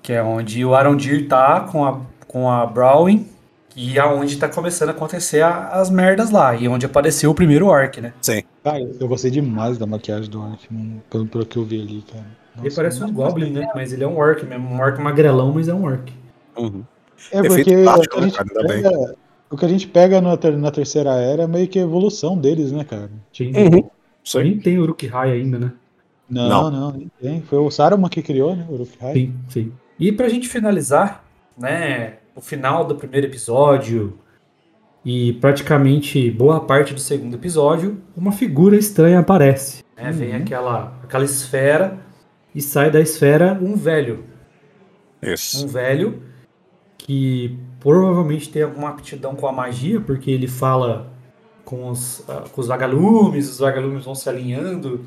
que 0.02 0.12
é 0.12 0.22
onde 0.22 0.64
o 0.64 0.74
Arondir 0.74 1.28
tá 1.28 1.60
com 1.60 1.84
a, 1.84 2.00
com 2.34 2.50
a 2.50 2.66
Browin, 2.66 3.28
e 3.76 3.96
aonde 3.96 4.36
tá 4.38 4.48
começando 4.48 4.88
a 4.88 4.92
acontecer 4.92 5.40
a- 5.40 5.68
as 5.68 5.88
merdas 5.88 6.30
lá, 6.32 6.52
e 6.56 6.66
onde 6.66 6.84
apareceu 6.84 7.30
o 7.30 7.34
primeiro 7.34 7.66
orc, 7.68 8.00
né? 8.00 8.12
Sim. 8.20 8.42
Cara, 8.64 8.80
eu 8.80 9.06
gostei 9.06 9.30
demais 9.30 9.78
da 9.78 9.86
maquiagem 9.86 10.28
do 10.28 10.42
Orc, 10.42 10.66
mano, 10.68 11.00
pelo, 11.08 11.26
pelo 11.26 11.46
que 11.46 11.56
eu 11.56 11.64
vi 11.64 11.80
ali, 11.80 12.02
cara. 12.10 12.24
Ele 12.56 12.64
Nossa, 12.64 12.76
parece 12.76 13.04
um 13.04 13.12
Goblin, 13.12 13.50
né? 13.52 13.68
Mas 13.74 13.92
ele 13.92 14.02
é 14.02 14.06
um 14.08 14.16
orc 14.16 14.44
mesmo. 14.44 14.68
Um 14.68 14.80
orc 14.80 15.00
magrelão, 15.00 15.52
mas 15.52 15.68
é 15.68 15.74
um 15.74 15.84
orc. 15.84 16.12
Uhum. 16.56 16.82
É 17.30 17.38
Efeito 17.38 17.54
porque 17.54 17.76
o 17.76 17.84
prático, 17.84 18.14
que, 18.14 18.18
a 18.18 18.20
né, 18.20 18.26
gente 18.28 18.36
cara? 18.36 18.48
Ainda 18.48 18.68
bem. 18.74 18.82
pega, 18.82 19.14
o 19.50 19.56
que 19.56 19.64
a 19.64 19.68
gente 19.68 19.86
pega 19.86 20.20
na, 20.20 20.36
ter- 20.36 20.56
na 20.56 20.70
terceira 20.72 21.10
era 21.14 21.42
é 21.44 21.46
meio 21.46 21.68
que 21.68 21.78
a 21.78 21.82
evolução 21.82 22.36
deles, 22.36 22.72
né, 22.72 22.82
cara? 22.84 23.10
Uhum. 23.40 23.88
Sim. 24.24 24.42
Nem 24.42 24.58
tem 24.58 24.78
Uruk-hai 24.78 25.30
ainda, 25.32 25.58
né? 25.58 25.72
Não, 26.28 26.48
Não. 26.48 26.70
não, 26.70 26.92
nem 26.92 27.10
tem. 27.20 27.42
Foi 27.42 27.58
o 27.58 27.70
Saruman 27.70 28.08
que 28.08 28.22
criou, 28.22 28.56
né? 28.56 28.66
O 28.68 28.74
Uruk-hai. 28.74 29.12
Sim, 29.14 29.34
sim. 29.48 29.72
E 30.00 30.10
pra 30.10 30.28
gente 30.28 30.48
finalizar, 30.48 31.22
né? 31.56 32.14
O 32.34 32.40
final 32.40 32.84
do 32.84 32.94
primeiro 32.96 33.26
episódio 33.26 34.18
e 35.04 35.34
praticamente 35.34 36.30
boa 36.30 36.60
parte 36.60 36.94
do 36.94 37.00
segundo 37.00 37.34
episódio, 37.34 38.00
uma 38.16 38.32
figura 38.32 38.76
estranha 38.76 39.18
aparece. 39.20 39.84
né? 39.96 40.10
Vem 40.10 40.30
Uhum. 40.34 40.42
aquela, 40.42 40.98
aquela 41.02 41.24
esfera 41.24 41.98
e 42.54 42.60
sai 42.60 42.90
da 42.90 43.00
esfera 43.00 43.56
um 43.60 43.76
velho. 43.76 44.24
Isso. 45.22 45.64
um 45.64 45.68
velho 45.68 46.22
que 46.98 47.58
provavelmente 47.80 48.50
tem 48.50 48.62
alguma 48.62 48.90
aptidão 48.90 49.34
com 49.34 49.46
a 49.46 49.52
magia, 49.52 50.00
porque 50.00 50.30
ele 50.30 50.46
fala 50.48 51.12
com 51.64 51.88
os, 51.88 52.22
ah, 52.28 52.44
com 52.52 52.60
os 52.60 52.66
vagalumes, 52.66 53.48
os 53.48 53.58
vagalumes 53.58 54.04
vão 54.04 54.14
se 54.14 54.28
alinhando, 54.28 55.04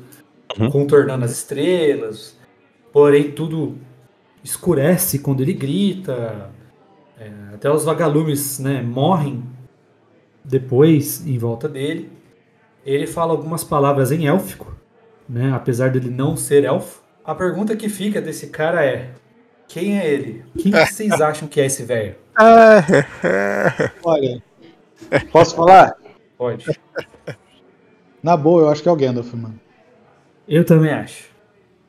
Uhum. 0.58 0.70
contornando 0.70 1.24
as 1.24 1.30
estrelas, 1.32 2.36
porém 2.92 3.30
tudo 3.32 3.76
escurece 4.42 5.18
quando 5.18 5.40
ele 5.42 5.52
grita, 5.52 6.50
é, 7.18 7.30
até 7.54 7.70
os 7.70 7.84
vagalumes 7.84 8.58
né, 8.58 8.80
morrem 8.80 9.42
depois 10.44 11.26
em 11.26 11.36
volta 11.36 11.68
dele. 11.68 12.10
Ele 12.86 13.06
fala 13.06 13.32
algumas 13.32 13.64
palavras 13.64 14.12
em 14.12 14.26
élfico, 14.26 14.74
né, 15.28 15.52
apesar 15.52 15.90
dele 15.90 16.10
não 16.10 16.36
ser 16.36 16.64
elfo. 16.64 17.02
A 17.24 17.34
pergunta 17.34 17.76
que 17.76 17.88
fica 17.88 18.20
desse 18.20 18.46
cara 18.48 18.84
é: 18.84 19.10
quem 19.66 19.98
é 19.98 20.08
ele? 20.08 20.44
Quem 20.56 20.72
que 20.72 20.86
vocês 20.86 21.12
acham 21.20 21.48
que 21.48 21.60
é 21.60 21.66
esse 21.66 21.82
velho? 21.82 22.14
Olha, 24.04 24.42
posso 25.32 25.56
falar? 25.56 25.96
Pode. 26.36 26.64
Na 28.22 28.36
boa, 28.36 28.62
eu 28.62 28.68
acho 28.68 28.82
que 28.82 28.88
é 28.88 28.92
o 28.92 28.96
Gandalf, 28.96 29.34
mano. 29.34 29.60
Eu 30.46 30.64
também 30.64 30.92
acho. 30.92 31.28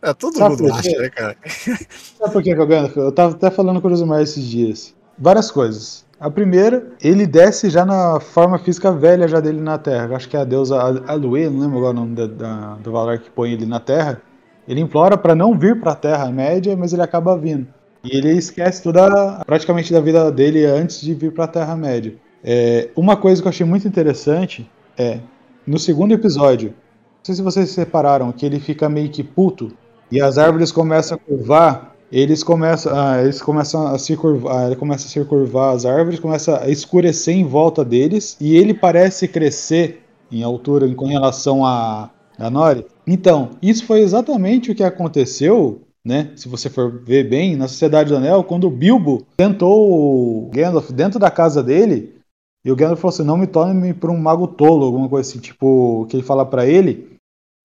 É, 0.02 0.14
todo 0.14 0.38
Sabe 0.38 0.62
mundo 0.62 0.74
acha, 0.74 0.98
né, 0.98 1.10
cara? 1.10 1.38
Sabe 1.46 2.34
por 2.34 2.42
que 2.42 2.54
que 2.54 2.60
é 2.60 2.64
o 2.64 2.68
Gandalf? 2.68 2.98
Eu 2.98 3.12
tava 3.12 3.36
até 3.36 3.52
falando 3.52 3.80
com 3.80 3.88
o 3.88 4.20
esses 4.20 4.44
dias. 4.44 4.96
Várias 5.20 5.52
coisas. 5.52 6.06
A 6.20 6.30
primeira, 6.30 6.88
ele 7.02 7.26
desce 7.26 7.70
já 7.70 7.86
na 7.86 8.20
forma 8.20 8.58
física 8.60 8.92
velha 8.92 9.28
já 9.28 9.40
dele 9.40 9.62
na 9.62 9.78
Terra. 9.78 10.16
Acho 10.16 10.28
que 10.30 10.36
é 10.36 10.42
a 10.42 10.44
deusa 10.46 10.78
Al- 10.80 11.04
Alue, 11.08 11.50
não 11.50 11.60
lembro 11.62 11.78
agora 11.78 11.92
o 11.92 12.00
nome 12.02 12.16
da, 12.16 12.28
da- 12.28 12.76
do 12.76 12.92
Valar 12.92 13.20
que 13.20 13.30
põe 13.30 13.52
ele 13.54 13.66
na 13.66 13.80
Terra. 13.80 14.22
Ele 14.68 14.82
implora 14.82 15.18
pra 15.18 15.34
não 15.34 15.58
vir 15.58 15.80
pra 15.80 15.96
Terra-média, 15.96 16.76
mas 16.78 16.94
ele 16.94 17.02
acaba 17.02 17.38
vindo. 17.38 17.68
E 18.04 18.16
ele 18.18 18.32
esquece 18.32 18.84
toda, 18.84 19.42
praticamente 19.46 19.92
da 19.92 20.00
vida 20.00 20.32
dele 20.32 20.66
antes 20.66 21.02
de 21.02 21.14
vir 21.14 21.32
pra 21.34 21.48
Terra-média. 21.48 22.16
É, 22.44 22.90
uma 22.96 23.16
coisa 23.18 23.42
que 23.42 23.48
eu 23.48 23.50
achei 23.50 23.66
muito 23.66 23.88
interessante 23.88 24.70
é, 24.98 25.20
no 25.66 25.78
segundo 25.80 26.14
episódio, 26.14 26.70
não 26.70 26.76
sei 27.24 27.36
se 27.36 27.42
vocês 27.42 27.70
separaram, 27.70 28.32
que 28.32 28.46
ele 28.46 28.60
fica 28.60 28.88
meio 28.88 29.10
que 29.10 29.24
puto 29.24 29.72
e 30.12 30.22
as 30.22 30.38
árvores 30.38 30.72
começam 30.72 31.18
a 31.18 31.20
curvar, 31.20 31.89
eles 32.12 32.44
começam, 32.44 32.92
ah, 32.98 33.22
eles 33.22 33.42
começam 33.42 33.88
a 33.88 33.98
se 33.98 34.16
curvar, 34.18 34.68
ele 34.68 34.76
começa 34.76 35.06
a 35.06 35.10
se 35.10 35.24
curvar 35.26 35.76
as 35.76 35.86
árvores, 35.86 36.20
começa 36.20 36.64
a 36.64 36.70
escurecer 36.70 37.36
em 37.36 37.44
volta 37.44 37.86
deles 37.86 38.36
e 38.40 38.56
ele 38.56 38.74
parece 38.74 39.28
crescer 39.28 40.02
em 40.32 40.44
altura 40.44 40.88
em- 40.88 40.94
com 40.96 41.06
relação 41.08 41.66
a, 41.66 42.10
Nori. 42.52 42.86
Então, 43.06 43.50
isso 43.62 43.86
foi 43.86 44.00
exatamente 44.00 44.72
o 44.72 44.76
que 44.76 44.84
aconteceu, 44.84 45.82
né? 46.06 46.32
Se 46.36 46.48
você 46.48 46.70
for 46.70 47.02
ver 47.04 47.28
bem, 47.30 47.56
na 47.56 47.68
Sociedade 47.68 48.10
do 48.10 48.16
Anel, 48.16 48.44
quando 48.44 48.66
o 48.68 48.72
Bilbo 48.72 49.26
tentou 49.36 49.92
o 49.92 50.50
Gandalf 50.52 50.90
dentro 50.92 51.20
da 51.20 51.30
casa 51.30 51.62
dele, 51.62 52.16
e 52.64 52.72
o 52.72 52.76
Gandalf 52.76 53.02
falou 53.02 53.14
assim: 53.14 53.24
não 53.24 53.38
me 53.38 53.48
tome 53.48 53.94
por 53.94 54.10
um 54.10 54.18
mago 54.18 54.48
tolo, 54.48 54.86
alguma 54.86 55.10
coisa 55.10 55.30
assim, 55.30 55.40
tipo, 55.40 56.06
que 56.10 56.16
ele 56.16 56.24
fala 56.24 56.46
pra 56.46 56.66
ele. 56.66 57.19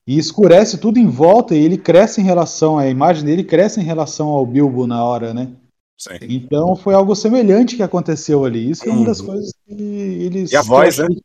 E 0.07 0.19
escurece 0.19 0.77
tudo 0.79 0.99
em 0.99 1.07
volta 1.09 1.55
e 1.55 1.65
ele 1.65 1.79
cresce 1.79 2.21
em 2.21 2.25
relação, 2.25 2.77
a 2.79 2.87
imagem 2.89 3.25
dele 3.25 3.43
cresce 3.43 3.81
em 3.81 3.85
relação 3.85 4.29
ao 4.29 4.45
Bilbo 4.45 4.87
na 4.87 5.03
hora, 5.03 5.33
né? 5.33 5.51
Sim. 5.99 6.19
Então 6.23 6.77
foi 6.77 6.93
algo 6.95 7.15
semelhante 7.15 7.77
que 7.77 7.83
aconteceu 7.83 8.45
ali. 8.45 8.69
Isso 8.71 8.87
é 8.89 8.93
uma 8.93 9.07
das 9.07 9.21
Uhum. 9.21 9.27
coisas 9.27 9.53
que 9.67 9.73
eles. 9.73 10.53
E 10.53 10.57
a 10.57 10.63
voz, 10.63 11.01
achei- 11.01 11.23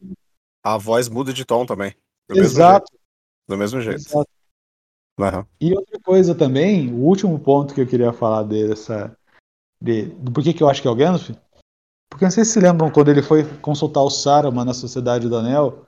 A 0.63 0.77
voz 0.77 1.09
muda 1.09 1.33
de 1.33 1.43
tom 1.45 1.65
também. 1.65 1.91
Do 2.29 2.35
mesmo 2.35 2.43
Exato, 2.45 2.85
jeito. 2.91 3.01
Do 3.49 3.57
mesmo 3.57 3.81
jeito. 3.81 3.97
exato. 3.99 4.29
Aham. 5.19 5.45
E 5.59 5.73
outra 5.73 5.99
coisa 6.01 6.33
também, 6.35 6.93
o 6.93 6.97
último 6.97 7.37
ponto 7.39 7.73
que 7.73 7.81
eu 7.81 7.87
queria 7.87 8.13
falar 8.13 8.43
dessa. 8.43 9.13
De, 9.81 10.03
do 10.05 10.31
porquê 10.31 10.53
que 10.53 10.61
eu 10.63 10.69
acho 10.69 10.81
que 10.81 10.87
é 10.87 10.91
o 10.91 10.95
Gandalf. 10.95 11.29
Porque 12.09 12.25
não 12.25 12.31
sei 12.31 12.43
se 12.45 12.51
se 12.53 12.59
lembram 12.59 12.89
quando 12.91 13.09
ele 13.09 13.21
foi 13.21 13.43
consultar 13.59 14.01
o 14.01 14.09
Saruman 14.09 14.65
na 14.65 14.73
Sociedade 14.73 15.27
do 15.27 15.35
Anel. 15.37 15.85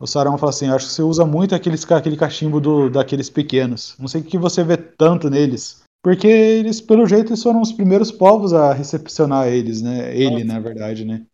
O 0.00 0.06
Saruman 0.06 0.38
fala 0.38 0.50
assim: 0.50 0.68
acho 0.68 0.86
que 0.86 0.92
você 0.92 1.02
usa 1.02 1.24
muito 1.24 1.54
aqueles, 1.54 1.90
aquele 1.90 2.16
cachimbo 2.16 2.60
do, 2.60 2.88
daqueles 2.88 3.28
pequenos. 3.28 3.96
Não 3.98 4.08
sei 4.08 4.20
o 4.20 4.24
que 4.24 4.38
você 4.38 4.62
vê 4.62 4.76
tanto 4.76 5.28
neles. 5.28 5.82
Porque 6.02 6.28
eles, 6.28 6.80
pelo 6.80 7.06
jeito, 7.06 7.30
eles 7.30 7.42
foram 7.42 7.60
os 7.60 7.72
primeiros 7.72 8.12
povos 8.12 8.52
a 8.52 8.72
recepcionar 8.72 9.48
eles, 9.48 9.82
né? 9.82 10.16
Ele, 10.16 10.44
na 10.44 10.60
verdade, 10.60 11.04
né? 11.04 11.26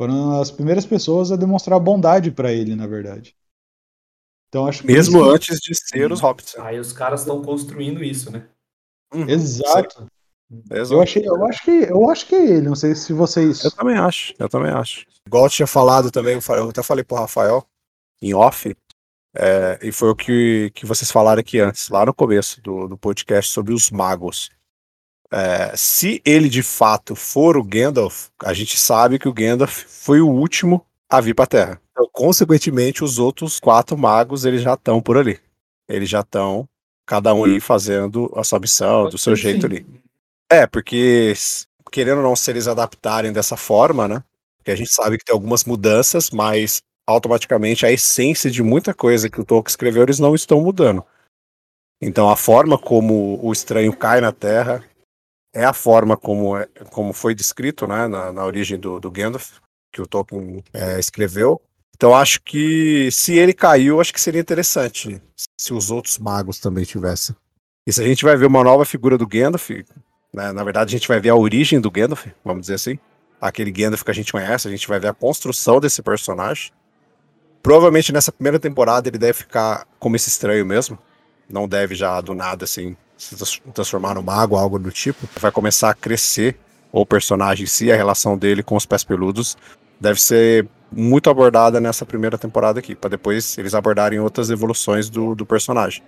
Foram 0.00 0.40
as 0.40 0.50
primeiras 0.50 0.86
pessoas 0.86 1.30
a 1.30 1.36
demonstrar 1.36 1.78
bondade 1.78 2.30
pra 2.30 2.50
ele, 2.50 2.74
na 2.74 2.86
verdade. 2.86 3.36
Então 4.48 4.66
acho 4.66 4.84
Mesmo 4.86 5.20
isso 5.20 5.30
antes 5.30 5.60
de 5.60 5.74
ser 5.74 6.10
os 6.10 6.20
hobbits. 6.20 6.56
né? 6.56 6.64
Aí 6.64 6.80
os 6.80 6.92
caras 6.92 7.20
estão 7.20 7.42
construindo 7.42 8.02
isso, 8.02 8.32
né? 8.32 8.48
Uhum, 9.12 9.28
Exato. 9.28 10.08
Exato. 10.70 10.94
Eu 10.94 11.00
achei, 11.02 11.28
eu 11.28 11.44
acho 11.46 11.62
que 11.62 11.70
eu 11.70 12.10
acho 12.10 12.26
que 12.26 12.34
é 12.34 12.44
ele. 12.44 12.68
Não 12.68 12.74
sei 12.74 12.94
se 12.94 13.12
vocês. 13.12 13.62
Eu 13.62 13.70
também 13.70 13.96
acho, 13.96 14.34
eu 14.38 14.48
também 14.48 14.72
acho. 14.72 15.06
Igual 15.26 15.44
eu 15.44 15.50
tinha 15.50 15.66
falado 15.66 16.10
também, 16.10 16.34
eu 16.34 16.68
até 16.68 16.82
falei 16.82 17.04
pro 17.04 17.16
Rafael, 17.16 17.64
em 18.20 18.34
off, 18.34 18.74
é, 19.34 19.78
e 19.82 19.92
foi 19.92 20.10
o 20.10 20.16
que, 20.16 20.70
que 20.74 20.84
vocês 20.84 21.10
falaram 21.10 21.40
aqui 21.40 21.60
antes, 21.60 21.88
lá 21.88 22.04
no 22.04 22.12
começo 22.12 22.60
do, 22.62 22.88
do 22.88 22.98
podcast, 22.98 23.52
sobre 23.52 23.72
os 23.72 23.90
magos. 23.90 24.50
É, 25.32 25.72
se 25.76 26.20
ele 26.24 26.48
de 26.48 26.62
fato 26.62 27.14
for 27.14 27.56
o 27.56 27.62
Gandalf, 27.62 28.28
a 28.42 28.52
gente 28.52 28.76
sabe 28.76 29.18
que 29.18 29.28
o 29.28 29.32
Gandalf 29.32 29.84
foi 29.86 30.20
o 30.20 30.28
último 30.28 30.84
a 31.08 31.20
vir 31.20 31.34
pra 31.34 31.46
Terra. 31.46 31.80
Então, 31.92 32.08
consequentemente, 32.12 33.04
os 33.04 33.18
outros 33.18 33.60
quatro 33.60 33.96
magos, 33.96 34.44
eles 34.44 34.62
já 34.62 34.74
estão 34.74 35.00
por 35.00 35.16
ali. 35.16 35.38
Eles 35.88 36.08
já 36.08 36.20
estão, 36.20 36.68
cada 37.06 37.32
um 37.32 37.44
ali 37.44 37.60
fazendo 37.60 38.32
a 38.34 38.42
sua 38.42 38.58
missão, 38.58 39.08
do 39.08 39.18
seu 39.18 39.36
jeito 39.36 39.66
ali. 39.66 39.86
É, 40.50 40.66
porque 40.66 41.32
querendo 41.90 42.18
ou 42.18 42.24
não, 42.24 42.36
se 42.36 42.50
eles 42.50 42.68
adaptarem 42.68 43.32
dessa 43.32 43.56
forma, 43.56 44.06
né? 44.06 44.22
Porque 44.56 44.70
a 44.70 44.76
gente 44.76 44.92
sabe 44.92 45.18
que 45.18 45.24
tem 45.24 45.32
algumas 45.32 45.64
mudanças, 45.64 46.30
mas 46.30 46.82
automaticamente 47.10 47.84
a 47.84 47.92
essência 47.92 48.50
de 48.50 48.62
muita 48.62 48.94
coisa 48.94 49.28
que 49.28 49.40
o 49.40 49.44
Tolkien 49.44 49.70
escreveu, 49.70 50.02
eles 50.02 50.18
não 50.18 50.34
estão 50.34 50.60
mudando. 50.60 51.04
Então 52.00 52.30
a 52.30 52.36
forma 52.36 52.78
como 52.78 53.38
o 53.44 53.52
estranho 53.52 53.94
cai 53.94 54.20
na 54.20 54.32
Terra 54.32 54.82
é 55.52 55.64
a 55.64 55.72
forma 55.72 56.16
como, 56.16 56.56
é, 56.56 56.66
como 56.90 57.12
foi 57.12 57.34
descrito, 57.34 57.86
né? 57.86 58.06
Na, 58.06 58.32
na 58.32 58.44
origem 58.44 58.78
do, 58.78 59.00
do 59.00 59.10
Gandalf, 59.10 59.58
que 59.92 60.00
o 60.00 60.06
Tolkien 60.06 60.62
é, 60.72 60.98
escreveu. 60.98 61.60
Então 61.94 62.14
acho 62.14 62.40
que 62.40 63.10
se 63.12 63.36
ele 63.36 63.52
caiu, 63.52 64.00
acho 64.00 64.14
que 64.14 64.20
seria 64.20 64.40
interessante 64.40 65.20
se 65.60 65.74
os 65.74 65.90
outros 65.90 66.18
magos 66.18 66.58
também 66.58 66.84
tivessem. 66.84 67.36
E 67.86 67.92
se 67.92 68.02
a 68.02 68.06
gente 68.06 68.24
vai 68.24 68.36
ver 68.36 68.46
uma 68.46 68.64
nova 68.64 68.84
figura 68.84 69.18
do 69.18 69.26
Gandalf, 69.26 69.68
né, 70.32 70.52
na 70.52 70.64
verdade 70.64 70.94
a 70.94 70.98
gente 70.98 71.08
vai 71.08 71.20
ver 71.20 71.30
a 71.30 71.36
origem 71.36 71.80
do 71.80 71.90
Gandalf, 71.90 72.26
vamos 72.42 72.62
dizer 72.62 72.74
assim. 72.74 72.98
Aquele 73.38 73.70
Gandalf 73.70 74.02
que 74.02 74.10
a 74.10 74.14
gente 74.14 74.32
conhece, 74.32 74.66
a 74.66 74.70
gente 74.70 74.88
vai 74.88 74.98
ver 74.98 75.08
a 75.08 75.14
construção 75.14 75.80
desse 75.80 76.02
personagem. 76.02 76.72
Provavelmente 77.62 78.12
nessa 78.12 78.32
primeira 78.32 78.58
temporada 78.58 79.08
ele 79.08 79.18
deve 79.18 79.34
ficar 79.34 79.86
como 79.98 80.16
esse 80.16 80.28
estranho 80.28 80.64
mesmo. 80.64 80.98
Não 81.48 81.68
deve 81.68 81.94
já 81.94 82.20
do 82.20 82.34
nada 82.34 82.64
assim 82.64 82.96
se 83.16 83.36
trans- 83.36 83.60
transformar 83.74 84.14
no 84.14 84.22
mago, 84.22 84.56
algo 84.56 84.78
do 84.78 84.90
tipo. 84.90 85.28
Vai 85.38 85.50
começar 85.52 85.90
a 85.90 85.94
crescer 85.94 86.58
o 86.92 87.04
personagem 87.04 87.64
em 87.64 87.68
si, 87.68 87.92
a 87.92 87.96
relação 87.96 88.36
dele 88.36 88.62
com 88.62 88.76
os 88.76 88.86
pés 88.86 89.04
peludos 89.04 89.56
deve 90.00 90.20
ser 90.20 90.66
muito 90.90 91.28
abordada 91.28 91.78
nessa 91.78 92.06
primeira 92.06 92.38
temporada 92.38 92.78
aqui, 92.80 92.94
para 92.96 93.10
depois 93.10 93.56
eles 93.58 93.74
abordarem 93.74 94.18
outras 94.18 94.50
evoluções 94.50 95.08
do, 95.10 95.34
do 95.34 95.44
personagem. 95.44 96.02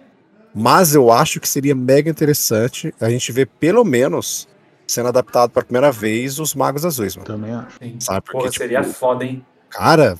Mas 0.54 0.94
eu 0.94 1.12
acho 1.12 1.38
que 1.38 1.48
seria 1.48 1.74
mega 1.74 2.10
interessante 2.10 2.92
a 3.00 3.08
gente 3.08 3.30
ver 3.30 3.46
pelo 3.60 3.84
menos 3.84 4.48
sendo 4.86 5.08
adaptado 5.08 5.50
pela 5.50 5.64
primeira 5.64 5.92
vez 5.92 6.38
os 6.38 6.54
Magos 6.54 6.84
Azuis, 6.84 7.14
mano. 7.16 7.26
Também 7.26 7.52
acho. 7.52 7.78
Sabe? 8.00 8.22
Porque, 8.22 8.38
Porra, 8.38 8.50
tipo, 8.50 8.62
seria 8.62 8.82
foda, 8.82 9.24
hein? 9.24 9.44
cara, 9.70 10.16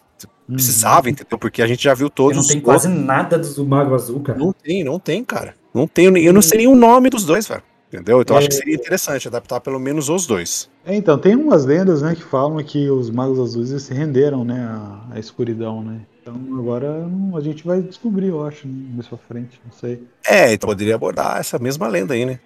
Uhum. 0.49 0.55
precisava, 0.57 1.09
entendeu? 1.09 1.39
Porque 1.39 1.63
a 1.63 1.67
gente 1.67 1.83
já 1.85 1.95
viu 1.95 2.09
Porque 2.09 2.17
todos 2.17 2.37
não 2.37 2.41
os 2.43 2.49
tem 2.49 2.57
outros. 2.59 2.75
quase 2.83 2.89
nada 2.89 3.39
do 3.39 3.65
Mago 3.67 3.95
Azul, 3.95 4.21
cara. 4.21 4.39
Não 4.39 4.53
tem, 4.53 4.83
não 4.85 4.99
tem, 4.99 5.25
cara. 5.25 5.55
Não 5.73 5.87
tem, 5.87 6.07
eu 6.25 6.33
não 6.33 6.43
sei 6.43 6.59
nem 6.59 6.67
o 6.67 6.75
nome 6.75 7.09
dos 7.11 7.25
dois, 7.25 7.47
velho. 7.47 7.63
Entendeu? 7.93 8.23
Então 8.23 8.37
É. 8.37 8.39
acho 8.39 8.49
que 8.49 8.55
seria 8.55 8.75
interessante 8.75 9.29
adaptar 9.29 9.61
pelo 9.61 9.79
menos 9.79 10.09
os 10.09 10.27
dois. 10.27 10.69
É, 10.85 10.95
então, 10.95 11.19
tem 11.19 11.37
umas 11.37 11.65
lendas, 11.67 12.01
né, 12.03 12.15
que 12.15 12.23
falam 12.23 12.57
que 12.65 12.89
os 12.91 13.11
magos 13.11 13.39
azuis 13.39 13.83
se 13.83 13.93
renderam, 13.95 14.45
né, 14.45 14.61
à, 14.65 15.15
à 15.15 15.19
escuridão, 15.19 15.83
né. 15.83 16.01
Então 16.23 16.35
agora 16.59 17.07
a 17.37 17.41
gente 17.41 17.67
vai 17.67 17.83
descobrir, 17.83 18.29
eu 18.29 18.47
acho, 18.47 18.67
né, 18.67 18.75
mais 18.95 19.07
pra 19.07 19.19
frente, 19.19 19.61
não 19.65 19.73
sei. 19.73 20.03
É, 20.27 20.53
então 20.55 20.69
poderia 20.69 20.95
abordar 20.95 21.39
essa 21.39 21.59
mesma 21.59 21.87
lenda 21.87 22.15
aí, 22.15 22.25
né? 22.25 22.41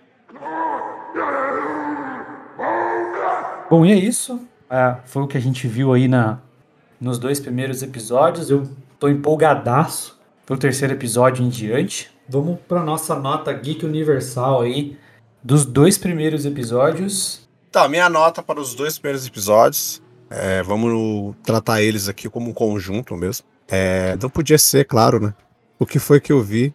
Bom, 3.70 3.84
e 3.84 3.92
é 3.92 3.96
isso. 3.96 4.40
É, 4.70 4.96
foi 5.04 5.22
o 5.22 5.26
que 5.26 5.36
a 5.36 5.40
gente 5.40 5.66
viu 5.66 5.92
aí 5.92 6.08
na, 6.08 6.38
nos 7.00 7.18
dois 7.18 7.40
primeiros 7.40 7.82
episódios. 7.82 8.50
Eu 8.50 8.68
tô 8.98 9.08
empolgadaço 9.08 10.18
pro 10.44 10.56
terceiro 10.56 10.94
episódio 10.94 11.44
em 11.44 11.48
diante. 11.48 12.10
Vamos 12.28 12.58
pra 12.66 12.82
nossa 12.82 13.14
nota 13.14 13.52
Geek 13.52 13.84
Universal 13.84 14.62
aí 14.62 14.96
dos 15.42 15.64
dois 15.64 15.96
primeiros 15.96 16.44
episódios. 16.44 17.46
Tá, 17.70 17.88
minha 17.88 18.08
nota 18.08 18.42
para 18.42 18.60
os 18.60 18.74
dois 18.74 18.98
primeiros 18.98 19.26
episódios. 19.26 20.02
é, 20.30 20.62
vamos 20.62 21.36
tratar 21.42 21.82
eles 21.82 22.08
aqui 22.08 22.28
como 22.28 22.50
um 22.50 22.52
conjunto 22.52 23.16
mesmo. 23.16 23.46
É, 23.68 24.16
não 24.20 24.30
podia 24.30 24.58
ser, 24.58 24.84
claro, 24.84 25.20
né? 25.20 25.34
O 25.78 25.86
que 25.86 25.98
foi 25.98 26.20
que 26.20 26.32
eu 26.32 26.42
vi? 26.42 26.74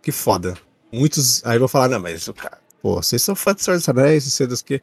Que 0.00 0.12
foda. 0.12 0.54
Muitos. 0.92 1.44
Aí 1.44 1.58
vão 1.58 1.68
falar, 1.68 1.88
não, 1.88 2.00
mas 2.00 2.28
o 2.28 2.34
cara. 2.34 2.58
Pô, 2.80 3.02
vocês 3.02 3.22
são 3.22 3.34
fãs 3.34 3.56
de 3.56 3.64
Senhor 3.64 3.76
dos 3.76 3.88
Anéis, 3.88 4.24
não 4.24 4.30
sei 4.30 4.46
dos 4.46 4.62
que. 4.62 4.80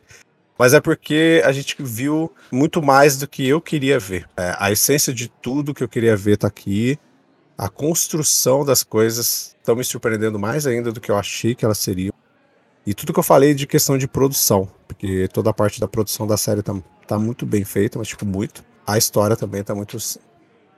Mas 0.63 0.73
é 0.73 0.79
porque 0.79 1.41
a 1.43 1.51
gente 1.51 1.75
viu 1.77 2.31
muito 2.49 2.81
mais 2.81 3.17
do 3.17 3.27
que 3.27 3.45
eu 3.45 3.59
queria 3.59 3.99
ver. 3.99 4.29
É, 4.37 4.55
a 4.57 4.71
essência 4.71 5.13
de 5.13 5.27
tudo 5.27 5.73
que 5.73 5.83
eu 5.83 5.89
queria 5.89 6.15
ver 6.15 6.37
tá 6.37 6.47
aqui. 6.47 6.97
A 7.57 7.67
construção 7.67 8.63
das 8.63 8.81
coisas 8.81 9.57
estão 9.59 9.75
me 9.75 9.83
surpreendendo 9.83 10.39
mais 10.39 10.65
ainda 10.65 10.89
do 10.89 11.01
que 11.01 11.11
eu 11.11 11.17
achei 11.17 11.53
que 11.53 11.65
elas 11.65 11.79
seriam. 11.79 12.13
E 12.87 12.93
tudo 12.93 13.11
que 13.11 13.19
eu 13.19 13.23
falei 13.23 13.53
de 13.53 13.67
questão 13.67 13.97
de 13.97 14.07
produção, 14.07 14.71
porque 14.87 15.27
toda 15.33 15.49
a 15.49 15.53
parte 15.53 15.81
da 15.81 15.87
produção 15.87 16.25
da 16.25 16.37
série 16.37 16.63
tá, 16.63 16.73
tá 17.05 17.19
muito 17.19 17.45
bem 17.45 17.65
feita, 17.65 17.99
mas 17.99 18.07
tipo, 18.07 18.25
muito. 18.25 18.63
A 18.87 18.97
história 18.97 19.35
também 19.35 19.65
tá 19.65 19.75
muito, 19.75 19.97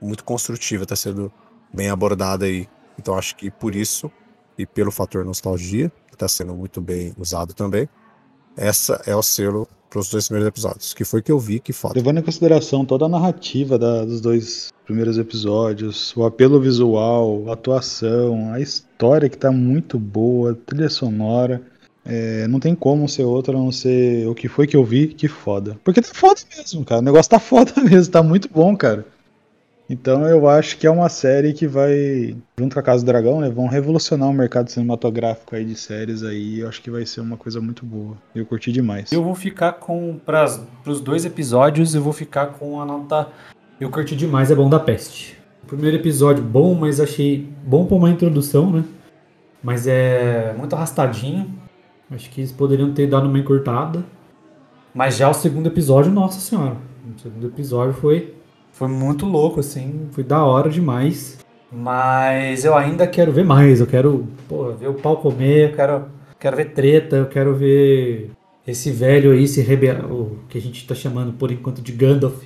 muito 0.02 0.24
construtiva, 0.24 0.84
tá 0.88 0.96
sendo 0.96 1.32
bem 1.72 1.92
abordada 1.92 2.46
aí. 2.46 2.68
Então 2.98 3.16
acho 3.16 3.36
que 3.36 3.52
por 3.52 3.76
isso, 3.76 4.12
e 4.58 4.66
pelo 4.66 4.90
fator 4.90 5.24
nostalgia, 5.24 5.92
que 6.10 6.18
tá 6.18 6.28
sendo 6.28 6.56
muito 6.56 6.82
bem 6.82 7.14
usado 7.20 7.54
também, 7.54 7.88
essa 8.58 9.02
é 9.06 9.16
o 9.16 9.22
selo 9.24 9.68
pros 9.90 10.10
dois 10.10 10.28
primeiros 10.28 10.48
episódios. 10.48 10.94
Que 10.94 11.04
foi 11.06 11.22
que 11.22 11.32
eu 11.32 11.40
vi, 11.40 11.60
que 11.60 11.72
foda. 11.74 11.94
Levando 11.96 12.20
em 12.20 12.24
consideração 12.24 12.84
toda 12.86 13.06
a 13.06 13.10
narrativa 13.10 13.78
da- 13.78 14.04
dos 14.06 14.20
dois 14.22 14.70
primeiros 14.86 15.18
episódios, 15.18 16.16
o 16.16 16.26
apelo 16.26 16.60
visual, 16.60 17.46
a 17.50 17.54
atuação, 17.54 18.52
a 18.54 18.60
história 18.60 19.30
que 19.30 19.38
tá 19.38 19.52
muito 19.52 19.98
boa, 20.00 20.52
a 20.52 20.56
trilha 20.56 20.90
sonora. 20.90 21.62
é, 22.08 22.48
não 22.48 22.60
tem 22.60 22.76
como 22.76 23.10
ser 23.10 23.24
outra 23.24 23.58
a 23.58 23.60
não 23.60 23.72
ser 23.72 24.28
o 24.28 24.36
que 24.36 24.48
foi 24.48 24.68
que 24.68 24.78
eu 24.78 24.86
vi, 24.86 25.08
que 25.08 25.28
foda. 25.28 25.76
Porque 25.84 26.00
tá 26.04 26.10
foda 26.14 26.40
mesmo, 26.56 26.86
cara. 26.86 27.02
O 27.02 27.04
negócio 27.04 27.32
tá 27.32 27.40
foda 27.40 27.74
mesmo, 27.82 28.12
tá 28.12 28.22
muito 28.22 28.48
bom, 28.48 28.78
cara. 28.78 29.04
Então 29.90 30.26
eu 30.26 30.48
acho 30.48 30.78
que 30.78 30.88
é 30.88 30.90
uma 30.90 31.10
série 31.10 31.54
que 31.54 31.68
vai, 31.68 32.36
junto 32.58 32.74
com 32.74 32.80
a 32.80 32.84
Casa 32.84 33.04
do 33.04 33.08
Dragão, 33.08 33.40
né, 33.40 33.50
vão 33.50 33.68
revolucionar 33.68 34.28
o 34.28 34.34
mercado 34.34 34.70
cinematográfico 34.70 35.56
aí 35.56 35.64
de 35.64 35.76
séries 35.76 36.24
aí. 36.24 36.60
Eu 36.60 36.68
acho 36.68 36.82
que 36.82 36.90
vai 36.90 37.06
ser 37.06 37.22
uma 37.22 37.38
coisa 37.38 37.62
muito 37.62 37.86
boa. 37.86 38.18
Eu 38.34 38.46
curti 38.46 38.72
demais. 38.72 39.12
Eu 39.12 39.24
vou 39.24 39.36
ficar 39.36 39.74
com. 39.74 40.20
Para 40.26 40.46
os 40.88 41.00
dois 41.00 41.24
episódios, 41.24 41.94
eu 41.94 42.02
vou 42.02 42.14
ficar 42.14 42.48
com 42.48 42.82
a 42.82 42.86
nota. 42.86 43.28
Eu 43.80 43.90
curti 43.92 44.16
demais, 44.16 44.50
é 44.50 44.56
bom 44.56 44.70
da 44.70 44.80
peste. 44.80 45.38
O 45.64 45.68
primeiro 45.68 45.98
episódio 45.98 46.44
bom, 46.44 46.74
mas 46.74 47.00
achei 47.00 47.48
bom 47.64 47.86
pra 47.86 47.96
uma 47.96 48.10
introdução, 48.10 48.72
né? 48.72 48.84
Mas 49.62 49.88
é 49.88 50.54
muito 50.58 50.76
arrastadinho. 50.76 51.54
Acho 52.10 52.30
que 52.30 52.42
eles 52.42 52.52
poderiam 52.52 52.94
ter 52.94 53.08
dado 53.08 53.28
uma 53.28 53.40
encurtada. 53.40 54.04
Mas 54.94 55.18
já 55.18 55.30
o 55.30 55.34
segundo 55.34 55.68
episódio, 55.68 56.12
nossa 56.12 56.40
senhora. 56.40 56.78
O 57.16 57.20
segundo 57.20 57.48
episódio 57.48 57.94
foi. 57.94 58.35
Foi 58.76 58.90
muito 58.90 59.26
louco, 59.26 59.62
assim. 59.62 60.10
Foi 60.12 60.22
da 60.22 60.44
hora 60.44 60.70
demais. 60.70 61.38
Mas 61.72 62.66
eu 62.66 62.76
ainda 62.76 63.08
quero 63.08 63.32
ver 63.32 63.46
mais. 63.46 63.80
Eu 63.80 63.88
quero 63.88 64.28
ver 64.78 64.90
o 64.90 64.94
pau 64.94 65.16
comer, 65.18 65.72
eu 65.72 65.76
quero, 65.76 66.06
quero 66.38 66.58
ver 66.58 66.74
treta, 66.74 67.16
eu 67.16 67.26
quero 67.26 67.56
ver 67.56 68.32
esse 68.68 68.92
velho 68.92 69.32
aí 69.32 69.48
se 69.48 69.62
rebelar. 69.62 70.12
O 70.12 70.40
que 70.50 70.58
a 70.58 70.62
gente 70.62 70.86
tá 70.86 70.94
chamando 70.94 71.32
por 71.34 71.52
enquanto 71.52 71.82
de 71.82 71.94
Gandalf. 71.94 72.44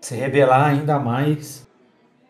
Se 0.00 0.14
rebelar 0.14 0.66
ainda 0.66 1.00
mais. 1.00 1.66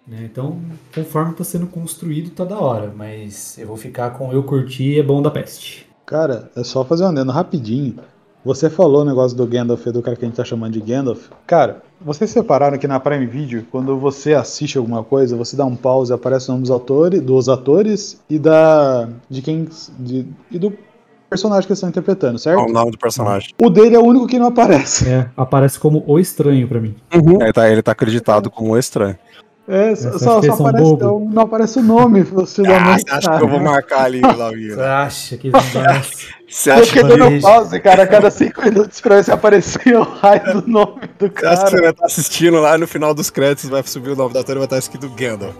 né? 0.08 0.20
Então, 0.24 0.58
conforme 0.94 1.34
tá 1.34 1.44
sendo 1.44 1.66
construído, 1.66 2.30
tá 2.30 2.44
da 2.44 2.58
hora. 2.58 2.90
Mas 2.96 3.58
eu 3.58 3.66
vou 3.66 3.76
ficar 3.76 4.10
com 4.10 4.32
eu 4.32 4.42
curti 4.42 4.98
é 4.98 5.02
bom 5.02 5.20
da 5.20 5.30
peste. 5.30 5.86
Cara, 6.06 6.50
é 6.56 6.64
só 6.64 6.84
fazer 6.86 7.04
um 7.04 7.08
adendo 7.08 7.32
rapidinho. 7.32 7.96
Você 8.44 8.70
falou 8.70 9.02
o 9.02 9.04
negócio 9.04 9.36
do 9.36 9.46
Gandalf, 9.46 9.84
do 9.86 10.00
cara 10.00 10.16
que 10.16 10.24
a 10.24 10.28
gente 10.28 10.36
tá 10.36 10.44
chamando 10.44 10.72
de 10.72 10.80
Gandalf. 10.80 11.28
Cara, 11.46 11.82
vocês 12.00 12.30
separaram 12.30 12.78
que 12.78 12.88
na 12.88 12.98
Prime 12.98 13.26
Video, 13.26 13.66
quando 13.70 13.98
você 13.98 14.32
assiste 14.32 14.78
alguma 14.78 15.04
coisa, 15.04 15.36
você 15.36 15.56
dá 15.56 15.64
um 15.66 15.76
pause, 15.76 16.12
aparece 16.12 16.48
o 16.48 16.52
nome 16.52 16.62
dos 16.62 16.70
atores, 16.70 17.20
dos 17.20 17.48
atores 17.50 18.18
e 18.30 18.38
da 18.38 19.08
de 19.28 19.42
quem 19.42 19.68
de, 19.98 20.26
e 20.50 20.58
do 20.58 20.72
personagem 21.28 21.66
que 21.66 21.72
eles 21.72 21.78
estão 21.78 21.90
interpretando, 21.90 22.32
Qual 22.32 22.38
certo? 22.38 22.68
o 22.68 22.72
nome 22.72 22.90
do 22.92 22.98
personagem? 22.98 23.50
O 23.60 23.68
dele 23.68 23.94
é 23.94 23.98
o 23.98 24.04
único 24.04 24.26
que 24.26 24.38
não 24.38 24.46
aparece. 24.46 25.06
É, 25.08 25.28
aparece 25.36 25.78
como 25.78 26.02
o 26.06 26.18
estranho 26.18 26.66
pra 26.66 26.80
mim. 26.80 26.94
Ele, 27.12 27.52
tá, 27.52 27.70
ele 27.70 27.82
tá 27.82 27.92
acreditado 27.92 28.50
como 28.50 28.76
estranho. 28.76 29.18
É, 29.72 29.94
só, 29.94 30.10
Você 30.10 30.18
só, 30.18 30.40
que 30.40 30.48
aparece, 30.50 30.82
bobo? 30.82 31.04
não, 31.04 31.20
não 31.20 31.42
aparece 31.42 31.78
o 31.78 31.82
nome, 31.82 32.24
da 32.24 32.42
Ah, 32.76 32.98
você 32.98 33.04
acha 33.14 33.30
que 33.36 33.42
eu 33.42 33.48
vou 33.48 33.60
marcar 33.60 34.02
ali, 34.04 34.20
Você 34.20 34.26
Lavínia? 34.26 34.84
acha 34.84 35.36
que 35.36 35.50
Você 36.48 36.70
Eu 36.70 36.74
acha, 36.74 36.86
fiquei 36.86 37.02
Mano, 37.02 37.16
dando 37.18 37.40
pause, 37.40 37.80
cara, 37.80 38.02
a 38.02 38.06
cada 38.06 38.30
cinco 38.30 38.62
minutos 38.62 39.00
pra 39.00 39.16
ver 39.16 39.24
se 39.24 39.30
aparecia 39.30 40.00
o 40.00 40.02
raio 40.02 40.60
do 40.60 40.68
nome 40.68 41.02
do 41.18 41.30
você 41.36 41.46
acha 41.46 41.64
que 41.64 41.70
você 41.70 41.76
cara. 41.76 41.82
vai 41.82 41.90
estar 41.90 42.06
assistindo 42.06 42.60
lá 42.60 42.76
no 42.76 42.88
final 42.88 43.14
dos 43.14 43.30
créditos 43.30 43.70
vai 43.70 43.82
subir 43.84 44.10
o 44.10 44.16
nome 44.16 44.34
da 44.34 44.40
ator 44.40 44.56
e 44.56 44.58
vai 44.58 44.64
estar 44.64 44.78
escrito 44.78 45.08
Gandalf? 45.10 45.54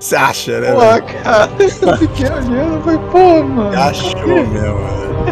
Você 0.00 0.16
acha, 0.16 0.60
né? 0.60 0.72
Pô, 0.72 0.80
velho? 0.80 1.04
cara, 1.22 1.50
eu 1.60 1.96
fiquei 1.98 2.26
olhando 2.30 2.80
e 2.80 2.82
falei, 2.82 2.98
pô, 3.10 3.42
mano. 3.44 3.78
Achou 3.78 4.26
mesmo, 4.26 4.78
velho. 4.78 5.27